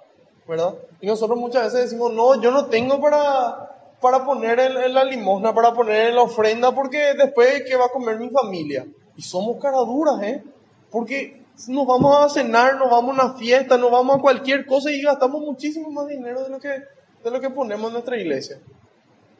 ¿verdad? 0.46 0.74
Y 1.00 1.06
nosotros 1.06 1.36
muchas 1.36 1.64
veces 1.64 1.90
decimos, 1.90 2.12
no, 2.12 2.40
yo 2.40 2.52
no 2.52 2.66
tengo 2.66 3.00
para, 3.00 3.71
para 4.02 4.24
poner 4.24 4.58
en, 4.58 4.92
la 4.92 5.04
limosna, 5.04 5.54
para 5.54 5.72
poner 5.72 6.08
en 6.08 6.16
la 6.16 6.22
ofrenda, 6.22 6.74
porque 6.74 7.14
después, 7.14 7.62
¿qué 7.66 7.76
va 7.76 7.86
a 7.86 7.90
comer 7.90 8.18
mi 8.18 8.28
familia? 8.28 8.84
Y 9.16 9.22
somos 9.22 9.62
caraduras, 9.62 10.20
¿eh? 10.24 10.42
Porque 10.90 11.40
nos 11.68 11.86
vamos 11.86 12.16
a 12.18 12.28
cenar, 12.28 12.76
nos 12.76 12.90
vamos 12.90 13.16
a 13.16 13.22
una 13.22 13.34
fiesta, 13.34 13.78
nos 13.78 13.92
vamos 13.92 14.16
a 14.16 14.20
cualquier 14.20 14.66
cosa 14.66 14.90
y 14.90 15.00
gastamos 15.00 15.40
muchísimo 15.42 15.90
más 15.92 16.08
dinero 16.08 16.42
de 16.42 16.50
lo 16.50 16.58
que, 16.58 16.68
de 16.68 17.30
lo 17.30 17.40
que 17.40 17.50
ponemos 17.50 17.86
en 17.86 17.92
nuestra 17.92 18.18
iglesia. 18.18 18.58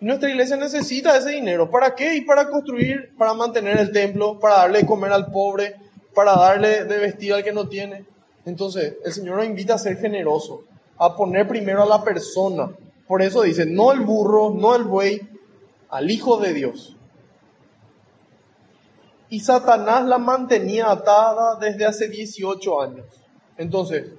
Nuestra 0.01 0.31
iglesia 0.31 0.57
necesita 0.57 1.17
ese 1.17 1.31
dinero. 1.31 1.69
¿Para 1.69 1.97
qué? 1.97 2.15
Y 2.15 2.21
para 2.21 2.49
construir, 2.49 3.13
para 3.19 3.35
mantener 3.35 3.79
el 3.79 3.91
templo, 3.91 4.39
para 4.39 4.59
darle 4.59 4.81
de 4.81 4.87
comer 4.87 5.13
al 5.13 5.33
pobre, 5.33 5.75
para 6.15 6.37
darle 6.37 6.85
de 6.85 6.99
vestir 6.99 7.33
al 7.33 7.43
que 7.43 7.53
no 7.53 7.69
tiene. 7.69 8.05
Entonces, 8.45 8.95
el 9.05 9.13
Señor 9.13 9.39
nos 9.39 9.47
invita 9.47 9.75
a 9.75 9.79
ser 9.79 9.97
generosos. 9.99 10.61
a 10.99 11.17
poner 11.17 11.49
primero 11.49 11.83
a 11.83 11.87
la 11.87 12.05
persona. 12.05 12.71
Por 13.13 13.21
eso 13.21 13.43
dice, 13.43 13.67
no 13.67 13.93
el 13.93 14.01
burro, 14.01 14.55
no 14.57 14.75
el 14.75 14.85
buey, 14.85 15.21
al 15.91 16.11
Hijo 16.11 16.39
de 16.39 16.55
Dios. 16.55 16.97
Y 19.29 19.41
Satanás 19.41 20.07
la 20.07 20.17
mantenía 20.17 20.91
atada 20.91 21.57
desde 21.57 21.85
hace 21.85 22.09
18 22.09 22.81
años. 22.81 23.05
Entonces, 23.59 24.15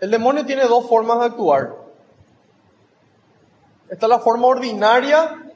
el 0.00 0.10
demonio 0.10 0.46
tiene 0.46 0.64
dos 0.64 0.88
formas 0.88 1.18
de 1.18 1.24
actuar. 1.26 1.76
Está 3.90 4.08
la 4.08 4.20
forma 4.20 4.46
ordinaria, 4.46 5.52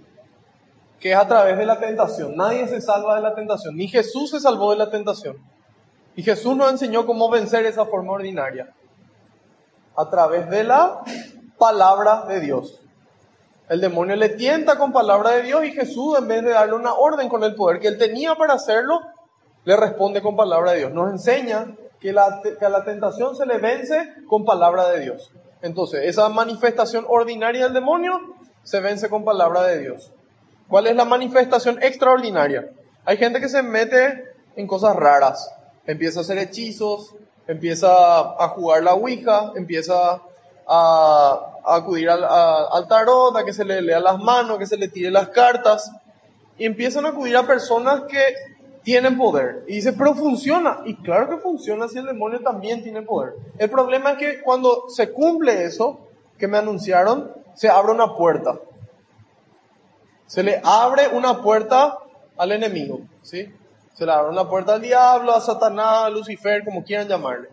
que 0.99 1.13
es 1.13 1.17
a 1.17 1.27
través 1.27 1.57
de 1.57 1.65
la 1.65 1.81
tentación. 1.81 2.37
Nadie 2.37 2.69
se 2.69 2.83
salva 2.83 3.17
de 3.17 3.23
la 3.23 3.35
tentación. 3.35 3.75
Ni 3.75 3.89
Jesús 3.89 4.33
se 4.33 4.39
salvó 4.39 4.73
de 4.73 4.77
la 4.77 4.91
tentación. 4.91 5.39
Y 6.15 6.23
Jesús 6.23 6.55
nos 6.55 6.71
enseñó 6.71 7.07
cómo 7.07 7.31
vencer 7.31 7.65
esa 7.65 7.87
forma 7.87 8.13
ordinaria. 8.13 8.75
A 9.97 10.11
través 10.11 10.51
de 10.51 10.65
la 10.65 11.03
palabra 11.61 12.25
de 12.27 12.41
Dios. 12.41 12.81
El 13.69 13.81
demonio 13.81 14.17
le 14.17 14.31
tienta 14.31 14.77
con 14.77 14.93
palabra 14.93 15.31
de 15.31 15.43
Dios 15.43 15.65
y 15.65 15.71
Jesús, 15.71 16.19
en 16.19 16.27
vez 16.27 16.43
de 16.43 16.51
darle 16.51 16.75
una 16.75 16.95
orden 16.95 17.29
con 17.29 17.45
el 17.45 17.55
poder 17.55 17.79
que 17.79 17.87
él 17.87 17.99
tenía 17.99 18.35
para 18.35 18.55
hacerlo, 18.55 19.01
le 19.63 19.77
responde 19.77 20.23
con 20.23 20.35
palabra 20.35 20.73
de 20.73 20.79
Dios. 20.79 20.93
Nos 20.93 21.13
enseña 21.13 21.77
que, 22.01 22.13
que 22.59 22.65
a 22.65 22.69
la 22.69 22.85
tentación 22.85 23.37
se 23.37 23.47
le 23.47 23.59
vence 23.59 24.13
con 24.27 24.45
palabra 24.45 24.89
de 24.89 25.01
Dios. 25.01 25.31
Entonces, 25.63 26.01
esa 26.05 26.29
manifestación 26.31 27.05
ordinaria 27.09 27.65
del 27.65 27.75
demonio 27.75 28.19
se 28.65 28.81
vence 28.81 29.09
con 29.09 29.25
palabra 29.25 29.63
de 29.63 29.79
Dios. 29.79 30.11
¿Cuál 30.69 30.87
es 30.87 30.97
la 30.97 31.05
manifestación 31.05 31.81
extraordinaria? 31.83 32.71
Hay 33.05 33.19
gente 33.19 33.41
que 33.41 33.49
se 33.49 33.63
mete 33.63 34.25
en 34.57 34.67
cosas 34.67 34.97
raras. 34.97 35.53
Empieza 35.87 36.21
a 36.21 36.23
hacer 36.23 36.39
hechizos, 36.39 37.15
empieza 37.47 37.89
a 37.89 38.49
jugar 38.49 38.83
la 38.83 38.95
Ouija, 38.95 39.53
empieza 39.57 40.23
a, 40.67 41.50
acudir 41.65 42.11
al, 42.11 42.25
al, 42.25 42.89
tarot, 42.89 43.37
a 43.37 43.45
que 43.45 43.53
se 43.53 43.65
le 43.65 43.83
lea 43.83 44.01
las 44.01 44.19
manos, 44.19 44.59
que 44.59 44.67
se 44.67 44.77
le 44.77 44.89
tire 44.89 45.11
las 45.11 45.29
cartas, 45.29 45.91
y 46.59 46.67
empiezan 46.67 47.07
a 47.07 47.11
acudir 47.11 47.37
a 47.37 47.47
personas 47.47 48.03
que 48.03 48.21
tienen 48.83 49.17
poder. 49.17 49.65
Y 49.67 49.77
dice, 49.77 49.93
pero 49.93 50.15
funciona. 50.15 50.81
Y 50.85 50.97
claro 50.97 51.29
que 51.29 51.37
funciona 51.39 51.89
si 51.89 51.99
el 51.99 52.07
demonio 52.07 52.41
también 52.41 52.83
tiene 52.83 53.03
poder. 53.03 53.35
El 53.59 53.71
problema 53.71 54.13
es 54.13 54.19
que 54.19 54.41
cuando 54.43 54.85
se 54.89 55.13
cumple 55.13 55.65
eso 55.65 56.01
que 56.39 56.49
me 56.49 56.59
anunciaron, 56.59 57.33
se 57.55 57.69
abre 57.69 57.93
una 57.93 58.15
puerta. 58.15 58.59
Se 60.27 60.43
le 60.43 60.61
abre 60.65 61.09
una 61.09 61.43
puerta 61.43 61.99
al 62.37 62.53
enemigo, 62.53 63.01
¿sí? 63.23 63.53
Se 63.95 64.07
le 64.07 64.13
abre 64.13 64.31
una 64.31 64.49
puerta 64.49 64.75
al 64.75 64.81
diablo, 64.81 65.33
a 65.35 65.41
Satanás, 65.41 66.05
a 66.05 66.11
Lucifer, 66.11 66.65
como 66.65 66.85
quieran 66.85 67.09
llamarle. 67.09 67.49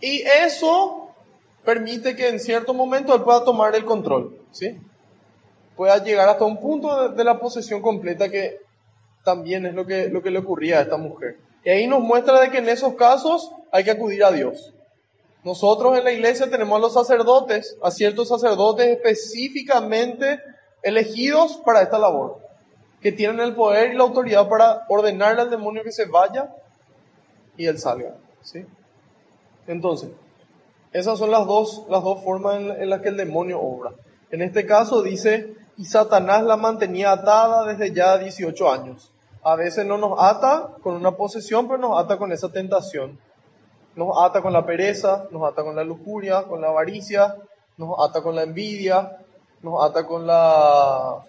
Y 0.00 0.22
eso 0.22 1.05
permite 1.66 2.14
que 2.14 2.28
en 2.28 2.38
cierto 2.40 2.72
momento 2.72 3.14
él 3.14 3.22
pueda 3.22 3.44
tomar 3.44 3.74
el 3.74 3.84
control, 3.84 4.38
¿sí? 4.52 4.78
Pueda 5.74 6.02
llegar 6.02 6.28
hasta 6.28 6.44
un 6.44 6.58
punto 6.58 7.10
de, 7.10 7.24
la 7.24 7.38
posesión 7.38 7.82
completa 7.82 8.30
que 8.30 8.60
también 9.24 9.66
es 9.66 9.74
lo 9.74 9.84
que, 9.84 10.08
lo 10.08 10.22
que 10.22 10.30
le 10.30 10.38
ocurría 10.38 10.78
a 10.78 10.82
esta 10.82 10.96
mujer. 10.96 11.38
Y 11.64 11.70
ahí 11.70 11.86
nos 11.88 12.00
muestra 12.00 12.40
de 12.40 12.50
que 12.50 12.58
en 12.58 12.68
esos 12.68 12.94
casos 12.94 13.50
hay 13.72 13.82
que 13.82 13.90
acudir 13.90 14.24
a 14.24 14.30
Dios. 14.30 14.72
Nosotros 15.42 15.98
en 15.98 16.04
la 16.04 16.12
iglesia 16.12 16.48
tenemos 16.48 16.76
a 16.78 16.80
los 16.80 16.94
sacerdotes, 16.94 17.76
a 17.82 17.90
ciertos 17.90 18.28
sacerdotes 18.28 18.86
específicamente 18.86 20.40
elegidos 20.82 21.60
para 21.64 21.82
esta 21.82 21.98
labor, 21.98 22.38
que 23.02 23.10
tienen 23.10 23.40
el 23.40 23.54
poder 23.54 23.92
y 23.92 23.96
la 23.96 24.04
autoridad 24.04 24.48
para 24.48 24.86
ordenarle 24.88 25.42
al 25.42 25.50
demonio 25.50 25.82
que 25.82 25.92
se 25.92 26.06
vaya 26.06 26.48
y 27.56 27.66
él 27.66 27.78
salga. 27.78 28.14
¿sí? 28.42 28.64
Entonces, 29.66 30.10
esas 30.96 31.18
son 31.18 31.30
las 31.30 31.46
dos, 31.46 31.84
las 31.90 32.02
dos 32.02 32.24
formas 32.24 32.56
en, 32.56 32.88
las 32.88 33.02
que 33.02 33.10
el 33.10 33.18
demonio 33.18 33.60
obra. 33.60 33.92
En 34.30 34.40
este 34.40 34.64
caso 34.64 35.02
dice, 35.02 35.52
y 35.76 35.84
Satanás 35.84 36.42
la 36.42 36.56
mantenía 36.56 37.12
atada 37.12 37.66
desde 37.66 37.92
ya 37.92 38.16
18 38.16 38.72
años. 38.72 39.12
A 39.42 39.56
veces 39.56 39.84
no 39.84 39.98
nos 39.98 40.18
ata 40.18 40.70
con 40.82 40.94
una 40.94 41.10
posesión, 41.10 41.68
pero 41.68 41.78
nos 41.78 42.02
ata 42.02 42.16
con 42.16 42.32
esa 42.32 42.50
tentación. 42.50 43.18
Nos 43.94 44.16
ata 44.18 44.40
con 44.40 44.54
la 44.54 44.64
pereza, 44.64 45.26
nos 45.30 45.42
ata 45.46 45.62
con 45.62 45.76
la 45.76 45.84
lujuria, 45.84 46.44
con 46.44 46.62
la 46.62 46.68
avaricia, 46.68 47.36
nos 47.76 47.90
ata 47.98 48.22
con 48.22 48.34
la 48.34 48.44
envidia, 48.44 49.18
nos 49.60 49.84
ata 49.84 50.06
con 50.06 50.26
la 50.26 51.26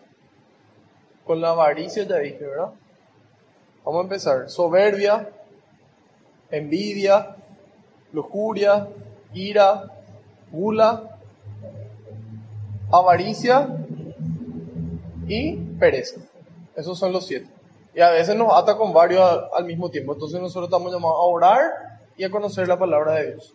con 1.26 1.42
la 1.42 1.50
avaricia, 1.50 2.04
ya 2.04 2.20
dije, 2.20 2.46
¿verdad? 2.46 2.72
Vamos 3.84 4.00
a 4.00 4.04
empezar. 4.04 4.50
Soberbia, 4.50 5.30
envidia, 6.52 7.36
lujuria, 8.14 8.88
ira, 9.38 9.92
gula, 10.52 11.20
avaricia 12.92 13.68
y 15.28 15.56
pereza. 15.80 16.22
Esos 16.76 16.98
son 16.98 17.12
los 17.12 17.26
siete. 17.26 17.48
Y 17.94 18.02
a 18.02 18.12
veces 18.12 18.36
nos 18.36 18.54
ata 18.54 18.78
con 18.78 18.94
varios 18.94 19.24
al, 19.54 19.66
mismo 19.66 19.90
tiempo. 19.90 20.14
Entonces 20.14 20.40
nosotros 20.40 20.66
estamos 20.66 20.92
llamados 20.94 21.18
a 21.18 21.24
orar 21.24 21.62
y 22.16 22.24
a 22.24 22.30
conocer 22.30 22.68
la 22.68 22.78
palabra 22.78 23.14
de 23.14 23.32
Dios. 23.32 23.54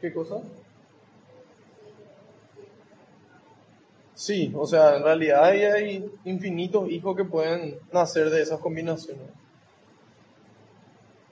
¿Qué 0.00 0.12
cosa? 0.12 0.36
Sí, 4.14 4.52
o 4.54 4.66
sea, 4.66 4.96
en 4.96 5.02
realidad 5.02 5.44
hay 5.44 6.04
infinitos 6.24 6.90
hijos 6.90 7.16
que 7.16 7.24
pueden 7.24 7.78
nacer 7.92 8.30
de 8.30 8.42
esas 8.42 8.60
combinaciones. 8.60 9.39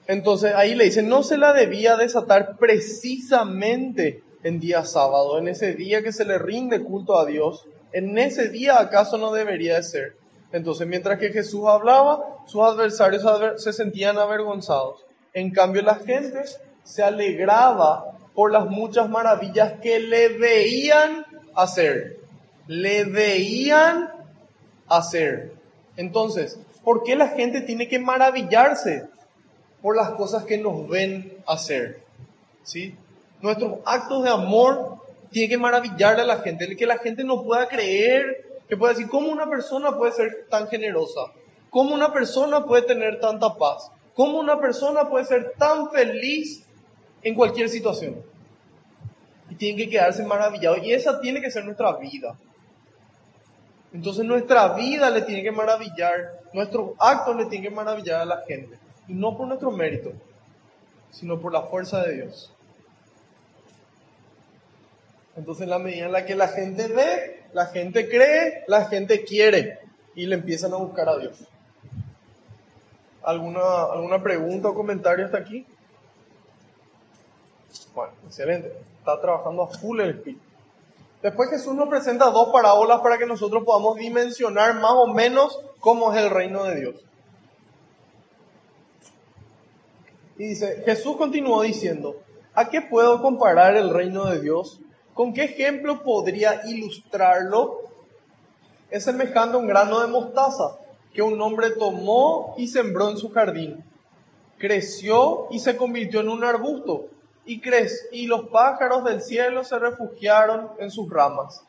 Entonces 0.09 0.55
ahí 0.55 0.73
le 0.73 0.85
dice, 0.85 1.03
no 1.03 1.21
se 1.21 1.37
la 1.37 1.53
debía 1.53 1.95
desatar 1.95 2.57
precisamente 2.57 4.23
en 4.41 4.59
día 4.59 4.83
sábado, 4.83 5.37
en 5.37 5.47
ese 5.47 5.75
día 5.75 6.01
que 6.01 6.11
se 6.11 6.25
le 6.25 6.39
rinde 6.39 6.83
culto 6.83 7.19
a 7.19 7.27
Dios, 7.27 7.67
en 7.91 8.17
ese 8.17 8.49
día 8.49 8.79
acaso 8.79 9.19
no 9.19 9.31
debería 9.31 9.75
de 9.75 9.83
ser. 9.83 10.15
Entonces 10.51 10.87
mientras 10.87 11.19
que 11.19 11.29
Jesús 11.29 11.61
hablaba, 11.67 12.37
sus 12.47 12.63
adversarios 12.63 13.23
se 13.61 13.71
sentían 13.71 14.17
avergonzados. 14.17 15.05
En 15.35 15.51
cambio 15.51 15.83
la 15.83 15.93
gente 15.93 16.41
se 16.83 17.03
alegraba 17.03 18.17
por 18.33 18.51
las 18.51 18.65
muchas 18.65 19.07
maravillas 19.11 19.73
que 19.79 19.99
le 19.99 20.29
veían 20.29 21.23
hacer. 21.53 22.17
Le 22.65 23.03
veían 23.03 24.09
hacer. 24.87 25.53
Entonces, 25.97 26.57
¿por 26.83 27.03
qué 27.03 27.15
la 27.15 27.27
gente 27.27 27.61
tiene 27.61 27.87
que 27.87 27.99
maravillarse? 27.99 29.07
Por 29.81 29.95
las 29.95 30.11
cosas 30.11 30.45
que 30.45 30.57
nos 30.57 30.87
ven 30.87 31.37
hacer. 31.47 32.01
¿sí? 32.63 32.95
Nuestros 33.41 33.79
actos 33.85 34.23
de 34.23 34.29
amor 34.29 34.97
tienen 35.31 35.49
que 35.49 35.57
maravillarle 35.57 36.23
a 36.23 36.25
la 36.25 36.39
gente, 36.39 36.75
que 36.75 36.85
la 36.85 36.97
gente 36.97 37.23
no 37.23 37.43
pueda 37.43 37.67
creer, 37.67 38.45
que 38.67 38.77
pueda 38.77 38.93
decir, 38.93 39.09
¿cómo 39.09 39.29
una 39.29 39.49
persona 39.49 39.97
puede 39.97 40.11
ser 40.11 40.47
tan 40.49 40.67
generosa? 40.67 41.21
¿Cómo 41.69 41.93
una 41.93 42.11
persona 42.11 42.65
puede 42.65 42.83
tener 42.83 43.19
tanta 43.19 43.55
paz? 43.55 43.91
¿Cómo 44.15 44.39
una 44.39 44.59
persona 44.59 45.07
puede 45.09 45.25
ser 45.25 45.53
tan 45.57 45.91
feliz 45.91 46.65
en 47.21 47.35
cualquier 47.35 47.69
situación? 47.69 48.21
Y 49.49 49.55
tienen 49.55 49.77
que 49.77 49.89
quedarse 49.89 50.23
maravillados. 50.23 50.83
Y 50.83 50.93
esa 50.93 51.19
tiene 51.21 51.41
que 51.41 51.51
ser 51.51 51.63
nuestra 51.63 51.93
vida. 51.93 52.35
Entonces 53.93 54.23
nuestra 54.25 54.73
vida 54.73 55.09
le 55.09 55.21
tiene 55.23 55.41
que 55.41 55.51
maravillar, 55.51 56.41
nuestros 56.53 56.91
actos 56.99 57.35
le 57.35 57.45
tienen 57.45 57.69
que 57.69 57.75
maravillar 57.75 58.21
a 58.21 58.25
la 58.25 58.43
gente. 58.47 58.77
Y 59.09 59.13
no 59.13 59.35
por 59.35 59.47
nuestro 59.47 59.71
mérito, 59.71 60.13
sino 61.11 61.39
por 61.39 61.51
la 61.51 61.63
fuerza 61.63 62.03
de 62.03 62.13
Dios. 62.13 62.53
Entonces, 65.35 65.63
en 65.63 65.69
la 65.69 65.79
medida 65.79 66.05
en 66.05 66.11
la 66.11 66.25
que 66.25 66.35
la 66.35 66.47
gente 66.47 66.87
ve, 66.87 67.43
la 67.53 67.65
gente 67.67 68.07
cree, 68.07 68.63
la 68.67 68.85
gente 68.85 69.23
quiere 69.23 69.79
y 70.15 70.25
le 70.25 70.35
empiezan 70.35 70.73
a 70.73 70.77
buscar 70.77 71.09
a 71.09 71.17
Dios. 71.17 71.39
¿Alguna, 73.23 73.83
alguna 73.91 74.21
pregunta 74.21 74.69
o 74.69 74.73
comentario 74.73 75.25
hasta 75.25 75.39
aquí? 75.39 75.65
Bueno, 77.93 78.13
excelente. 78.25 78.71
Está 78.99 79.19
trabajando 79.19 79.63
a 79.63 79.67
full 79.67 79.99
el 80.01 80.11
espíritu. 80.11 80.41
Después 81.21 81.49
Jesús 81.49 81.73
nos 81.75 81.89
presenta 81.89 82.29
dos 82.29 82.49
parábolas 82.49 83.01
para 83.01 83.17
que 83.17 83.25
nosotros 83.25 83.63
podamos 83.65 83.97
dimensionar 83.97 84.75
más 84.75 84.93
o 84.93 85.07
menos 85.07 85.59
cómo 85.79 86.13
es 86.13 86.21
el 86.21 86.29
reino 86.29 86.63
de 86.63 86.75
Dios. 86.79 86.95
Y 90.39 90.47
dice, 90.47 90.83
Jesús 90.85 91.17
continuó 91.17 91.61
diciendo, 91.63 92.15
¿a 92.53 92.69
qué 92.69 92.81
puedo 92.81 93.21
comparar 93.21 93.75
el 93.75 93.89
reino 93.89 94.25
de 94.25 94.39
Dios? 94.39 94.79
¿Con 95.13 95.33
qué 95.33 95.43
ejemplo 95.43 96.01
podría 96.01 96.61
ilustrarlo? 96.65 97.81
Es 98.89 99.03
semejante 99.03 99.57
a 99.57 99.59
un 99.59 99.67
grano 99.67 99.99
de 99.99 100.07
mostaza 100.07 100.77
que 101.13 101.21
un 101.21 101.41
hombre 101.41 101.71
tomó 101.71 102.55
y 102.57 102.67
sembró 102.67 103.09
en 103.09 103.17
su 103.17 103.29
jardín. 103.31 103.83
Creció 104.57 105.47
y 105.51 105.59
se 105.59 105.75
convirtió 105.75 106.21
en 106.21 106.29
un 106.29 106.45
arbusto 106.45 107.07
y, 107.45 107.61
y 108.13 108.27
los 108.27 108.47
pájaros 108.47 109.03
del 109.03 109.21
cielo 109.21 109.65
se 109.65 109.77
refugiaron 109.77 110.69
en 110.79 110.89
sus 110.89 111.09
ramas. 111.09 111.65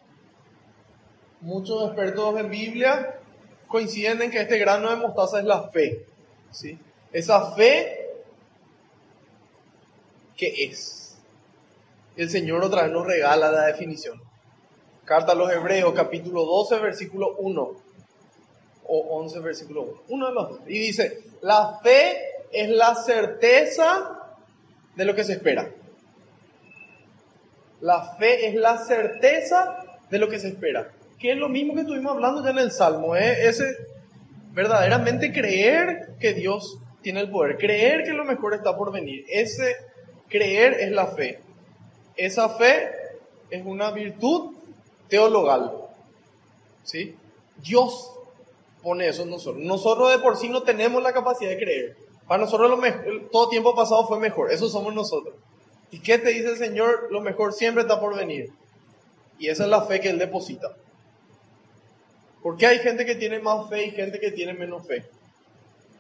Muchos 1.40 1.86
expertos 1.86 2.38
en 2.38 2.48
Biblia 2.50 3.18
coinciden 3.66 4.22
en 4.22 4.30
que 4.30 4.42
este 4.42 4.58
grano 4.58 4.90
de 4.90 4.96
mostaza 4.96 5.40
es 5.40 5.44
la 5.44 5.70
fe. 5.70 6.06
¿sí? 6.52 6.78
Esa 7.12 7.50
fe 7.56 7.99
¿qué 10.40 10.64
es? 10.64 11.18
El 12.16 12.30
Señor 12.30 12.64
otra 12.64 12.84
vez 12.84 12.92
nos 12.92 13.06
regala 13.06 13.52
la 13.52 13.66
definición. 13.66 14.18
Carta 15.04 15.32
a 15.32 15.34
los 15.34 15.52
Hebreos, 15.52 15.92
capítulo 15.94 16.44
12, 16.46 16.78
versículo 16.78 17.36
1. 17.36 17.72
O 18.86 19.18
11, 19.20 19.38
versículo 19.40 19.82
1. 19.82 20.02
Uno 20.08 20.28
de 20.28 20.34
los 20.34 20.48
dos. 20.48 20.60
Y 20.66 20.78
dice, 20.78 21.24
la 21.42 21.78
fe 21.82 22.16
es 22.52 22.70
la 22.70 22.94
certeza 22.94 24.34
de 24.96 25.04
lo 25.04 25.14
que 25.14 25.24
se 25.24 25.34
espera. 25.34 25.70
La 27.82 28.16
fe 28.16 28.48
es 28.48 28.54
la 28.54 28.78
certeza 28.78 29.84
de 30.10 30.18
lo 30.18 30.28
que 30.28 30.38
se 30.38 30.48
espera. 30.48 30.90
Que 31.18 31.32
es 31.32 31.36
lo 31.36 31.50
mismo 31.50 31.74
que 31.74 31.82
estuvimos 31.82 32.12
hablando 32.12 32.42
ya 32.42 32.50
en 32.50 32.58
el 32.58 32.72
Salmo. 32.72 33.14
¿eh? 33.14 33.46
Ese 33.46 33.76
verdaderamente 34.52 35.32
creer 35.32 36.14
que 36.18 36.32
Dios 36.32 36.78
tiene 37.02 37.20
el 37.20 37.30
poder. 37.30 37.58
Creer 37.58 38.04
que 38.04 38.12
lo 38.12 38.24
mejor 38.24 38.54
está 38.54 38.76
por 38.76 38.90
venir. 38.90 39.24
Ese 39.28 39.89
creer 40.30 40.74
es 40.80 40.90
la 40.92 41.08
fe. 41.08 41.40
Esa 42.16 42.48
fe 42.48 42.90
es 43.50 43.66
una 43.66 43.90
virtud 43.90 44.54
teologal. 45.08 45.72
¿Sí? 46.84 47.14
Dios 47.62 48.12
pone 48.82 49.08
eso 49.08 49.24
en 49.24 49.30
nosotros. 49.30 49.62
Nosotros 49.62 50.10
de 50.10 50.18
por 50.18 50.36
sí 50.36 50.48
no 50.48 50.62
tenemos 50.62 51.02
la 51.02 51.12
capacidad 51.12 51.50
de 51.50 51.58
creer. 51.58 51.96
Para 52.26 52.44
nosotros 52.44 52.70
lo 52.70 52.76
mejor, 52.76 53.28
todo 53.30 53.48
tiempo 53.48 53.74
pasado 53.74 54.06
fue 54.06 54.18
mejor. 54.18 54.52
Eso 54.52 54.68
somos 54.68 54.94
nosotros. 54.94 55.34
¿Y 55.90 55.98
qué 56.00 56.18
te 56.18 56.30
dice 56.30 56.50
el 56.50 56.56
Señor? 56.56 57.08
Lo 57.10 57.20
mejor 57.20 57.52
siempre 57.52 57.82
está 57.82 58.00
por 58.00 58.16
venir. 58.16 58.50
Y 59.38 59.48
esa 59.48 59.64
es 59.64 59.70
la 59.70 59.82
fe 59.82 60.00
que 60.00 60.10
Él 60.10 60.18
deposita. 60.18 60.76
¿Por 62.42 62.56
qué 62.56 62.66
hay 62.66 62.78
gente 62.78 63.04
que 63.04 63.16
tiene 63.16 63.40
más 63.40 63.68
fe 63.68 63.86
y 63.86 63.90
gente 63.90 64.20
que 64.20 64.30
tiene 64.30 64.54
menos 64.54 64.86
fe? 64.86 65.04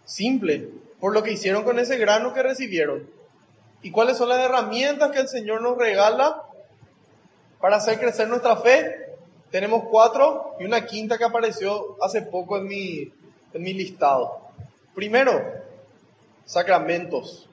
Simple, 0.04 0.68
por 1.00 1.12
lo 1.12 1.22
que 1.22 1.32
hicieron 1.32 1.64
con 1.64 1.78
ese 1.78 1.98
grano 1.98 2.32
que 2.32 2.42
recibieron. 2.42 3.08
¿Y 3.82 3.90
cuáles 3.90 4.16
son 4.16 4.28
las 4.28 4.40
herramientas 4.40 5.10
que 5.10 5.20
el 5.20 5.28
Señor 5.28 5.62
nos 5.62 5.78
regala 5.78 6.42
para 7.60 7.76
hacer 7.76 7.98
crecer 7.98 8.28
nuestra 8.28 8.56
fe, 8.56 9.10
tenemos 9.50 9.84
cuatro 9.90 10.54
y 10.58 10.64
una 10.64 10.86
quinta 10.86 11.18
que 11.18 11.24
apareció 11.24 11.96
hace 12.02 12.22
poco 12.22 12.56
en 12.56 12.66
mi, 12.66 13.12
en 13.52 13.62
mi 13.62 13.72
listado. 13.72 14.38
Primero, 14.94 15.42
sacramentos. 16.44 17.48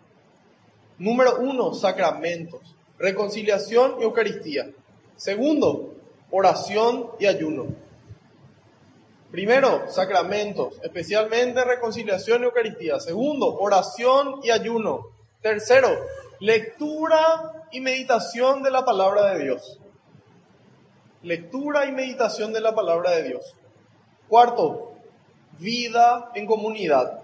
Número 0.97 1.37
uno, 1.39 1.73
sacramentos. 1.73 2.61
Reconciliación 2.97 3.97
y 3.99 4.03
Eucaristía. 4.03 4.69
Segundo, 5.15 5.95
oración 6.31 7.11
y 7.19 7.25
ayuno. 7.25 7.67
Primero, 9.31 9.89
sacramentos, 9.89 10.79
especialmente 10.83 11.63
reconciliación 11.65 12.41
y 12.41 12.45
Eucaristía. 12.45 12.99
Segundo, 12.99 13.57
oración 13.59 14.39
y 14.41 14.51
ayuno. 14.51 15.16
Tercero, 15.41 15.89
lectura 16.39 17.65
y 17.71 17.79
meditación 17.79 18.63
de 18.63 18.71
la 18.71 18.85
palabra 18.85 19.33
de 19.33 19.43
Dios 19.43 19.79
lectura 21.27 21.85
y 21.85 21.91
meditación 21.91 22.53
de 22.53 22.61
la 22.61 22.73
palabra 22.73 23.11
de 23.11 23.23
Dios. 23.23 23.55
Cuarto, 24.27 24.93
vida 25.59 26.31
en 26.35 26.45
comunidad. 26.45 27.19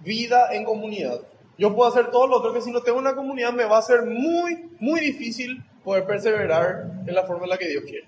Vida 0.00 0.54
en 0.54 0.64
comunidad. 0.64 1.20
Yo 1.58 1.74
puedo 1.74 1.90
hacer 1.90 2.10
todo 2.10 2.26
lo 2.26 2.38
otro 2.38 2.54
que 2.54 2.62
si 2.62 2.70
no 2.70 2.80
tengo 2.80 2.98
una 2.98 3.14
comunidad 3.14 3.52
me 3.52 3.64
va 3.64 3.78
a 3.78 3.82
ser 3.82 4.06
muy, 4.06 4.70
muy 4.78 5.00
difícil 5.00 5.62
poder 5.84 6.06
perseverar 6.06 6.90
en 7.06 7.14
la 7.14 7.24
forma 7.24 7.44
en 7.44 7.50
la 7.50 7.58
que 7.58 7.68
Dios 7.68 7.84
quiere. 7.84 8.06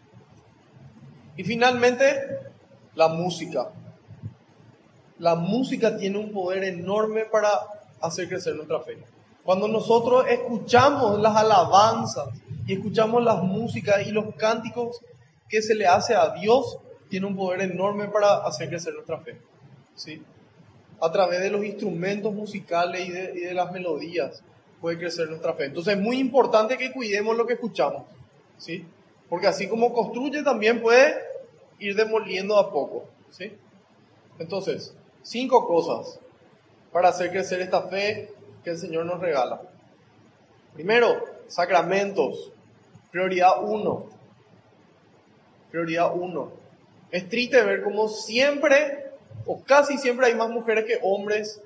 Y 1.37 1.45
finalmente, 1.45 2.39
la 2.95 3.09
música. 3.09 3.71
La 5.19 5.35
música 5.35 5.97
tiene 5.97 6.19
un 6.19 6.33
poder 6.33 6.65
enorme 6.65 7.25
para 7.27 7.51
hacer 8.03 8.29
crecer 8.29 8.55
nuestra 8.55 8.81
fe. 8.81 8.99
Cuando 9.45 9.67
nosotros 9.69 10.27
escuchamos 10.29 11.21
las 11.21 11.37
alabanzas, 11.37 12.29
y 12.67 12.75
escuchamos 12.75 13.23
las 13.23 13.43
músicas 13.43 14.07
y 14.07 14.13
los 14.13 14.35
cánticos 14.37 15.01
que 15.49 15.63
se 15.63 15.75
le 15.75 15.87
hace 15.87 16.15
a 16.15 16.31
Dios, 16.31 16.79
tiene 17.09 17.27
un 17.27 17.37
poder 17.37 17.61
enorme 17.63 18.09
para 18.09 18.39
hacer 18.47 18.69
crecer 18.69 18.95
nuestra 18.95 19.19
fe. 19.19 19.37
¿sí? 19.95 20.23
A 21.01 21.11
través 21.11 21.41
de 21.41 21.51
los 21.51 21.65
instrumentos 21.65 22.33
musicales 22.33 23.07
y 23.07 23.11
de, 23.11 23.55
las 23.55 23.71
melodías 23.73 24.43
puede 24.81 24.99
crecer 24.99 25.29
nuestra 25.29 25.53
fe. 25.55 25.67
Entonces 25.67 25.95
es 25.95 26.01
muy 26.01 26.19
importante 26.19 26.79
que 26.79 26.93
cuidemos 26.93 27.37
lo 27.37 27.47
que 27.47 27.55
escuchamos. 27.55 28.05
¿sí? 28.59 28.87
Porque 29.29 29.47
así 29.47 29.69
como 29.69 29.93
construye, 29.93 30.43
también 30.43 30.81
puede 30.81 31.15
ir 31.79 31.97
demoliendo 31.97 32.57
a 32.57 32.73
poco. 32.73 33.05
¿sí? 33.31 33.53
Entonces, 34.39 34.95
cinco 35.23 35.67
cosas 35.67 36.19
para 36.93 37.09
hacer 37.09 37.31
crecer 37.31 37.61
esta 37.61 37.83
fe 37.89 38.31
que 38.63 38.71
el 38.71 38.79
Señor 38.79 39.07
nos 39.07 39.21
regala. 39.21 39.63
Primero, 40.75 41.25
sacramentos. 41.49 42.53
Prioridad 43.11 43.63
uno. 43.63 44.07
Prioridad 45.71 46.15
uno. 46.15 46.53
Es 47.11 47.29
triste 47.29 47.63
ver 47.63 47.83
cómo 47.83 48.09
siempre, 48.09 49.11
o 49.47 49.63
casi 49.63 49.99
siempre 49.99 50.27
hay 50.27 50.35
más 50.35 50.51
mujeres 50.51 50.85
que 50.85 50.99
hombres 51.03 51.61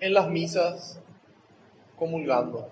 en 0.00 0.14
las 0.14 0.28
misas 0.28 0.98
comulgando. 1.96 2.68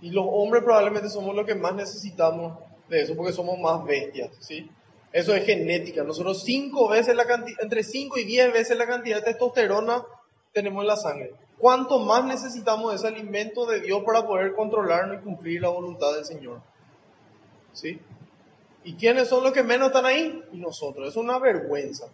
Y 0.00 0.10
los 0.10 0.26
hombres 0.28 0.62
probablemente 0.62 1.08
somos 1.08 1.34
los 1.34 1.46
que 1.46 1.54
más 1.54 1.74
necesitamos 1.74 2.58
de 2.88 3.02
eso, 3.02 3.16
porque 3.16 3.32
somos 3.32 3.58
más 3.58 3.84
bestias, 3.84 4.30
¿sí? 4.40 4.70
Eso 5.12 5.34
es 5.34 5.44
genética. 5.44 6.04
Nosotros 6.04 6.42
cinco 6.44 6.88
veces 6.88 7.14
la 7.14 7.26
cantidad, 7.26 7.62
entre 7.62 7.82
5 7.82 8.18
y 8.18 8.24
10 8.24 8.52
veces 8.52 8.76
la 8.76 8.86
cantidad 8.86 9.16
de 9.16 9.22
testosterona 9.22 10.04
tenemos 10.52 10.82
en 10.82 10.86
la 10.86 10.96
sangre. 10.96 11.32
¿Cuánto 11.58 11.98
más 11.98 12.24
necesitamos 12.24 12.94
ese 12.94 13.08
alimento 13.08 13.66
de 13.66 13.80
Dios 13.80 14.02
para 14.04 14.26
poder 14.26 14.54
controlarnos 14.54 15.20
y 15.20 15.24
cumplir 15.24 15.62
la 15.62 15.68
voluntad 15.68 16.14
del 16.14 16.24
Señor? 16.24 16.60
¿Sí? 17.72 17.98
¿Y 18.84 18.94
quiénes 18.94 19.28
son 19.28 19.42
los 19.42 19.52
que 19.52 19.62
menos 19.62 19.88
están 19.88 20.06
ahí? 20.06 20.42
Y 20.52 20.58
nosotros. 20.58 21.08
Es 21.08 21.16
una 21.16 21.38
vergüenza. 21.38 22.06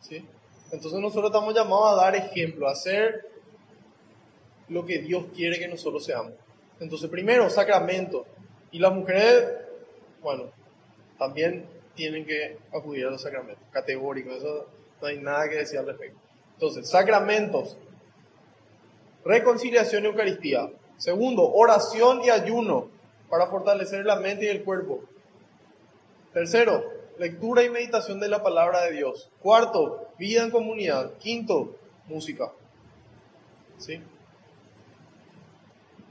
¿Sí? 0.00 0.24
Entonces 0.72 1.00
nosotros 1.00 1.26
estamos 1.26 1.54
llamados 1.54 1.92
a 1.92 2.04
dar 2.04 2.16
ejemplo, 2.16 2.68
a 2.68 2.72
hacer 2.72 3.28
lo 4.68 4.86
que 4.86 4.98
Dios 4.98 5.26
quiere 5.34 5.58
que 5.58 5.68
nosotros 5.68 6.04
seamos. 6.04 6.32
Entonces, 6.78 7.10
primero, 7.10 7.48
sacramento. 7.50 8.24
Y 8.70 8.78
las 8.78 8.92
mujeres, 8.92 9.52
bueno, 10.22 10.44
también 11.18 11.66
tienen 11.94 12.24
que 12.24 12.58
acudir 12.72 13.06
a 13.06 13.10
los 13.10 13.22
sacramentos. 13.22 13.64
Categórico, 13.72 14.30
eso 14.30 14.66
no 15.00 15.06
hay 15.06 15.18
nada 15.18 15.48
que 15.48 15.56
decir 15.56 15.78
al 15.78 15.86
respecto. 15.86 16.18
Entonces, 16.54 16.88
sacramentos. 16.88 17.76
Reconciliación 19.24 20.04
y 20.04 20.06
Eucaristía. 20.08 20.70
Segundo, 20.96 21.50
oración 21.50 22.22
y 22.22 22.30
ayuno 22.30 22.88
para 23.28 23.46
fortalecer 23.46 24.04
la 24.04 24.16
mente 24.16 24.46
y 24.46 24.48
el 24.48 24.64
cuerpo. 24.64 25.00
Tercero, 26.32 26.84
lectura 27.18 27.62
y 27.62 27.70
meditación 27.70 28.20
de 28.20 28.28
la 28.28 28.42
palabra 28.42 28.82
de 28.82 28.92
Dios. 28.92 29.30
Cuarto, 29.40 30.08
vida 30.18 30.42
en 30.42 30.50
comunidad. 30.50 31.14
Quinto, 31.18 31.76
música. 32.06 32.52
¿Sí? 33.78 34.00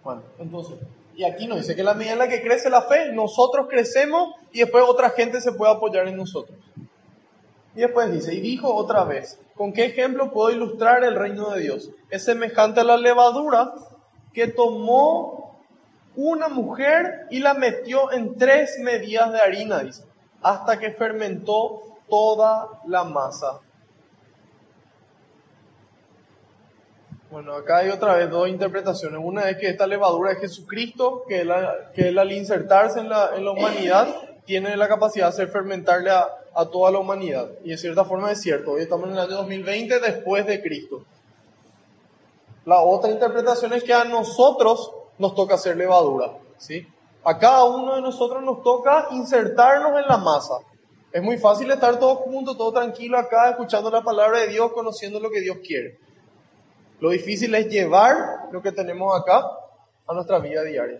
Bueno, 0.04 0.24
entonces, 0.40 0.78
y 1.20 1.26
aquí 1.26 1.48
nos 1.48 1.58
dice 1.58 1.76
que 1.76 1.84
la 1.84 1.96
medida 1.96 2.14
en 2.14 2.20
la 2.20 2.30
que 2.30 2.42
crece 2.42 2.70
la 2.70 2.84
fe, 2.84 3.12
nosotros 3.12 3.68
crecemos 3.70 4.36
y 4.54 4.60
después 4.60 4.86
otra 4.88 5.10
gente 5.10 5.42
se 5.42 5.52
puede 5.52 5.74
apoyar 5.74 6.08
en 6.08 6.16
nosotros. 6.16 6.58
Y 7.76 7.82
después 7.82 8.10
dice, 8.10 8.34
y 8.34 8.40
dijo 8.40 8.74
otra 8.74 9.04
vez, 9.04 9.38
¿con 9.54 9.74
qué 9.74 9.84
ejemplo 9.84 10.32
puedo 10.32 10.50
ilustrar 10.50 11.04
el 11.04 11.16
reino 11.16 11.50
de 11.50 11.60
Dios? 11.60 11.90
Es 12.10 12.24
semejante 12.24 12.80
a 12.80 12.86
la 12.86 12.96
levadura 12.96 13.74
que 14.32 14.48
tomó 14.48 15.60
una 16.16 16.48
mujer 16.48 17.28
y 17.30 17.40
la 17.40 17.54
metió 17.54 18.14
en 18.14 18.38
tres 18.38 18.80
medidas 18.80 19.34
de 19.34 19.42
harina, 19.42 19.80
dice, 19.80 20.06
hasta 20.42 20.80
que 20.80 20.94
fermentó 20.94 21.82
toda 22.08 22.80
la 22.88 23.04
masa. 23.04 23.60
Bueno, 27.32 27.54
acá 27.54 27.78
hay 27.78 27.90
otra 27.90 28.16
vez 28.16 28.30
dos 28.30 28.50
interpretaciones. 28.50 29.20
Una 29.24 29.50
es 29.50 29.58
que 29.58 29.70
esta 29.70 29.86
levadura 29.86 30.32
es 30.32 30.40
Jesucristo, 30.40 31.26
que 31.28 31.42
él, 31.42 31.52
que 31.94 32.10
al 32.10 32.32
insertarse 32.32 33.00
en 33.00 33.10
la, 33.10 33.36
en 33.36 33.46
la 33.46 33.52
humanidad 33.52 34.08
tiene 34.46 34.76
la 34.76 34.88
capacidad 34.88 35.26
de 35.26 35.30
hacer 35.30 35.50
fermentarle 35.50 36.10
a, 36.10 36.28
a 36.56 36.66
toda 36.66 36.92
la 36.92 36.98
humanidad. 36.98 37.52
Y 37.64 37.72
en 37.72 37.78
cierta 37.78 38.04
forma 38.04 38.32
es 38.32 38.42
cierto, 38.42 38.72
hoy 38.72 38.82
estamos 38.82 39.08
en 39.08 39.14
el 39.14 39.20
año 39.20 39.36
2020 39.36 40.00
después 40.00 40.48
de 40.48 40.60
Cristo. 40.60 41.04
La 42.66 42.82
otra 42.82 43.12
interpretación 43.12 43.74
es 43.74 43.84
que 43.84 43.94
a 43.94 44.06
nosotros 44.06 44.92
nos 45.20 45.36
toca 45.36 45.56
hacer 45.56 45.78
levadura, 45.78 46.32
¿sí? 46.58 46.88
A 47.24 47.38
cada 47.38 47.66
uno 47.66 47.96
de 47.96 48.02
nosotros 48.02 48.42
nos 48.44 48.64
toca 48.64 49.08
insertarnos 49.12 50.00
en 50.00 50.08
la 50.08 50.18
masa. 50.18 50.56
Es 51.12 51.22
muy 51.22 51.38
fácil 51.38 51.70
estar 51.70 52.00
todos 52.00 52.20
juntos, 52.20 52.58
todo 52.58 52.72
tranquilo 52.72 53.20
acá, 53.20 53.52
escuchando 53.52 53.92
la 53.92 54.02
palabra 54.02 54.40
de 54.40 54.48
Dios, 54.48 54.72
conociendo 54.74 55.20
lo 55.20 55.30
que 55.30 55.42
Dios 55.42 55.58
quiere. 55.64 55.98
Lo 57.00 57.10
difícil 57.10 57.56
es 57.56 57.68
llevar 57.70 58.50
lo 58.52 58.62
que 58.62 58.72
tenemos 58.72 59.20
acá 59.20 59.44
a 60.08 60.14
nuestra 60.14 60.40
vida 60.40 60.64
diaria, 60.64 61.00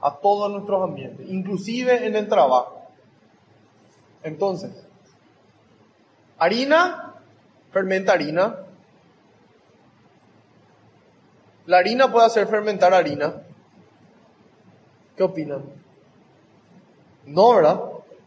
a 0.00 0.16
todos 0.16 0.50
nuestros 0.50 0.82
ambientes, 0.82 1.28
inclusive 1.28 2.06
en 2.06 2.16
el 2.16 2.28
trabajo. 2.28 2.82
Entonces, 4.22 4.70
harina, 6.38 7.14
fermenta 7.70 8.12
harina. 8.12 8.56
¿La 11.66 11.78
harina 11.78 12.10
puede 12.10 12.26
hacer 12.26 12.46
fermentar 12.48 12.94
harina? 12.94 13.42
¿Qué 15.16 15.22
opinan? 15.22 15.64
No, 17.26 17.54
¿verdad? 17.54 17.82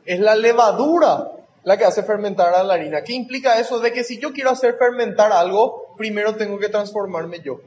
Es 0.05 0.19
la 0.19 0.35
levadura 0.35 1.31
la 1.63 1.77
que 1.77 1.85
hace 1.85 2.03
fermentar 2.03 2.53
a 2.53 2.63
la 2.63 2.75
harina. 2.75 3.03
¿Qué 3.03 3.13
implica 3.13 3.59
eso? 3.59 3.79
De 3.79 3.91
que 3.91 4.03
si 4.03 4.19
yo 4.19 4.31
quiero 4.31 4.51
hacer 4.51 4.77
fermentar 4.77 5.31
algo, 5.31 5.90
primero 5.97 6.35
tengo 6.35 6.57
que 6.59 6.69
transformarme 6.69 7.41
yo. 7.41 7.61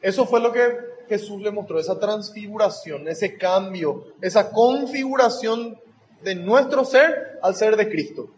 Eso 0.00 0.26
fue 0.26 0.40
lo 0.40 0.52
que 0.52 0.62
Jesús 1.08 1.42
le 1.42 1.50
mostró, 1.50 1.78
esa 1.78 1.98
transfiguración, 1.98 3.08
ese 3.08 3.36
cambio, 3.36 4.04
esa 4.20 4.50
configuración 4.50 5.78
de 6.22 6.34
nuestro 6.34 6.84
ser 6.84 7.38
al 7.42 7.54
ser 7.54 7.76
de 7.76 7.88
Cristo. 7.88 8.28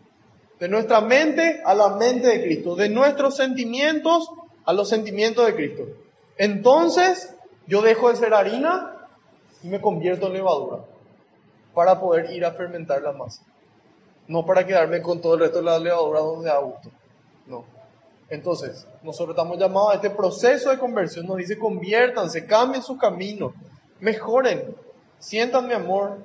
De 0.59 0.69
nuestra 0.69 1.01
mente 1.01 1.61
a 1.65 1.75
la 1.75 1.97
mente 1.97 2.29
de 2.29 2.43
Cristo. 2.43 2.75
De 2.75 2.89
nuestros 2.89 3.37
sentimientos 3.37 4.31
a 4.65 4.73
los 4.73 4.89
sentimientos 4.89 5.45
de 5.47 5.55
Cristo. 5.55 5.83
Entonces, 6.39 7.35
yo 7.67 7.83
dejo 7.83 8.09
de 8.09 8.17
ser 8.17 8.35
harina 8.35 9.09
y 9.63 9.69
me 9.69 9.81
convierto 9.81 10.27
en 10.29 10.35
levadura 10.35 10.85
para 11.75 12.01
poder 12.01 12.31
ir 12.33 12.45
a 12.45 12.53
fermentar 12.53 13.03
la 13.03 13.13
masa. 13.13 13.43
No 14.29 14.47
para 14.47 14.67
quedarme 14.67 15.03
con 15.03 15.21
todo 15.21 15.35
el 15.35 15.41
resto 15.41 15.59
de 15.59 15.65
la 15.65 15.79
levadura 15.79 16.21
donde 16.21 16.49
da 16.49 16.59
gusto. 16.59 16.91
No. 17.47 17.65
Entonces, 18.33 18.87
nosotros 19.03 19.37
estamos 19.37 19.59
llamados 19.59 19.93
a 19.93 19.97
este 19.97 20.09
proceso 20.09 20.71
de 20.71 20.79
conversión. 20.79 21.27
Nos 21.27 21.37
dice, 21.37 21.59
conviértanse, 21.59 22.47
cambien 22.47 22.83
su 22.83 22.97
camino, 22.97 23.53
mejoren, 24.01 24.75
sientan 25.19 25.69
mi 25.69 25.75
amor, 25.75 26.17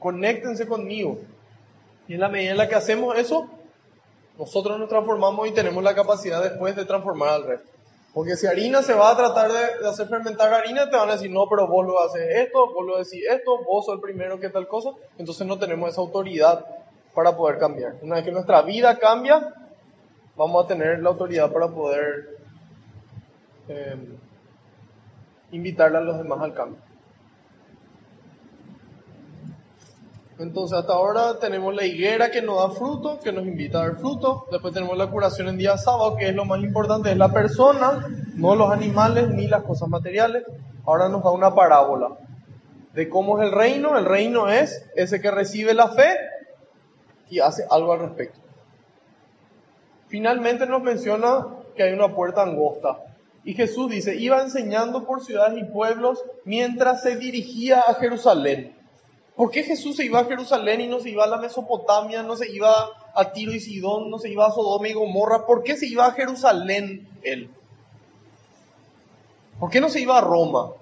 conéctense 0.00 0.66
conmigo. 0.66 1.18
Y 2.08 2.14
en 2.14 2.20
la 2.20 2.28
medida 2.28 2.50
en 2.50 2.56
la 2.56 2.68
que 2.68 2.74
hacemos 2.74 3.16
eso, 3.16 3.48
nosotros 4.36 4.76
nos 4.76 4.88
transformamos 4.88 5.46
y 5.46 5.52
tenemos 5.52 5.84
la 5.84 5.94
capacidad 5.94 6.42
después 6.42 6.74
de 6.74 6.84
transformar 6.84 7.28
al 7.28 7.44
resto. 7.44 7.70
Porque 8.12 8.34
si 8.34 8.48
harina 8.48 8.82
se 8.82 8.94
va 8.94 9.12
a 9.12 9.16
tratar 9.16 9.52
de, 9.52 9.86
hacer 9.86 10.08
fermentar 10.08 10.52
harina, 10.52 10.90
te 10.90 10.96
van 10.96 11.10
a 11.10 11.12
decir, 11.12 11.30
no, 11.30 11.46
pero 11.48 11.68
vos 11.68 11.86
lo 11.86 12.02
haces 12.02 12.26
esto, 12.28 12.72
vos 12.74 12.84
lo 12.84 12.98
decís 12.98 13.22
esto, 13.30 13.58
vos 13.64 13.86
sos 13.86 13.94
el 13.94 14.00
primero 14.00 14.40
que 14.40 14.48
tal 14.48 14.66
cosa. 14.66 14.90
Entonces 15.16 15.46
no 15.46 15.60
tenemos 15.60 15.90
esa 15.90 16.00
autoridad 16.00 16.66
para 17.14 17.36
poder 17.36 17.58
cambiar. 17.58 17.94
Una 18.02 18.16
vez 18.16 18.24
que 18.24 18.32
nuestra 18.32 18.62
vida 18.62 18.98
cambia, 18.98 19.54
vamos 20.36 20.64
a 20.64 20.68
tener 20.68 21.00
la 21.00 21.10
autoridad 21.10 21.52
para 21.52 21.68
poder 21.68 22.38
eh, 23.68 24.18
invitarle 25.52 25.98
a 25.98 26.00
los 26.00 26.18
demás 26.18 26.40
al 26.40 26.54
cambio. 26.54 26.78
Entonces 30.38 30.76
hasta 30.76 30.92
ahora 30.92 31.38
tenemos 31.38 31.74
la 31.74 31.84
higuera 31.84 32.30
que 32.30 32.42
nos 32.42 32.58
da 32.58 32.74
fruto, 32.74 33.20
que 33.20 33.32
nos 33.32 33.46
invita 33.46 33.78
a 33.78 33.86
dar 33.86 33.96
fruto. 33.96 34.46
Después 34.50 34.74
tenemos 34.74 34.98
la 34.98 35.08
curación 35.08 35.48
en 35.48 35.56
día 35.56 35.78
sábado, 35.78 36.16
que 36.16 36.28
es 36.28 36.34
lo 36.34 36.44
más 36.44 36.60
importante, 36.60 37.12
es 37.12 37.16
la 37.16 37.32
persona, 37.32 38.04
no 38.34 38.56
los 38.56 38.72
animales 38.72 39.28
ni 39.28 39.46
las 39.46 39.62
cosas 39.62 39.88
materiales. 39.88 40.42
Ahora 40.84 41.08
nos 41.08 41.22
da 41.22 41.30
una 41.30 41.54
parábola 41.54 42.18
de 42.94 43.08
cómo 43.08 43.40
es 43.40 43.46
el 43.46 43.52
reino. 43.52 43.96
El 43.96 44.04
reino 44.06 44.48
es 44.48 44.84
ese 44.96 45.20
que 45.20 45.30
recibe 45.30 45.72
la 45.72 45.88
fe 45.88 46.10
y 47.30 47.38
hace 47.38 47.64
algo 47.70 47.92
al 47.92 48.00
respecto. 48.00 48.43
Finalmente 50.14 50.64
nos 50.64 50.80
menciona 50.80 51.44
que 51.74 51.82
hay 51.82 51.92
una 51.92 52.14
puerta 52.14 52.44
angosta. 52.44 53.00
Y 53.42 53.54
Jesús 53.54 53.90
dice, 53.90 54.14
iba 54.14 54.40
enseñando 54.40 55.04
por 55.06 55.24
ciudades 55.24 55.58
y 55.58 55.64
pueblos 55.64 56.22
mientras 56.44 57.02
se 57.02 57.16
dirigía 57.16 57.80
a 57.80 57.94
Jerusalén. 57.94 58.76
¿Por 59.34 59.50
qué 59.50 59.64
Jesús 59.64 59.96
se 59.96 60.04
iba 60.04 60.20
a 60.20 60.26
Jerusalén 60.26 60.82
y 60.82 60.86
no 60.86 61.00
se 61.00 61.10
iba 61.10 61.24
a 61.24 61.26
la 61.26 61.38
Mesopotamia, 61.38 62.22
no 62.22 62.36
se 62.36 62.48
iba 62.48 62.90
a 63.12 63.32
Tiro 63.32 63.50
y 63.52 63.58
Sidón, 63.58 64.08
no 64.08 64.20
se 64.20 64.28
iba 64.28 64.46
a 64.46 64.52
Sodoma 64.52 64.86
y 64.86 64.92
Gomorra? 64.92 65.46
¿Por 65.46 65.64
qué 65.64 65.76
se 65.76 65.88
iba 65.88 66.06
a 66.06 66.12
Jerusalén 66.12 67.08
él? 67.24 67.50
¿Por 69.58 69.68
qué 69.68 69.80
no 69.80 69.88
se 69.88 69.98
iba 69.98 70.16
a 70.16 70.20
Roma? 70.20 70.74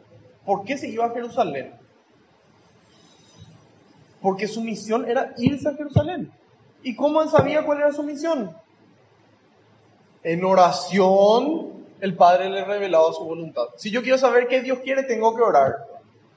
¿Por 0.44 0.64
qué 0.64 0.76
se 0.76 0.90
iba 0.90 1.06
a 1.06 1.10
Jerusalén? 1.14 1.72
Porque 4.20 4.46
su 4.46 4.60
misión 4.60 5.08
era 5.08 5.32
irse 5.38 5.70
a 5.70 5.74
Jerusalén. 5.74 6.30
¿Y 6.82 6.94
cómo 6.94 7.22
él 7.22 7.30
sabía 7.30 7.64
cuál 7.64 7.78
era 7.78 7.92
su 7.92 8.02
misión? 8.02 8.60
En 10.24 10.44
oración, 10.44 11.72
el 12.00 12.16
Padre 12.16 12.50
le 12.50 12.64
revelaba 12.64 13.12
su 13.12 13.24
voluntad. 13.24 13.64
Si 13.76 13.90
yo 13.90 14.02
quiero 14.02 14.18
saber 14.18 14.48
qué 14.48 14.60
Dios 14.60 14.78
quiere, 14.80 15.02
tengo 15.04 15.34
que 15.34 15.42
orar. 15.42 15.76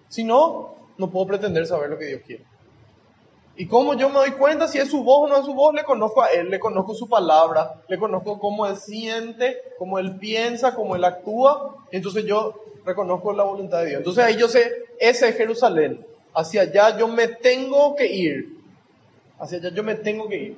Si 0.10 0.24
no, 0.24 0.76
no 0.98 1.10
puedo 1.10 1.28
pretender 1.28 1.66
saber 1.68 1.90
lo 1.90 1.98
que 1.98 2.06
Dios 2.06 2.22
quiere. 2.26 2.46
Y 3.58 3.68
cómo 3.68 3.94
yo 3.94 4.10
me 4.10 4.16
doy 4.16 4.32
cuenta 4.32 4.68
si 4.68 4.80
es 4.80 4.90
su 4.90 5.04
voz 5.04 5.24
o 5.24 5.28
no 5.28 5.40
es 5.40 5.46
su 5.46 5.54
voz, 5.54 5.74
le 5.74 5.84
conozco 5.84 6.22
a 6.22 6.28
Él, 6.28 6.50
le 6.50 6.60
conozco 6.60 6.94
su 6.94 7.08
palabra, 7.08 7.82
le 7.88 7.98
conozco 7.98 8.38
cómo 8.38 8.68
Él 8.68 8.76
siente, 8.76 9.58
cómo 9.78 9.98
Él 9.98 10.18
piensa, 10.18 10.76
cómo 10.76 10.96
Él 10.96 11.06
actúa. 11.06 11.76
Entonces 11.92 12.26
yo 12.26 12.62
reconozco 12.86 13.32
la 13.32 13.44
voluntad 13.44 13.80
de 13.80 13.88
Dios. 13.88 14.00
Entonces 14.00 14.26
ahí 14.26 14.36
yo 14.38 14.50
sé, 14.50 14.72
ese 15.00 15.30
es 15.30 15.38
Jerusalén. 15.38 16.06
Hacia 16.34 16.64
allá 16.64 16.98
yo 16.98 17.08
me 17.08 17.28
tengo 17.28 17.96
que 17.96 18.08
ir. 18.08 18.58
Hacia 19.40 19.60
allá 19.60 19.70
yo 19.70 19.84
me 19.84 19.96
tengo 19.96 20.28
que 20.28 20.36
ir. 20.36 20.58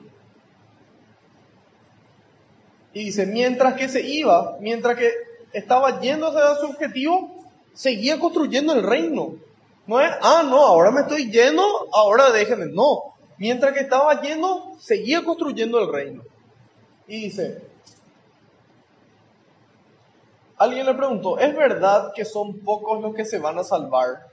Y 2.98 3.04
dice, 3.04 3.28
mientras 3.28 3.76
que 3.76 3.88
se 3.90 4.02
iba, 4.02 4.58
mientras 4.60 4.98
que 4.98 5.14
estaba 5.54 6.00
yendo 6.00 6.30
hacia 6.30 6.56
su 6.56 6.66
objetivo, 6.66 7.30
seguía 7.72 8.20
construyendo 8.20 8.74
el 8.74 8.82
reino. 8.82 9.36
No 9.86 10.02
es, 10.02 10.10
ah, 10.24 10.42
no, 10.44 10.66
ahora 10.66 10.90
me 10.90 11.02
estoy 11.02 11.30
yendo, 11.30 11.62
ahora 11.94 12.32
déjenme. 12.32 12.66
No, 12.74 13.14
mientras 13.38 13.74
que 13.74 13.82
estaba 13.82 14.20
yendo, 14.22 14.72
seguía 14.80 15.24
construyendo 15.24 15.80
el 15.80 15.94
reino. 15.94 16.24
Y 17.08 17.26
dice, 17.26 17.62
alguien 20.58 20.88
le 20.88 20.96
preguntó, 20.96 21.38
¿es 21.38 21.56
verdad 21.56 22.14
que 22.16 22.26
son 22.26 22.62
pocos 22.62 23.00
los 23.00 23.14
que 23.14 23.26
se 23.26 23.38
van 23.38 23.60
a 23.60 23.64
salvar? 23.64 24.26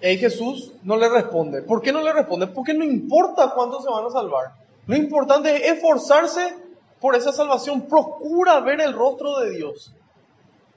Y 0.00 0.18
Jesús 0.18 0.72
no 0.84 0.96
le 0.96 1.08
responde. 1.08 1.62
¿Por 1.62 1.82
qué 1.82 1.90
no 1.90 2.02
le 2.02 2.12
responde? 2.12 2.46
Porque 2.46 2.74
no 2.74 2.84
importa 2.84 3.50
cuántos 3.56 3.82
se 3.82 3.90
van 3.90 4.06
a 4.06 4.10
salvar. 4.10 4.52
Lo 4.86 4.94
importante 4.94 5.56
es 5.56 5.72
esforzarse 5.72 6.67
por 7.00 7.14
esa 7.14 7.32
salvación. 7.32 7.82
Procura 7.82 8.60
ver 8.60 8.80
el 8.80 8.92
rostro 8.92 9.38
de 9.40 9.50
Dios. 9.50 9.92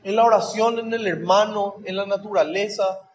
En 0.04 0.16
la 0.16 0.26
oración, 0.26 0.80
en 0.80 0.94
el 0.94 1.06
hermano, 1.08 1.76
en 1.86 1.96
la 1.96 2.06
naturaleza, 2.06 3.12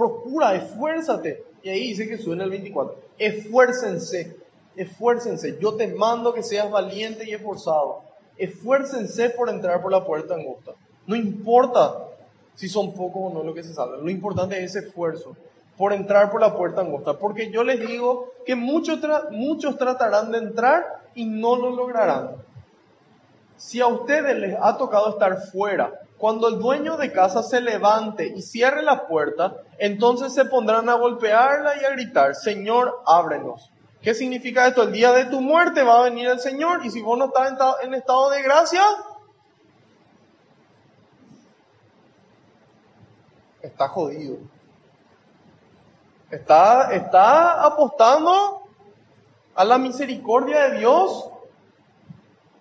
Procura, 0.00 0.54
esfuérzate. 0.54 1.44
Y 1.62 1.68
ahí 1.68 1.88
dice 1.88 2.06
Jesús 2.06 2.32
en 2.32 2.40
el 2.40 2.48
24, 2.48 2.96
esfuércense, 3.18 4.34
esfuércense. 4.74 5.58
Yo 5.60 5.74
te 5.74 5.88
mando 5.88 6.32
que 6.32 6.42
seas 6.42 6.70
valiente 6.70 7.28
y 7.28 7.34
esforzado. 7.34 8.00
Esfuércense 8.38 9.28
por 9.28 9.50
entrar 9.50 9.82
por 9.82 9.92
la 9.92 10.06
puerta 10.06 10.36
angosta. 10.36 10.72
No 11.06 11.14
importa 11.14 12.08
si 12.54 12.66
son 12.66 12.94
pocos 12.94 13.24
o 13.24 13.34
no 13.34 13.42
lo 13.44 13.52
que 13.52 13.62
se 13.62 13.74
salvan. 13.74 14.02
Lo 14.02 14.08
importante 14.08 14.56
es 14.56 14.74
ese 14.74 14.86
esfuerzo 14.86 15.36
por 15.76 15.92
entrar 15.92 16.30
por 16.30 16.40
la 16.40 16.56
puerta 16.56 16.80
angosta. 16.80 17.18
Porque 17.18 17.50
yo 17.50 17.62
les 17.62 17.86
digo 17.86 18.32
que 18.46 18.54
muchos, 18.54 19.00
muchos 19.32 19.76
tratarán 19.76 20.32
de 20.32 20.38
entrar 20.38 20.99
y 21.14 21.24
no 21.24 21.56
lo 21.56 21.70
lograrán. 21.70 22.36
Si 23.56 23.80
a 23.80 23.86
ustedes 23.86 24.36
les 24.36 24.56
ha 24.60 24.76
tocado 24.76 25.10
estar 25.10 25.36
fuera 25.50 25.92
cuando 26.16 26.48
el 26.48 26.58
dueño 26.58 26.96
de 26.96 27.12
casa 27.12 27.42
se 27.42 27.60
levante 27.60 28.26
y 28.26 28.42
cierre 28.42 28.82
la 28.82 29.06
puerta, 29.06 29.56
entonces 29.78 30.34
se 30.34 30.44
pondrán 30.44 30.88
a 30.88 30.94
golpearla 30.94 31.80
y 31.80 31.84
a 31.84 31.90
gritar, 31.90 32.34
Señor, 32.34 33.02
ábrenos. 33.06 33.70
¿Qué 34.02 34.14
significa 34.14 34.66
esto? 34.66 34.82
El 34.82 34.92
día 34.92 35.12
de 35.12 35.26
tu 35.26 35.40
muerte 35.40 35.82
va 35.82 36.00
a 36.00 36.04
venir 36.04 36.28
el 36.28 36.40
Señor 36.40 36.84
y 36.84 36.90
si 36.90 37.02
vos 37.02 37.18
no 37.18 37.26
estás 37.26 37.54
en 37.82 37.94
estado 37.94 38.30
de 38.30 38.42
gracia, 38.42 38.82
está 43.62 43.88
jodido. 43.88 44.38
Está, 46.30 46.92
está 46.92 47.64
apostando 47.64 48.59
a 49.60 49.64
la 49.66 49.76
misericordia 49.76 50.70
de 50.70 50.78
Dios, 50.78 51.28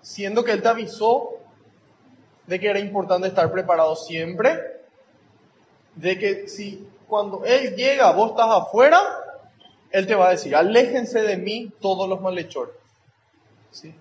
siendo 0.02 0.44
que 0.44 0.52
Él 0.52 0.62
te 0.62 0.68
avisó 0.68 1.38
de 2.46 2.60
que 2.60 2.70
era 2.70 2.78
importante 2.78 3.30
estar 3.30 3.50
preparado 3.54 3.96
siempre, 3.96 4.82
de 5.96 6.20
que 6.20 6.50
si 6.50 6.86
cuando 7.08 7.46
Él 7.46 7.74
llega, 7.78 8.12
vos 8.12 8.32
estás 8.32 8.50
afuera, 8.50 9.00
Él 9.92 10.08
te 10.08 10.16
va 10.16 10.28
a 10.28 10.32
decir, 10.32 10.54
aléjense 10.54 11.22
de 11.22 11.38
mí 11.38 11.72
todos 11.80 12.10
los 12.10 12.20
malhechores. 12.20 12.76
¿Sí? 13.72 13.96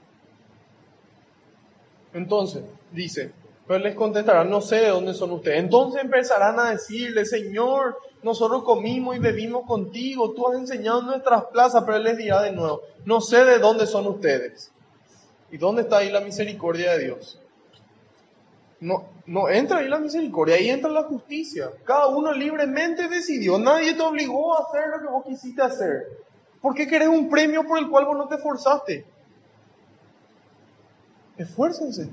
Entonces, 2.12 2.64
dice, 2.90 3.30
pero 3.68 3.80
les 3.80 3.94
contestarán, 3.94 4.48
no 4.48 4.62
sé 4.62 4.76
de 4.76 4.88
dónde 4.88 5.12
son 5.12 5.30
ustedes. 5.30 5.58
Entonces 5.58 6.02
empezarán 6.02 6.58
a 6.58 6.70
decirle, 6.70 7.26
Señor, 7.26 7.98
nosotros 8.22 8.64
comimos 8.64 9.14
y 9.14 9.18
bebimos 9.18 9.66
contigo, 9.66 10.32
tú 10.32 10.48
has 10.48 10.58
enseñado 10.58 11.00
en 11.00 11.06
nuestras 11.08 11.44
plazas, 11.52 11.84
pero 11.84 11.98
Él 11.98 12.04
les 12.04 12.16
dirá 12.16 12.40
de 12.42 12.52
nuevo, 12.52 12.80
no 13.04 13.20
sé 13.20 13.44
de 13.44 13.58
dónde 13.58 13.86
son 13.86 14.06
ustedes. 14.06 14.72
¿Y 15.50 15.58
dónde 15.58 15.82
está 15.82 15.98
ahí 15.98 16.10
la 16.10 16.20
misericordia 16.20 16.92
de 16.92 17.04
Dios? 17.04 17.38
No, 18.80 19.04
no 19.26 19.50
entra 19.50 19.78
ahí 19.78 19.88
la 19.88 19.98
misericordia, 19.98 20.56
ahí 20.56 20.70
entra 20.70 20.90
la 20.90 21.02
justicia. 21.02 21.70
Cada 21.84 22.06
uno 22.06 22.32
libremente 22.32 23.06
decidió, 23.06 23.58
nadie 23.58 23.92
te 23.92 24.00
obligó 24.00 24.56
a 24.56 24.62
hacer 24.62 24.88
lo 24.88 25.00
que 25.00 25.12
vos 25.12 25.24
quisiste 25.26 25.60
hacer. 25.60 26.06
¿Por 26.62 26.74
qué 26.74 26.86
querés 26.86 27.08
un 27.08 27.28
premio 27.28 27.64
por 27.64 27.78
el 27.78 27.90
cual 27.90 28.06
vos 28.06 28.16
no 28.16 28.28
te 28.28 28.36
esforzaste? 28.36 29.04
Esfuércense 31.36 32.08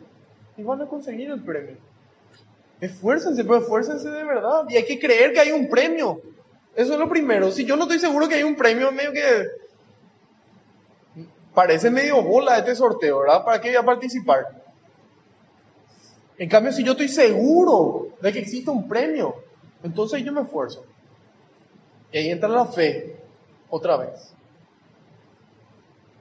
y 0.58 0.64
van 0.64 0.82
a 0.82 0.88
conseguir 0.88 1.30
el 1.30 1.44
premio. 1.44 1.78
Esfuércense, 2.82 3.44
pero 3.44 3.58
esfuércense 3.58 4.10
de 4.10 4.24
verdad. 4.24 4.66
Y 4.70 4.78
hay 4.78 4.86
que 4.86 5.00
creer 5.00 5.34
que 5.34 5.40
hay 5.40 5.52
un 5.52 5.70
premio. 5.70 6.22
Eso 6.76 6.94
es 6.94 7.00
lo 7.00 7.10
primero. 7.10 7.52
Si 7.52 7.66
yo 7.66 7.76
no 7.76 7.84
estoy 7.84 8.00
seguro 8.00 8.28
que 8.28 8.36
hay 8.36 8.44
un 8.44 8.56
premio, 8.56 8.92
medio 8.92 9.14
que 9.14 9.48
parece 11.54 11.90
medio 11.90 12.22
bola 12.22 12.58
este 12.58 12.76
sorteo, 12.76 13.20
¿verdad? 13.20 13.46
¿Para 13.46 13.62
qué 13.62 13.70
voy 13.70 13.78
a 13.78 13.84
participar? 13.84 14.62
En 16.38 16.50
cambio, 16.50 16.74
si 16.74 16.84
yo 16.84 16.92
estoy 16.92 17.08
seguro 17.08 18.10
de 18.22 18.34
que 18.34 18.40
existe 18.40 18.70
un 18.70 18.90
premio, 18.90 19.36
entonces 19.84 20.24
yo 20.24 20.34
me 20.34 20.42
esfuerzo. 20.42 20.86
Y 22.12 22.18
ahí 22.18 22.30
entra 22.30 22.50
la 22.50 22.66
fe, 22.66 23.16
otra 23.70 23.96
vez. 23.96 24.34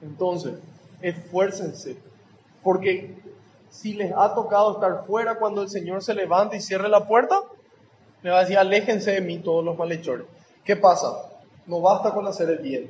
Entonces, 0.01 0.53
esfuércense, 1.01 1.97
porque 2.63 3.13
si 3.75 3.93
les 3.93 4.13
ha 4.15 4.33
tocado 4.33 4.73
estar 4.73 5.05
fuera 5.05 5.35
cuando 5.35 5.61
el 5.61 5.69
Señor 5.69 6.01
se 6.01 6.13
levanta 6.13 6.55
y 6.55 6.61
cierre 6.61 6.87
la 6.87 7.07
puerta, 7.07 7.41
me 8.23 8.29
va 8.29 8.37
a 8.37 8.41
decir, 8.41 8.57
aléjense 8.57 9.11
de 9.11 9.21
mí 9.21 9.39
todos 9.39 9.63
los 9.63 9.77
malhechores. 9.77 10.25
¿Qué 10.63 10.75
pasa? 10.75 11.13
No 11.67 11.81
basta 11.81 12.11
con 12.11 12.25
hacer 12.25 12.49
el 12.49 12.59
bien. 12.59 12.89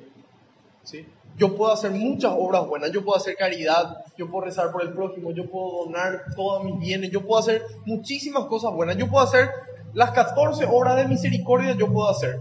¿sí? 0.83 1.05
Yo 1.37 1.55
puedo 1.57 1.73
hacer 1.73 1.91
muchas 1.91 2.31
obras 2.37 2.67
buenas, 2.67 2.91
yo 2.91 3.03
puedo 3.03 3.17
hacer 3.17 3.35
caridad, 3.35 4.05
yo 4.15 4.29
puedo 4.29 4.45
rezar 4.45 4.71
por 4.71 4.83
el 4.83 4.93
prójimo, 4.93 5.31
yo 5.31 5.49
puedo 5.49 5.85
donar 5.85 6.23
todos 6.35 6.63
mis 6.63 6.79
bienes, 6.79 7.09
yo 7.09 7.25
puedo 7.25 7.39
hacer 7.39 7.63
muchísimas 7.85 8.45
cosas 8.45 8.71
buenas, 8.71 8.95
yo 8.95 9.09
puedo 9.09 9.25
hacer 9.25 9.49
las 9.93 10.11
14 10.11 10.65
obras 10.69 10.97
de 10.97 11.07
misericordia, 11.07 11.75
yo 11.75 11.91
puedo 11.91 12.09
hacer. 12.09 12.39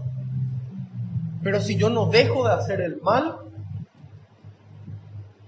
Pero 1.43 1.59
si 1.59 1.75
yo 1.77 1.89
no 1.89 2.05
dejo 2.05 2.47
de 2.47 2.53
hacer 2.53 2.79
el 2.79 3.01
mal, 3.01 3.39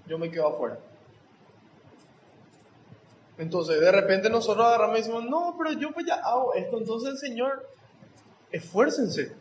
yo 0.07 0.17
me 0.17 0.31
quedo 0.31 0.47
afuera. 0.47 0.79
Entonces, 3.37 3.79
de 3.79 3.91
repente 3.91 4.29
nosotros 4.29 4.65
agarramos 4.65 4.97
y 4.97 5.01
decimos, 5.01 5.25
no, 5.25 5.55
pero 5.57 5.71
yo 5.73 5.91
pues 5.91 6.05
ya 6.05 6.15
hago 6.15 6.53
esto. 6.55 6.77
Entonces 6.77 7.19
Señor, 7.19 7.67
esfuércense. 8.51 9.31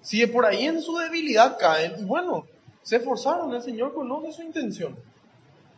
Si 0.00 0.26
por 0.26 0.44
ahí 0.44 0.66
en 0.66 0.82
su 0.82 0.96
debilidad 0.98 1.56
caen, 1.58 1.94
y 1.98 2.04
bueno, 2.04 2.46
se 2.82 2.96
esforzaron, 2.96 3.54
el 3.54 3.62
Señor 3.62 3.94
conoce 3.94 4.32
su 4.32 4.42
intención. 4.42 4.96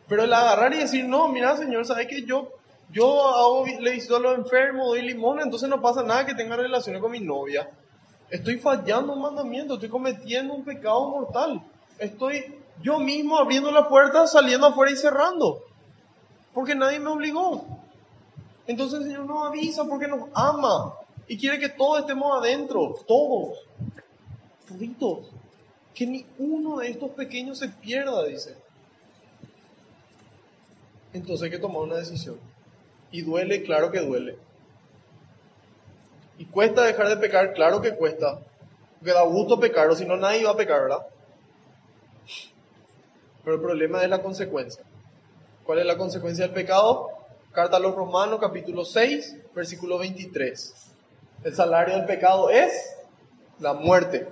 Pero 0.07 0.23
el 0.23 0.33
agarrar 0.33 0.73
y 0.73 0.79
decir, 0.79 1.05
no, 1.05 1.27
mira 1.29 1.55
Señor, 1.57 1.85
¿sabes 1.85 2.07
que 2.07 2.23
yo, 2.23 2.49
yo 2.91 3.63
le 3.79 3.91
visito 3.91 4.17
a 4.17 4.19
los 4.19 4.37
enfermos, 4.37 4.87
doy 4.87 5.03
limón, 5.03 5.39
entonces 5.39 5.69
no 5.69 5.81
pasa 5.81 6.03
nada 6.03 6.25
que 6.25 6.33
tenga 6.33 6.55
relaciones 6.55 7.01
con 7.01 7.11
mi 7.11 7.19
novia. 7.19 7.69
Estoy 8.29 8.57
fallando 8.57 9.13
un 9.13 9.21
mandamiento, 9.21 9.75
estoy 9.75 9.89
cometiendo 9.89 10.53
un 10.53 10.65
pecado 10.65 11.07
mortal. 11.07 11.61
Estoy 11.99 12.55
yo 12.81 12.99
mismo 12.99 13.37
abriendo 13.37 13.71
la 13.71 13.87
puerta, 13.87 14.27
saliendo 14.27 14.67
afuera 14.67 14.91
y 14.91 14.97
cerrando 14.97 15.66
porque 16.57 16.73
nadie 16.73 16.99
me 16.99 17.11
obligó. 17.11 17.67
Entonces 18.65 19.01
el 19.01 19.05
Señor 19.05 19.27
nos 19.27 19.45
avisa 19.45 19.85
porque 19.85 20.07
nos 20.07 20.27
ama 20.33 20.95
y 21.27 21.37
quiere 21.37 21.59
que 21.59 21.69
todos 21.69 21.99
estemos 21.99 22.35
adentro, 22.35 22.95
todos, 23.07 23.59
toditos. 24.67 25.29
Que 25.93 26.07
ni 26.07 26.25
uno 26.39 26.79
de 26.79 26.89
estos 26.89 27.11
pequeños 27.11 27.59
se 27.59 27.69
pierda, 27.69 28.25
dice. 28.25 28.57
Entonces 31.13 31.43
hay 31.43 31.51
que 31.51 31.59
tomar 31.59 31.83
una 31.83 31.97
decisión. 31.97 32.39
Y 33.11 33.21
duele, 33.21 33.61
claro 33.61 33.91
que 33.91 33.99
duele. 33.99 34.39
Y 36.39 36.45
cuesta 36.45 36.85
dejar 36.85 37.07
de 37.09 37.17
pecar, 37.17 37.53
claro 37.53 37.81
que 37.81 37.95
cuesta. 37.95 38.39
Porque 38.97 39.13
da 39.13 39.21
gusto 39.21 39.59
pecar, 39.59 39.91
o 39.91 39.95
si 39.95 40.05
no 40.05 40.17
nadie 40.17 40.43
va 40.43 40.53
a 40.53 40.57
pecar, 40.57 40.81
¿verdad? 40.81 41.05
Pero 43.43 43.57
el 43.57 43.61
problema 43.61 44.01
es 44.01 44.09
la 44.09 44.23
consecuencia. 44.23 44.86
¿Cuál 45.67 45.79
es 45.79 45.85
la 45.85 45.97
consecuencia 45.97 46.45
del 46.45 46.53
pecado? 46.53 47.09
Carta 47.51 47.75
a 47.75 47.79
los 47.81 47.93
Romanos, 47.93 48.39
capítulo 48.39 48.85
6, 48.85 49.35
versículo 49.53 49.97
23. 49.97 50.73
El 51.43 51.53
salario 51.53 51.97
del 51.97 52.05
pecado 52.05 52.49
es 52.49 52.95
la 53.59 53.73
muerte. 53.73 54.29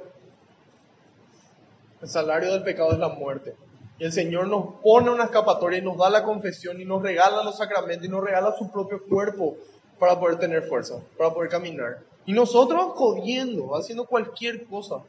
El 2.01 2.07
salario 2.07 2.53
del 2.53 2.63
pecado 2.63 2.93
es 2.93 2.99
la 2.99 3.09
muerte. 3.09 3.53
Y 3.99 4.05
el 4.05 4.13
Señor 4.13 4.47
nos 4.47 4.75
pone 4.81 5.09
una 5.09 5.25
escapatoria 5.25 5.79
y 5.79 5.81
nos 5.81 5.97
da 5.97 6.09
la 6.09 6.23
confesión 6.23 6.79
y 6.79 6.85
nos 6.85 7.01
regala 7.01 7.43
los 7.43 7.57
sacramentos 7.57 8.05
y 8.05 8.09
nos 8.09 8.23
regala 8.23 8.55
su 8.57 8.71
propio 8.71 9.03
cuerpo 9.03 9.57
para 9.99 10.17
poder 10.17 10.39
tener 10.39 10.63
fuerza, 10.63 11.01
para 11.17 11.33
poder 11.33 11.49
caminar. 11.49 11.99
Y 12.25 12.31
nosotros 12.31 12.93
jodiendo, 12.95 13.75
haciendo 13.75 14.05
cualquier 14.05 14.65
cosa. 14.67 15.01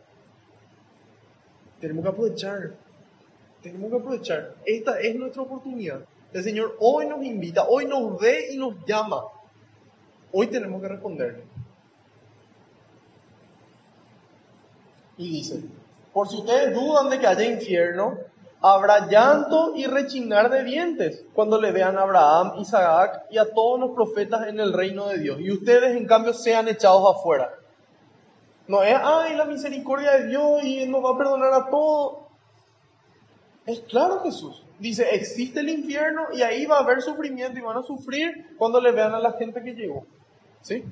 Tenemos 1.81 2.03
que 2.03 2.11
aprovechar. 2.11 2.73
Tenemos 3.63 3.91
que 3.91 3.97
aprovechar. 3.97 4.55
Esta 4.65 4.99
es 4.99 5.15
nuestra 5.15 5.43
oportunidad. 5.43 6.01
El 6.37 6.45
Señor 6.45 6.77
hoy 6.81 7.07
nos 7.07 7.25
invita, 7.25 7.67
hoy 7.67 7.87
nos 7.87 8.21
ve 8.21 8.49
y 8.53 8.59
nos 8.59 8.75
llama. 8.85 9.23
Hoy 10.31 10.49
tenemos 10.49 10.83
que 10.83 10.89
responderle. 10.89 11.45
Y 15.17 15.31
dice, 15.31 15.63
por 16.13 16.29
si 16.29 16.37
ustedes 16.37 16.75
dudan 16.75 17.09
de 17.09 17.19
que 17.19 17.27
haya 17.27 17.43
infierno, 17.43 18.19
habrá 18.61 19.09
llanto 19.09 19.73
y 19.77 19.87
rechinar 19.87 20.51
de 20.51 20.63
dientes 20.63 21.25
cuando 21.33 21.59
le 21.59 21.73
vean 21.73 21.97
a 21.97 22.03
Abraham, 22.03 22.59
Isaac 22.59 23.23
y 23.31 23.39
a 23.39 23.55
todos 23.55 23.81
los 23.81 23.93
profetas 23.93 24.47
en 24.47 24.61
el 24.61 24.75
reino 24.75 25.07
de 25.07 25.19
Dios. 25.21 25.41
Y 25.41 25.51
ustedes 25.51 25.97
en 25.97 26.07
cambio 26.07 26.35
sean 26.35 26.69
echados 26.69 27.17
afuera. 27.17 27.51
No 28.69 28.83
es, 28.83 28.95
ay, 28.95 29.37
la 29.37 29.47
misericordia 29.47 30.19
de 30.19 30.27
Dios 30.27 30.63
y 30.65 30.81
Él 30.81 30.91
nos 30.91 31.03
va 31.03 31.15
a 31.15 31.17
perdonar 31.17 31.55
a 31.55 31.71
todos. 31.71 32.19
Es 33.65 33.81
claro 33.81 34.21
Jesús. 34.21 34.66
Dice, 34.79 35.15
existe 35.15 35.61
el 35.61 35.71
infierno 35.71 36.27
y 36.33 36.43
ahí 36.43 36.67
va 36.67 36.79
a 36.79 36.81
haber 36.81 37.01
sufrimiento 37.01 37.59
y 37.59 37.63
van 37.63 37.79
a 37.79 37.83
sufrir 37.83 38.55
cuando 38.59 38.81
le 38.81 38.93
vean 38.93 39.15
a 39.15 39.19
la 39.19 39.33
gente 39.33 39.63
que 39.63 39.73
llegó. 39.73 40.05
¿Sí? 40.61 40.85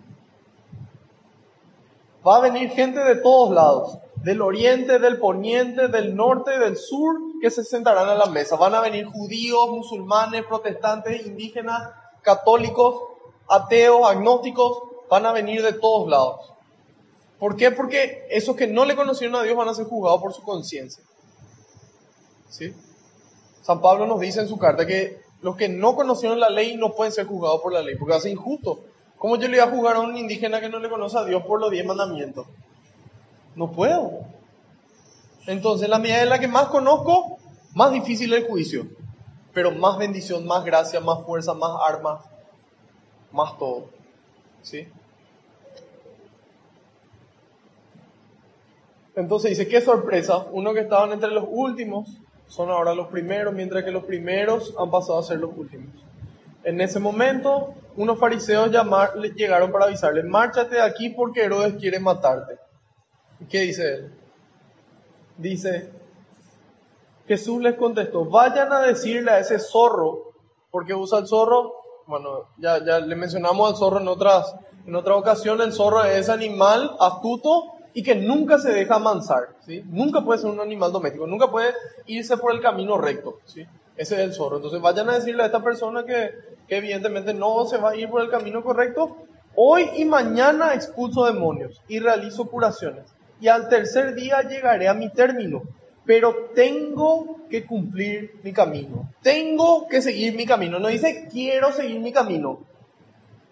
Va 2.26 2.38
a 2.38 2.40
venir 2.40 2.70
gente 2.70 3.00
de 3.00 3.16
todos 3.16 3.54
lados, 3.54 3.98
del 4.16 4.40
oriente, 4.40 4.98
del 4.98 5.18
poniente, 5.18 5.88
del 5.88 6.16
norte, 6.16 6.58
del 6.58 6.78
sur, 6.78 7.16
que 7.42 7.50
se 7.50 7.62
sentarán 7.62 8.08
a 8.08 8.14
la 8.14 8.26
mesa. 8.26 8.56
Van 8.56 8.74
a 8.74 8.80
venir 8.80 9.04
judíos, 9.04 9.68
musulmanes, 9.68 10.46
protestantes, 10.46 11.26
indígenas, 11.26 11.90
católicos, 12.22 13.02
ateos, 13.46 14.08
agnósticos, 14.08 14.78
van 15.10 15.26
a 15.26 15.32
venir 15.32 15.62
de 15.62 15.74
todos 15.74 16.08
lados. 16.08 16.52
¿Por 17.38 17.56
qué? 17.56 17.70
Porque 17.70 18.26
esos 18.30 18.56
que 18.56 18.66
no 18.66 18.86
le 18.86 18.96
conocieron 18.96 19.36
a 19.36 19.42
Dios 19.42 19.54
van 19.54 19.68
a 19.68 19.74
ser 19.74 19.84
juzgados 19.84 20.22
por 20.22 20.32
su 20.32 20.42
conciencia. 20.42 21.04
¿Sí? 22.48 22.72
San 23.64 23.80
Pablo 23.80 24.06
nos 24.06 24.20
dice 24.20 24.40
en 24.40 24.48
su 24.48 24.58
carta 24.58 24.86
que 24.86 25.22
los 25.40 25.56
que 25.56 25.70
no 25.70 25.96
conocieron 25.96 26.38
la 26.38 26.50
ley 26.50 26.76
no 26.76 26.92
pueden 26.92 27.14
ser 27.14 27.26
juzgados 27.26 27.62
por 27.62 27.72
la 27.72 27.80
ley, 27.80 27.96
porque 27.96 28.14
hace 28.14 28.30
injusto. 28.30 28.84
¿Cómo 29.16 29.36
yo 29.36 29.48
le 29.48 29.58
voy 29.58 29.66
a 29.66 29.74
juzgar 29.74 29.96
a 29.96 30.00
un 30.00 30.14
indígena 30.18 30.60
que 30.60 30.68
no 30.68 30.78
le 30.80 30.90
conoce 30.90 31.16
a 31.16 31.24
Dios 31.24 31.42
por 31.46 31.58
los 31.58 31.70
diez 31.70 31.86
mandamientos? 31.86 32.46
No 33.56 33.72
puedo. 33.72 34.20
Entonces, 35.46 35.88
la 35.88 35.98
medida 35.98 36.22
en 36.22 36.28
la 36.28 36.38
que 36.38 36.46
más 36.46 36.66
conozco, 36.66 37.38
más 37.74 37.90
difícil 37.90 38.34
el 38.34 38.46
juicio. 38.46 38.86
Pero 39.54 39.70
más 39.70 39.96
bendición, 39.96 40.46
más 40.46 40.62
gracia, 40.62 41.00
más 41.00 41.24
fuerza, 41.24 41.54
más 41.54 41.72
armas, 41.88 42.22
más 43.32 43.56
todo. 43.56 43.86
¿Sí? 44.60 44.86
Entonces 49.16 49.52
dice, 49.52 49.68
qué 49.68 49.80
sorpresa, 49.80 50.48
uno 50.52 50.74
que 50.74 50.80
estaban 50.80 51.12
entre 51.12 51.30
los 51.30 51.46
últimos 51.48 52.08
son 52.54 52.70
ahora 52.70 52.94
los 52.94 53.08
primeros, 53.08 53.52
mientras 53.52 53.82
que 53.82 53.90
los 53.90 54.04
primeros 54.04 54.72
han 54.78 54.88
pasado 54.88 55.18
a 55.18 55.24
ser 55.24 55.40
los 55.40 55.50
últimos. 55.56 55.92
En 56.62 56.80
ese 56.80 57.00
momento, 57.00 57.74
unos 57.96 58.16
fariseos 58.16 58.70
llegaron 59.34 59.72
para 59.72 59.86
avisarle, 59.86 60.22
márchate 60.22 60.76
de 60.76 60.82
aquí 60.82 61.10
porque 61.10 61.42
Herodes 61.42 61.74
quiere 61.80 61.98
matarte. 61.98 62.56
¿Qué 63.50 63.62
dice 63.62 63.94
él? 63.94 64.14
Dice, 65.36 65.90
Jesús 67.26 67.60
les 67.60 67.74
contestó, 67.74 68.24
vayan 68.24 68.72
a 68.72 68.82
decirle 68.82 69.32
a 69.32 69.40
ese 69.40 69.58
zorro, 69.58 70.32
porque 70.70 70.94
usa 70.94 71.18
el 71.18 71.26
zorro, 71.26 71.72
bueno, 72.06 72.50
ya, 72.58 72.84
ya 72.84 73.00
le 73.00 73.16
mencionamos 73.16 73.68
al 73.68 73.76
zorro 73.76 73.98
en 73.98 74.06
otras, 74.06 74.54
en 74.86 74.94
otra 74.94 75.16
ocasión, 75.16 75.60
el 75.60 75.72
zorro 75.72 76.04
es 76.04 76.28
animal 76.28 76.94
astuto 77.00 77.73
y 77.94 78.02
que 78.02 78.16
nunca 78.16 78.58
se 78.58 78.72
deja 78.72 78.96
amansar, 78.96 79.50
¿sí? 79.64 79.82
Nunca 79.86 80.22
puede 80.22 80.40
ser 80.40 80.50
un 80.50 80.60
animal 80.60 80.92
doméstico, 80.92 81.26
nunca 81.26 81.50
puede 81.50 81.72
irse 82.06 82.36
por 82.36 82.52
el 82.52 82.60
camino 82.60 82.98
recto, 82.98 83.38
¿sí? 83.44 83.64
Ese 83.96 84.16
es 84.16 84.20
el 84.20 84.34
zorro. 84.34 84.56
Entonces 84.56 84.80
vayan 84.80 85.08
a 85.08 85.14
decirle 85.14 85.44
a 85.44 85.46
esta 85.46 85.62
persona 85.62 86.04
que, 86.04 86.32
que 86.68 86.76
evidentemente 86.76 87.32
no 87.32 87.64
se 87.66 87.78
va 87.78 87.90
a 87.90 87.96
ir 87.96 88.10
por 88.10 88.20
el 88.20 88.30
camino 88.30 88.64
correcto, 88.64 89.16
hoy 89.54 89.88
y 89.96 90.04
mañana 90.04 90.74
expulso 90.74 91.24
demonios 91.24 91.80
y 91.86 92.00
realizo 92.00 92.46
curaciones. 92.46 93.04
Y 93.40 93.46
al 93.46 93.68
tercer 93.68 94.14
día 94.14 94.42
llegaré 94.42 94.88
a 94.88 94.94
mi 94.94 95.10
término, 95.10 95.62
pero 96.04 96.50
tengo 96.54 97.46
que 97.48 97.64
cumplir 97.64 98.40
mi 98.42 98.52
camino. 98.52 99.08
Tengo 99.22 99.86
que 99.86 100.02
seguir 100.02 100.34
mi 100.34 100.46
camino. 100.46 100.80
No 100.80 100.88
dice 100.88 101.28
quiero 101.30 101.70
seguir 101.70 102.00
mi 102.00 102.12
camino. 102.12 102.58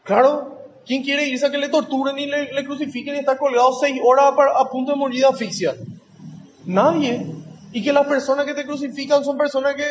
Claro, 0.03 0.62
¿Quién 0.87 1.03
quiere 1.03 1.29
irse 1.29 1.47
a 1.47 1.51
que 1.51 1.59
le 1.59 1.69
torturen 1.69 2.19
y 2.19 2.27
le, 2.27 2.65
crucifiquen 2.65 3.15
y 3.15 3.19
estar 3.19 3.39
colgado 3.39 3.73
seis 3.75 4.01
horas 4.03 4.35
a, 4.57 4.69
punto 4.69 4.93
de 4.93 4.99
morir 4.99 5.21
de 5.21 5.27
asfixia? 5.27 5.77
Nadie. 6.67 7.27
Y 7.73 7.83
que 7.83 7.93
las 7.93 8.07
personas 8.07 8.45
que 8.47 8.55
te 8.55 8.67
crucifican 8.67 9.25
son 9.25 9.39
personas 9.39 9.75
que 9.75 9.87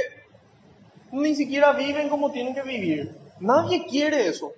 ni 1.12 1.36
siquiera 1.36 1.74
viven 1.74 2.10
como 2.10 2.32
tienen 2.32 2.54
que 2.54 2.62
vivir. 2.62 3.16
Nadie 3.40 3.86
quiere 3.86 4.28
eso. 4.28 4.52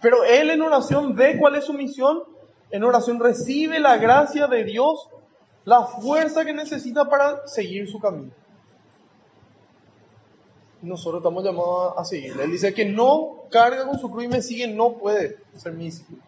Pero 0.00 0.24
él 0.24 0.50
en 0.50 0.62
oración 0.62 1.14
ve 1.14 1.38
cuál 1.38 1.56
es 1.56 1.64
su 1.64 1.72
misión, 1.72 2.22
en 2.70 2.84
oración 2.84 3.18
recibe 3.18 3.78
la 3.78 3.96
gracia 3.96 4.46
de 4.46 4.64
Dios, 4.64 5.08
la 5.64 5.84
fuerza 5.84 6.44
que 6.44 6.52
necesita 6.52 7.08
para 7.08 7.46
seguir 7.46 7.88
su 7.88 7.98
camino. 7.98 8.32
Nosotros 10.82 11.20
estamos 11.20 11.44
llamados 11.44 11.94
a 11.96 12.04
seguirle. 12.04 12.44
Él 12.44 12.52
dice 12.52 12.72
que 12.72 12.84
no 12.84 13.44
carga 13.50 13.86
con 13.86 13.98
su 13.98 14.10
cruz 14.10 14.24
y 14.24 14.28
me 14.28 14.42
sigue, 14.42 14.68
no 14.68 14.94
puede 14.94 15.38
ser 15.56 15.72
mi 15.72 15.86
discípulo. 15.86 16.22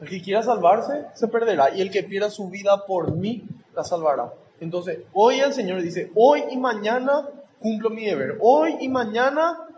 El 0.00 0.08
que 0.08 0.22
quiera 0.22 0.42
salvarse, 0.42 1.06
se 1.14 1.28
perderá. 1.28 1.74
Y 1.74 1.80
el 1.80 1.90
que 1.90 2.02
pierda 2.02 2.30
su 2.30 2.48
vida 2.48 2.86
por 2.86 3.12
mí, 3.12 3.44
la 3.74 3.84
salvará. 3.84 4.32
Entonces, 4.60 5.00
hoy 5.12 5.40
el 5.40 5.52
Señor 5.52 5.82
dice, 5.82 6.10
hoy 6.14 6.44
y 6.50 6.56
mañana 6.56 7.28
cumplo 7.60 7.90
mi 7.90 8.04
deber. 8.04 8.38
Hoy 8.40 8.76
y 8.80 8.88
mañana 8.88 9.68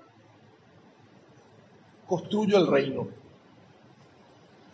construyo 2.07 2.59
el 2.59 2.67
reino. 2.67 3.09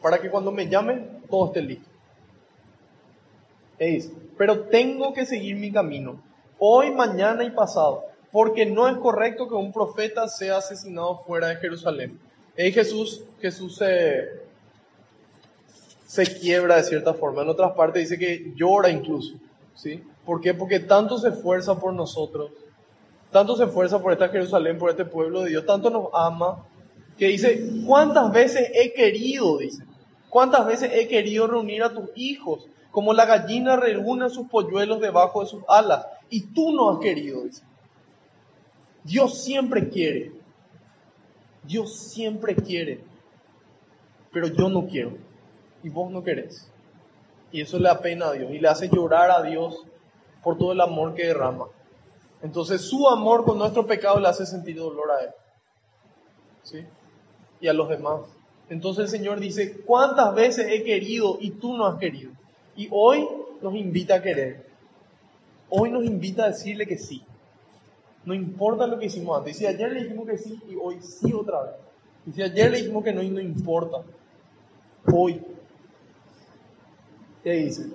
Para 0.03 0.21
que 0.21 0.31
cuando 0.31 0.53
me 0.53 0.69
llamen, 0.69 1.23
todo 1.31 1.47
esté 1.47 1.63
listo. 1.63 1.89
Es, 3.79 4.11
pero 4.39 4.63
tengo 4.65 5.13
que 5.13 5.27
seguir 5.27 5.57
mi 5.57 5.73
camino. 5.73 6.21
Hoy, 6.59 6.91
mañana 6.93 7.45
y 7.45 7.51
pasado. 7.51 8.05
Porque 8.37 8.67
no 8.67 8.87
es 8.87 8.99
correcto 8.99 9.49
que 9.49 9.55
un 9.55 9.73
profeta 9.73 10.29
sea 10.29 10.59
asesinado 10.59 11.23
fuera 11.27 11.47
de 11.47 11.57
Jerusalén. 11.57 12.21
Y 12.55 12.71
Jesús, 12.71 13.23
Jesús 13.41 13.77
se, 13.77 14.43
se 16.07 16.39
quiebra 16.39 16.77
de 16.77 16.83
cierta 16.83 17.15
forma. 17.15 17.41
En 17.41 17.49
otras 17.49 17.73
partes 17.73 18.11
dice 18.11 18.19
que 18.19 18.53
llora 18.55 18.91
incluso. 18.91 19.37
¿sí? 19.75 20.05
¿Por 20.27 20.43
qué? 20.43 20.53
Porque 20.53 20.81
tanto 20.81 21.17
se 21.17 21.31
esfuerza 21.31 21.81
por 21.81 21.95
nosotros. 21.95 22.51
Tanto 23.31 23.57
se 23.57 23.65
esfuerza 23.65 24.03
por 24.03 24.13
esta 24.13 24.29
Jerusalén, 24.29 24.77
por 24.77 24.91
este 24.91 25.07
pueblo 25.07 25.41
de 25.41 25.49
Dios. 25.49 25.65
Tanto 25.65 25.89
nos 25.89 26.09
ama. 26.13 26.63
Que 27.17 27.29
dice, 27.29 27.67
¿cuántas 27.87 28.31
veces 28.35 28.71
he 28.75 28.93
querido? 28.93 29.57
Dice. 29.57 29.83
¿Cuántas 30.29 30.67
veces 30.67 30.91
he 30.93 31.09
querido 31.09 31.47
reunir 31.47 31.83
a 31.83 31.95
tus 31.95 32.11
hijos? 32.15 32.67
Como 32.91 33.15
la 33.15 33.25
gallina 33.25 33.77
reúne 33.77 34.29
sus 34.29 34.47
polluelos 34.47 35.01
debajo 35.01 35.41
de 35.41 35.47
sus 35.47 35.63
alas. 35.69 36.05
Y 36.29 36.53
tú 36.53 36.73
no 36.73 36.91
has 36.91 36.99
querido, 36.99 37.43
dice. 37.45 37.63
Dios 39.07 39.43
siempre 39.45 39.89
quiere. 39.89 40.33
Dios 41.63 41.95
siempre 41.95 42.57
quiere. 42.57 43.01
Pero 44.33 44.49
yo 44.49 44.69
no 44.69 44.87
quiero. 44.87 45.17
Y 45.83 45.89
vos 45.89 46.11
no 46.11 46.25
querés. 46.25 46.69
Y 47.53 47.61
eso 47.61 47.79
le 47.79 47.89
apena 47.89 48.29
a 48.29 48.33
Dios. 48.33 48.51
Y 48.51 48.59
le 48.59 48.69
hace 48.69 48.89
llorar 48.89 49.31
a 49.31 49.43
Dios 49.43 49.85
por 50.43 50.59
todo 50.59 50.73
el 50.73 50.81
amor 50.81 51.15
que 51.15 51.27
derrama. 51.27 51.67
Entonces 52.43 52.83
su 52.83 53.09
amor 53.09 53.45
con 53.45 53.59
nuestro 53.59 53.87
pecado 53.87 54.19
le 54.19 54.29
hace 54.29 54.45
sentir 54.45 54.77
dolor 54.77 55.11
a 55.11 55.25
Él. 55.25 55.31
¿Sí? 56.65 56.85
Y 57.61 57.69
a 57.69 57.73
los 57.73 57.89
demás. 57.89 58.23
Entonces 58.69 59.05
el 59.05 59.11
Señor 59.11 59.39
dice, 59.39 59.81
¿cuántas 59.87 60.35
veces 60.35 60.67
he 60.69 60.83
querido 60.83 61.39
y 61.41 61.53
tú 61.53 61.77
no 61.77 61.87
has 61.87 61.99
querido? 61.99 62.33
Y 62.77 62.89
hoy 62.91 63.27
nos 63.63 63.75
invita 63.75 64.17
a 64.17 64.23
querer. 64.23 64.67
Hoy 65.69 65.91
nos 65.91 66.05
invita 66.05 66.45
a 66.45 66.49
decirle 66.49 66.87
que 66.87 66.99
sí. 66.99 67.23
No 68.27 68.35
importa 68.35 68.87
lo 68.89 68.99
que 68.99 69.07
hicimos 69.07 69.39
antes. 69.39 69.57
Y 69.57 69.59
si 69.61 69.67
ayer 69.67 69.91
le 69.93 70.03
dijimos 70.03 70.27
que 70.27 70.37
sí 70.37 70.61
y 70.69 70.75
hoy 70.75 71.01
sí 71.01 71.33
otra 71.33 71.63
vez. 71.63 71.73
Y 72.27 72.33
si 72.33 72.43
ayer 72.43 72.73
le 72.73 72.79
dijimos 72.79 73.05
que 73.05 73.13
no 73.13 73.23
y 73.23 73.31
no 73.31 73.41
importa. 73.41 74.03
Hoy. 75.11 75.41
¿Qué 77.45 77.53
dice? 77.53 77.87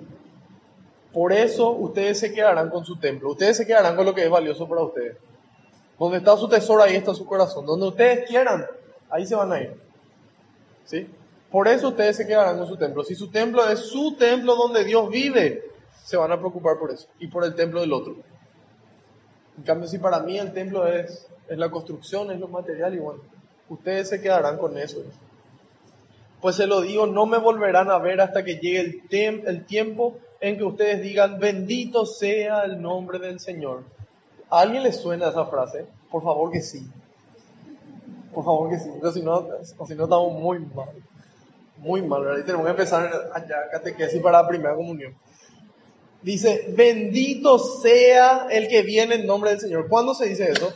Por 1.12 1.34
eso 1.34 1.70
ustedes 1.72 2.18
se 2.18 2.32
quedarán 2.32 2.70
con 2.70 2.86
su 2.86 2.96
templo. 2.96 3.30
Ustedes 3.30 3.58
se 3.58 3.66
quedarán 3.66 3.94
con 3.94 4.06
lo 4.06 4.14
que 4.14 4.24
es 4.24 4.30
valioso 4.30 4.66
para 4.66 4.82
ustedes. 4.82 5.18
Donde 5.98 6.16
está 6.16 6.34
su 6.38 6.48
tesoro, 6.48 6.82
ahí 6.82 6.96
está 6.96 7.14
su 7.14 7.26
corazón. 7.26 7.66
Donde 7.66 7.86
ustedes 7.86 8.26
quieran, 8.26 8.64
ahí 9.10 9.26
se 9.26 9.34
van 9.34 9.52
a 9.52 9.60
ir. 9.60 9.76
¿Sí? 10.86 11.06
Por 11.50 11.68
eso 11.68 11.88
ustedes 11.88 12.16
se 12.16 12.26
quedarán 12.26 12.56
con 12.56 12.66
su 12.66 12.78
templo. 12.78 13.04
Si 13.04 13.14
su 13.14 13.30
templo 13.30 13.68
es 13.68 13.80
su 13.80 14.16
templo 14.16 14.56
donde 14.56 14.84
Dios 14.84 15.10
vive, 15.10 15.62
se 16.02 16.16
van 16.16 16.32
a 16.32 16.38
preocupar 16.38 16.78
por 16.78 16.90
eso 16.90 17.06
y 17.18 17.26
por 17.26 17.44
el 17.44 17.54
templo 17.54 17.82
del 17.82 17.92
otro. 17.92 18.16
En 19.58 19.64
cambio, 19.64 19.88
si 19.88 19.98
para 19.98 20.20
mí 20.20 20.38
el 20.38 20.52
templo 20.52 20.86
es, 20.86 21.26
es 21.48 21.58
la 21.58 21.70
construcción, 21.70 22.30
es 22.30 22.40
lo 22.40 22.48
material, 22.48 22.94
y 22.94 22.98
bueno, 22.98 23.20
ustedes 23.68 24.08
se 24.08 24.20
quedarán 24.20 24.58
con 24.58 24.78
eso. 24.78 25.02
Pues 26.40 26.56
se 26.56 26.66
lo 26.66 26.80
digo, 26.80 27.06
no 27.06 27.26
me 27.26 27.38
volverán 27.38 27.90
a 27.90 27.98
ver 27.98 28.20
hasta 28.20 28.44
que 28.44 28.56
llegue 28.56 29.02
el, 29.10 29.46
el 29.46 29.64
tiempo 29.64 30.16
en 30.40 30.56
que 30.56 30.64
ustedes 30.64 31.02
digan, 31.02 31.38
bendito 31.38 32.04
sea 32.04 32.64
el 32.64 32.82
nombre 32.82 33.18
del 33.20 33.38
Señor. 33.38 33.84
¿A 34.50 34.60
alguien 34.60 34.82
le 34.82 34.92
suena 34.92 35.28
esa 35.28 35.46
frase? 35.46 35.86
Por 36.10 36.22
favor 36.22 36.50
que 36.50 36.60
sí. 36.60 36.84
Por 38.34 38.44
favor 38.44 38.70
que 38.70 38.78
sí, 38.78 38.90
porque 38.90 39.18
si 39.18 39.24
no, 39.24 39.46
si 39.62 39.94
no 39.94 40.04
estamos 40.04 40.32
muy 40.32 40.58
mal. 40.58 40.88
Muy 41.78 42.02
mal, 42.02 42.22
¿verdad? 42.22 42.40
Y 42.40 42.44
tenemos 42.44 42.64
que 42.66 42.70
empezar 42.70 43.30
allá, 43.32 43.68
catequesis 43.70 44.20
para 44.20 44.42
la 44.42 44.48
primera 44.48 44.74
comunión. 44.74 45.14
Dice, 46.22 46.72
bendito 46.76 47.58
sea 47.58 48.46
el 48.50 48.68
que 48.68 48.82
viene 48.82 49.16
en 49.16 49.26
nombre 49.26 49.50
del 49.50 49.60
Señor. 49.60 49.88
¿Cuándo 49.88 50.14
se 50.14 50.26
dice 50.26 50.50
eso? 50.50 50.72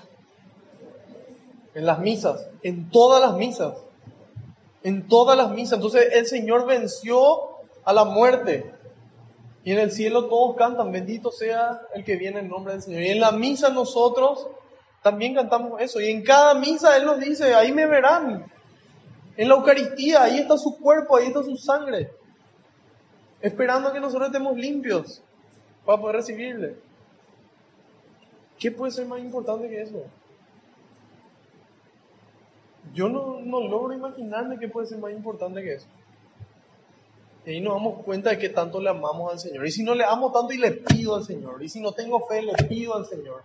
En 1.75 1.87
las 1.87 2.01
misas, 2.01 2.49
en 2.63 2.91
todas 2.91 3.21
las 3.21 3.37
misas. 3.37 3.75
En 4.83 5.07
todas 5.07 5.37
las 5.37 5.51
misas. 5.53 5.75
Entonces 5.75 6.09
el 6.13 6.27
Señor 6.27 6.67
venció 6.67 7.21
a 7.85 7.93
la 7.93 8.05
muerte. 8.05 8.73
Y 9.63 9.73
en 9.73 9.79
el 9.79 9.93
cielo 9.93 10.27
todos 10.27 10.57
cantan, 10.57 10.91
bendito 10.91 11.31
sea 11.31 11.81
el 11.95 12.05
que 12.05 12.17
viene 12.17 12.41
en 12.41 12.49
nombre 12.49 12.73
del 12.73 12.83
Señor. 12.83 13.03
Y 13.03 13.11
en 13.11 13.21
la 13.21 13.31
misa 13.31 13.69
nosotros 13.69 14.49
también 15.03 15.35
cantamos 15.35 15.81
eso. 15.81 16.01
Y 16.01 16.11
en 16.11 16.25
cada 16.25 16.55
misa 16.55 16.97
Él 16.97 17.05
nos 17.05 17.21
dice, 17.21 17.55
ahí 17.55 17.71
me 17.71 17.87
verán. 17.87 18.51
En 19.37 19.49
la 19.49 19.55
Eucaristía, 19.55 20.25
ahí 20.25 20.39
está 20.39 20.57
su 20.59 20.77
cuerpo, 20.79 21.17
ahí 21.17 21.27
está 21.27 21.45
su 21.45 21.57
sangre. 21.57 22.11
Esperando 23.41 23.93
que 23.93 24.01
nosotros 24.01 24.29
estemos 24.29 24.57
limpios 24.57 25.23
para 25.87 26.01
poder 26.01 26.17
recibirle. 26.17 26.77
¿Qué 28.59 28.71
puede 28.71 28.93
ser 28.93 29.07
más 29.07 29.21
importante 29.21 29.69
que 29.69 29.81
eso? 29.81 30.03
Yo 32.93 33.09
no, 33.09 33.41
no 33.41 33.61
logro 33.61 33.95
imaginarme 33.95 34.59
qué 34.59 34.69
puede 34.69 34.89
ser 34.89 34.99
más 34.99 35.13
importante 35.13 35.63
que 35.63 35.75
eso. 35.75 35.87
Y 37.45 37.51
ahí 37.51 37.61
nos 37.61 37.75
damos 37.75 38.03
cuenta 38.03 38.31
de 38.31 38.39
que 38.39 38.49
tanto 38.49 38.81
le 38.81 38.91
amamos 38.91 39.33
al 39.33 39.39
Señor. 39.39 39.67
Y 39.67 39.71
si 39.71 39.85
no 39.85 39.95
le 39.95 40.05
amo 40.05 40.33
tanto 40.33 40.53
y 40.53 40.59
le 40.59 40.73
pido 40.73 41.15
al 41.15 41.25
Señor. 41.25 41.63
Y 41.63 41.69
si 41.69 41.81
no 41.81 41.93
tengo 41.93 42.27
fe, 42.27 42.43
le 42.43 42.55
pido 42.55 42.97
al 42.97 43.07
Señor. 43.07 43.43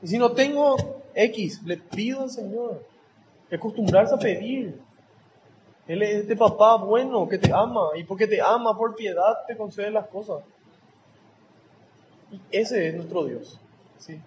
Y 0.00 0.08
si 0.08 0.18
no 0.18 0.32
tengo 0.32 0.76
X, 1.14 1.62
le 1.64 1.76
pido 1.76 2.22
al 2.22 2.30
Señor. 2.30 2.82
Acostumbrarse 3.52 4.14
a 4.14 4.18
pedir. 4.18 4.80
Él 5.86 6.02
es 6.02 6.22
este 6.22 6.36
papá 6.36 6.76
bueno 6.76 7.28
que 7.28 7.36
te 7.36 7.52
ama. 7.52 7.90
Y 7.96 8.04
porque 8.04 8.26
te 8.26 8.40
ama 8.40 8.76
por 8.76 8.94
piedad 8.94 9.44
te 9.46 9.56
concede 9.56 9.90
las 9.90 10.06
cosas. 10.06 10.42
Ese 12.50 12.88
es 12.88 12.94
nuestro 12.94 13.24
Dios. 13.24 13.58
¿sí? 13.98 14.20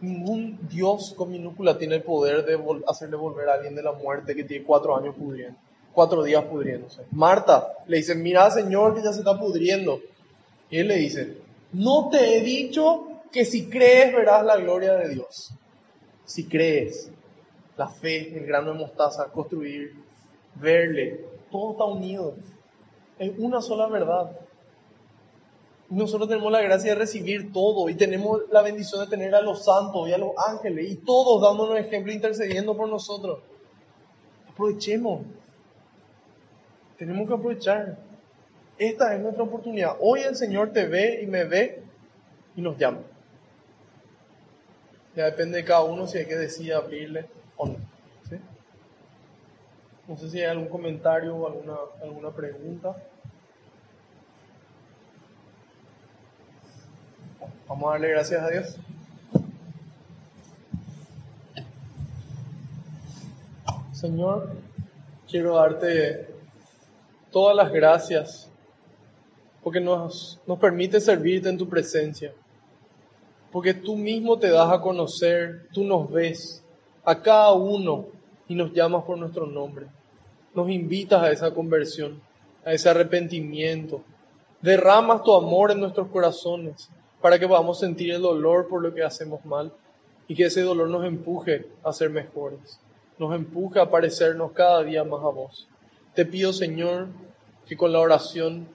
Ningún 0.00 0.58
Dios 0.68 1.14
con 1.16 1.30
minúscula 1.30 1.76
tiene 1.78 1.96
el 1.96 2.02
poder 2.02 2.44
de 2.44 2.58
hacerle 2.86 3.16
volver 3.16 3.48
a 3.48 3.54
alguien 3.54 3.74
de 3.74 3.82
la 3.82 3.92
muerte 3.92 4.34
que 4.34 4.44
tiene 4.44 4.64
cuatro 4.64 4.96
años 4.96 5.14
pudriendo, 5.14 5.58
cuatro 5.92 6.22
días 6.22 6.44
pudriéndose. 6.44 7.02
Marta 7.10 7.72
le 7.86 7.98
dice, 7.98 8.14
mira 8.14 8.50
Señor 8.50 8.94
que 8.94 9.02
ya 9.02 9.12
se 9.12 9.20
está 9.20 9.38
pudriendo. 9.38 10.00
Y 10.70 10.78
él 10.78 10.88
le 10.88 10.96
dice, 10.96 11.36
no 11.72 12.08
te 12.10 12.36
he 12.36 12.40
dicho 12.42 13.08
que 13.30 13.44
si 13.44 13.68
crees 13.68 14.14
verás 14.14 14.44
la 14.44 14.56
gloria 14.56 14.94
de 14.94 15.10
Dios. 15.10 15.52
Si 16.24 16.46
crees, 16.46 17.10
la 17.76 17.88
fe, 17.88 18.36
el 18.36 18.46
grano 18.46 18.72
de 18.72 18.78
mostaza, 18.78 19.26
construir, 19.26 19.94
verle, 20.54 21.24
todo 21.50 21.72
está 21.72 21.84
unido. 21.84 22.34
Es 23.18 23.32
una 23.38 23.60
sola 23.60 23.88
verdad 23.88 24.30
nosotros 25.90 26.28
tenemos 26.28 26.52
la 26.52 26.62
gracia 26.62 26.92
de 26.92 26.98
recibir 26.98 27.52
todo 27.52 27.88
y 27.88 27.94
tenemos 27.94 28.42
la 28.50 28.62
bendición 28.62 29.00
de 29.00 29.08
tener 29.08 29.34
a 29.34 29.40
los 29.40 29.64
santos 29.64 30.08
y 30.08 30.12
a 30.12 30.18
los 30.18 30.30
ángeles 30.48 30.88
y 30.88 30.96
todos 30.96 31.42
dándonos 31.42 31.78
ejemplo 31.78 32.12
intercediendo 32.12 32.76
por 32.76 32.88
nosotros. 32.88 33.40
Aprovechemos. 34.48 35.22
Tenemos 36.96 37.26
que 37.26 37.34
aprovechar. 37.34 37.98
Esta 38.78 39.14
es 39.14 39.20
nuestra 39.20 39.42
oportunidad. 39.42 39.96
Hoy 40.00 40.20
el 40.20 40.36
Señor 40.36 40.72
te 40.72 40.86
ve 40.86 41.22
y 41.22 41.26
me 41.26 41.44
ve 41.44 41.82
y 42.54 42.62
nos 42.62 42.78
llama. 42.78 43.00
Ya 45.16 45.24
depende 45.24 45.58
de 45.58 45.64
cada 45.64 45.82
uno 45.82 46.06
si 46.06 46.18
hay 46.18 46.26
que 46.26 46.36
decidir 46.36 46.74
abrirle 46.74 47.26
o 47.56 47.66
no. 47.66 47.76
No 50.06 50.16
sé 50.16 50.28
si 50.28 50.40
hay 50.40 50.46
algún 50.46 50.68
comentario 50.68 51.36
o 51.36 51.46
alguna, 51.46 51.76
alguna 52.02 52.30
pregunta. 52.30 52.96
Vamos 57.68 57.88
a 57.88 57.92
darle 57.92 58.08
gracias 58.08 58.42
a 58.42 58.50
Dios. 58.50 58.76
Señor, 63.92 64.50
quiero 65.28 65.56
darte 65.56 66.26
todas 67.30 67.54
las 67.54 67.70
gracias 67.70 68.50
porque 69.62 69.80
nos, 69.80 70.40
nos 70.46 70.58
permite 70.58 71.00
servirte 71.00 71.48
en 71.48 71.58
tu 71.58 71.68
presencia, 71.68 72.32
porque 73.52 73.74
tú 73.74 73.94
mismo 73.96 74.38
te 74.38 74.50
das 74.50 74.72
a 74.72 74.80
conocer, 74.80 75.68
tú 75.72 75.84
nos 75.84 76.10
ves, 76.10 76.64
a 77.04 77.20
cada 77.20 77.52
uno 77.52 78.06
y 78.48 78.54
nos 78.54 78.72
llamas 78.72 79.04
por 79.04 79.18
nuestro 79.18 79.46
nombre. 79.46 79.86
Nos 80.54 80.68
invitas 80.70 81.22
a 81.22 81.30
esa 81.30 81.52
conversión, 81.52 82.20
a 82.64 82.72
ese 82.72 82.88
arrepentimiento. 82.88 84.02
Derramas 84.60 85.22
tu 85.22 85.34
amor 85.34 85.70
en 85.70 85.80
nuestros 85.80 86.08
corazones 86.08 86.90
para 87.20 87.38
que 87.38 87.48
podamos 87.48 87.78
sentir 87.78 88.12
el 88.12 88.22
dolor 88.22 88.68
por 88.68 88.82
lo 88.82 88.94
que 88.94 89.02
hacemos 89.02 89.44
mal 89.44 89.72
y 90.28 90.34
que 90.34 90.44
ese 90.44 90.62
dolor 90.62 90.88
nos 90.88 91.04
empuje 91.04 91.66
a 91.82 91.92
ser 91.92 92.10
mejores, 92.10 92.80
nos 93.18 93.34
empuje 93.34 93.80
a 93.80 93.90
parecernos 93.90 94.52
cada 94.52 94.82
día 94.82 95.04
más 95.04 95.20
a 95.20 95.28
vos. 95.28 95.68
Te 96.14 96.24
pido, 96.24 96.52
Señor, 96.52 97.08
que 97.66 97.76
con 97.76 97.92
la 97.92 98.00
oración 98.00 98.66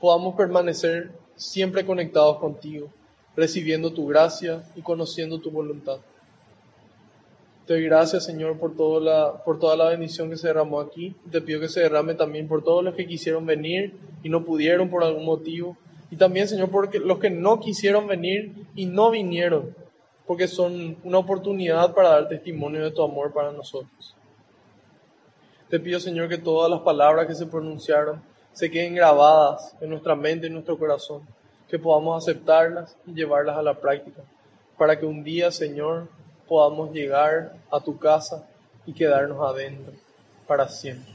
podamos 0.00 0.34
permanecer 0.34 1.12
siempre 1.36 1.86
conectados 1.86 2.38
contigo, 2.38 2.88
recibiendo 3.36 3.92
tu 3.92 4.06
gracia 4.06 4.64
y 4.76 4.82
conociendo 4.82 5.40
tu 5.40 5.50
voluntad. 5.50 5.98
Te 7.66 7.74
doy 7.74 7.84
gracias, 7.84 8.24
Señor, 8.24 8.58
por, 8.58 8.74
toda 8.74 9.76
la, 9.76 9.88
bendición 9.90 10.28
que 10.28 10.36
se 10.36 10.48
derramó 10.48 10.80
aquí. 10.80 11.14
Te 11.30 11.40
pido 11.40 11.60
que 11.60 11.68
se 11.68 11.80
derrame 11.80 12.14
también 12.14 12.48
por 12.48 12.64
todos 12.64 12.82
los 12.82 12.94
que 12.96 13.06
quisieron 13.06 13.46
venir 13.46 13.94
y 14.24 14.28
no 14.28 14.44
pudieron 14.44 14.90
por 14.90 15.04
algún 15.04 15.24
motivo. 15.24 15.76
Y 16.12 16.16
también, 16.16 16.46
Señor, 16.46 16.68
por 16.68 16.94
los 16.94 17.18
que 17.18 17.30
no 17.30 17.58
quisieron 17.58 18.06
venir 18.06 18.66
y 18.74 18.84
no 18.84 19.10
vinieron, 19.10 19.74
porque 20.26 20.46
son 20.46 20.98
una 21.04 21.16
oportunidad 21.16 21.94
para 21.94 22.10
dar 22.10 22.28
testimonio 22.28 22.84
de 22.84 22.90
tu 22.90 23.02
amor 23.02 23.32
para 23.32 23.50
nosotros. 23.50 24.14
Te 25.70 25.80
pido, 25.80 25.98
Señor, 25.98 26.28
que 26.28 26.36
todas 26.36 26.70
las 26.70 26.80
palabras 26.80 27.26
que 27.26 27.34
se 27.34 27.46
pronunciaron 27.46 28.22
se 28.52 28.70
queden 28.70 28.94
grabadas 28.94 29.74
en 29.80 29.88
nuestra 29.88 30.14
mente 30.14 30.48
y 30.48 30.50
nuestro 30.50 30.78
corazón, 30.78 31.22
que 31.66 31.78
podamos 31.78 32.22
aceptarlas 32.22 32.94
y 33.06 33.14
llevarlas 33.14 33.56
a 33.56 33.62
la 33.62 33.80
práctica, 33.80 34.20
para 34.76 34.98
que 34.98 35.06
un 35.06 35.24
día, 35.24 35.50
Señor, 35.50 36.08
podamos 36.46 36.92
llegar 36.92 37.54
a 37.70 37.80
tu 37.80 37.98
casa 37.98 38.46
y 38.84 38.92
quedarnos 38.92 39.40
adentro 39.40 39.94
para 40.46 40.68
siempre. 40.68 41.14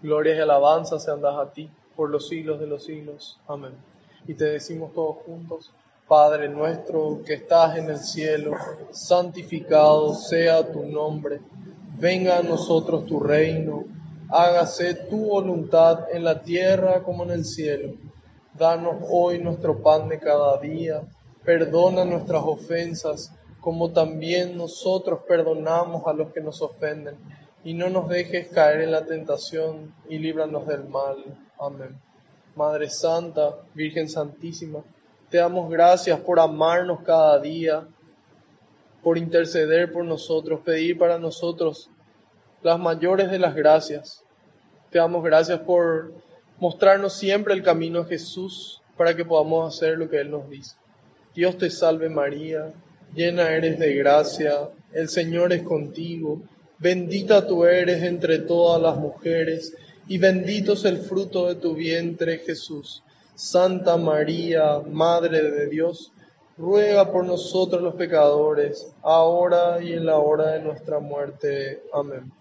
Gloria 0.00 0.36
y 0.36 0.38
alabanza 0.38 1.00
sean 1.00 1.20
dadas 1.20 1.48
a 1.48 1.52
ti 1.52 1.68
por 1.98 2.10
los 2.10 2.28
siglos 2.28 2.60
de 2.60 2.68
los 2.68 2.84
siglos. 2.84 3.40
Amén. 3.48 3.72
Y 4.28 4.34
te 4.34 4.44
decimos 4.44 4.92
todos 4.94 5.16
juntos, 5.26 5.72
Padre 6.06 6.48
nuestro 6.48 7.22
que 7.26 7.34
estás 7.34 7.76
en 7.76 7.90
el 7.90 7.98
cielo, 7.98 8.52
santificado 8.92 10.14
sea 10.14 10.70
tu 10.70 10.84
nombre, 10.84 11.40
venga 11.98 12.38
a 12.38 12.42
nosotros 12.44 13.04
tu 13.04 13.18
reino, 13.18 13.82
hágase 14.28 14.94
tu 14.94 15.26
voluntad 15.26 16.04
en 16.12 16.22
la 16.22 16.40
tierra 16.40 17.02
como 17.02 17.24
en 17.24 17.30
el 17.30 17.44
cielo. 17.44 17.94
Danos 18.56 19.02
hoy 19.10 19.40
nuestro 19.40 19.82
pan 19.82 20.08
de 20.08 20.20
cada 20.20 20.56
día, 20.60 21.02
perdona 21.44 22.04
nuestras 22.04 22.44
ofensas 22.44 23.32
como 23.60 23.90
también 23.90 24.56
nosotros 24.56 25.22
perdonamos 25.26 26.06
a 26.06 26.12
los 26.12 26.32
que 26.32 26.40
nos 26.40 26.62
ofenden, 26.62 27.16
y 27.68 27.74
no 27.74 27.90
nos 27.90 28.08
dejes 28.08 28.48
caer 28.48 28.80
en 28.80 28.92
la 28.92 29.04
tentación, 29.04 29.92
y 30.08 30.16
líbranos 30.16 30.66
del 30.66 30.88
mal. 30.88 31.22
Amén. 31.60 32.00
Madre 32.56 32.88
Santa, 32.88 33.56
Virgen 33.74 34.08
Santísima, 34.08 34.82
te 35.28 35.36
damos 35.36 35.68
gracias 35.68 36.18
por 36.18 36.40
amarnos 36.40 37.02
cada 37.02 37.38
día, 37.38 37.86
por 39.02 39.18
interceder 39.18 39.92
por 39.92 40.02
nosotros, 40.06 40.60
pedir 40.64 40.96
para 40.96 41.18
nosotros 41.18 41.90
las 42.62 42.78
mayores 42.78 43.30
de 43.30 43.38
las 43.38 43.54
gracias. 43.54 44.24
Te 44.88 44.98
damos 44.98 45.22
gracias 45.22 45.60
por 45.60 46.14
mostrarnos 46.58 47.12
siempre 47.12 47.52
el 47.52 47.62
camino 47.62 48.00
a 48.00 48.06
Jesús 48.06 48.80
para 48.96 49.14
que 49.14 49.26
podamos 49.26 49.76
hacer 49.76 49.98
lo 49.98 50.08
que 50.08 50.22
Él 50.22 50.30
nos 50.30 50.48
dice. 50.48 50.74
Dios 51.34 51.58
te 51.58 51.68
salve 51.68 52.08
María 52.08 52.72
llena 53.14 53.50
eres 53.50 53.78
de 53.78 53.94
gracia, 53.94 54.70
el 54.92 55.10
Señor 55.10 55.52
es 55.52 55.62
contigo, 55.62 56.40
bendita 56.78 57.46
tú 57.46 57.64
eres 57.64 58.02
entre 58.02 58.38
todas 58.38 58.80
las 58.80 58.96
mujeres, 58.96 59.74
y 60.06 60.18
bendito 60.18 60.72
es 60.72 60.84
el 60.84 60.98
fruto 60.98 61.46
de 61.46 61.56
tu 61.56 61.74
vientre 61.74 62.38
Jesús. 62.38 63.02
Santa 63.34 63.96
María, 63.96 64.80
Madre 64.80 65.50
de 65.50 65.66
Dios, 65.68 66.12
ruega 66.56 67.12
por 67.12 67.24
nosotros 67.24 67.82
los 67.82 67.94
pecadores, 67.94 68.92
ahora 69.02 69.82
y 69.82 69.92
en 69.92 70.06
la 70.06 70.18
hora 70.18 70.52
de 70.52 70.60
nuestra 70.60 70.98
muerte. 70.98 71.82
Amén. 71.92 72.32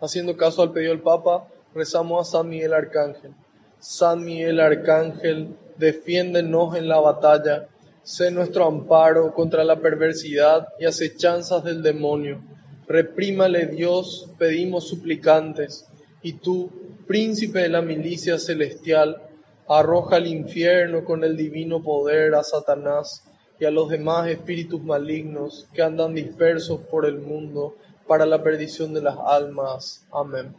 Haciendo 0.00 0.36
caso 0.36 0.62
al 0.62 0.72
pedido 0.72 0.92
del 0.92 1.02
Papa, 1.02 1.48
rezamos 1.74 2.28
a 2.28 2.30
San 2.30 2.48
Miguel 2.48 2.74
Arcángel. 2.74 3.32
San 3.80 4.24
Miguel 4.24 4.60
Arcángel, 4.60 5.56
defiéndenos 5.76 6.76
en 6.76 6.88
la 6.88 7.00
batalla 7.00 7.68
Sé 8.08 8.30
nuestro 8.30 8.66
amparo 8.66 9.34
contra 9.34 9.62
la 9.64 9.80
perversidad 9.80 10.68
y 10.78 10.86
acechanzas 10.86 11.62
del 11.62 11.82
demonio. 11.82 12.40
Reprímale 12.88 13.66
Dios, 13.66 14.30
pedimos 14.38 14.88
suplicantes, 14.88 15.86
y 16.22 16.32
tú, 16.32 16.70
príncipe 17.06 17.60
de 17.60 17.68
la 17.68 17.82
milicia 17.82 18.38
celestial, 18.38 19.22
arroja 19.68 20.16
al 20.16 20.26
infierno 20.26 21.04
con 21.04 21.22
el 21.22 21.36
divino 21.36 21.82
poder 21.82 22.34
a 22.34 22.42
Satanás 22.42 23.22
y 23.60 23.66
a 23.66 23.70
los 23.70 23.90
demás 23.90 24.28
espíritus 24.28 24.82
malignos 24.82 25.68
que 25.74 25.82
andan 25.82 26.14
dispersos 26.14 26.80
por 26.90 27.04
el 27.04 27.18
mundo 27.18 27.76
para 28.06 28.24
la 28.24 28.42
perdición 28.42 28.94
de 28.94 29.02
las 29.02 29.18
almas. 29.18 30.06
Amén. 30.10 30.54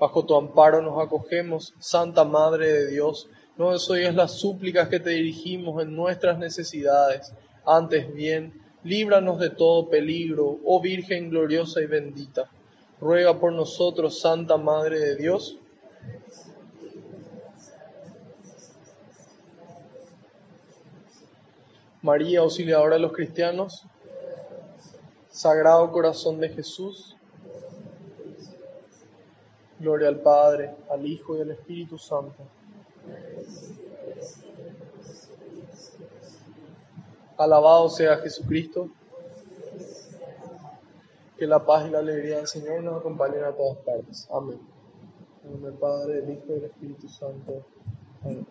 Bajo 0.00 0.24
tu 0.24 0.34
amparo 0.34 0.82
nos 0.82 1.00
acogemos, 1.00 1.74
Santa 1.78 2.24
Madre 2.24 2.72
de 2.72 2.90
Dios, 2.90 3.28
no 3.56 3.72
desoyes 3.72 4.14
las 4.14 4.32
súplicas 4.32 4.88
que 4.88 4.98
te 4.98 5.10
dirigimos 5.10 5.80
en 5.80 5.94
nuestras 5.94 6.38
necesidades. 6.38 7.32
Antes 7.64 8.12
bien, 8.12 8.52
líbranos 8.88 9.38
de 9.38 9.50
todo 9.50 9.88
peligro, 9.88 10.58
oh 10.64 10.80
Virgen 10.80 11.28
gloriosa 11.30 11.80
y 11.82 11.86
bendita. 11.86 12.50
Ruega 13.00 13.38
por 13.38 13.52
nosotros, 13.52 14.20
Santa 14.20 14.56
Madre 14.56 14.98
de 14.98 15.16
Dios. 15.16 15.56
María, 22.00 22.40
auxiliadora 22.40 22.94
de 22.94 23.02
los 23.02 23.12
cristianos. 23.12 23.84
Sagrado 25.30 25.92
Corazón 25.92 26.40
de 26.40 26.48
Jesús. 26.48 27.14
Gloria 29.78 30.08
al 30.08 30.20
Padre, 30.20 30.74
al 30.90 31.06
Hijo 31.06 31.36
y 31.36 31.42
al 31.42 31.50
Espíritu 31.50 31.98
Santo 31.98 32.42
Alabado 37.38 37.88
sea 37.88 38.18
Jesucristo. 38.18 38.90
Que 41.38 41.46
la 41.46 41.64
paz 41.64 41.86
y 41.86 41.90
la 41.90 42.00
alegría 42.00 42.38
del 42.38 42.48
Señor 42.48 42.82
nos 42.82 42.98
acompañen 42.98 43.44
a 43.44 43.52
todas 43.52 43.78
partes. 43.78 44.28
Amén. 44.30 44.60
En 45.44 45.52
nombre 45.52 45.70
del 45.70 45.78
Padre, 45.78 46.14
del 46.20 46.30
Hijo 46.30 46.44
y 46.48 46.52
del 46.54 46.64
Espíritu 46.64 47.08
Santo. 47.08 47.64
Amén. 48.24 48.46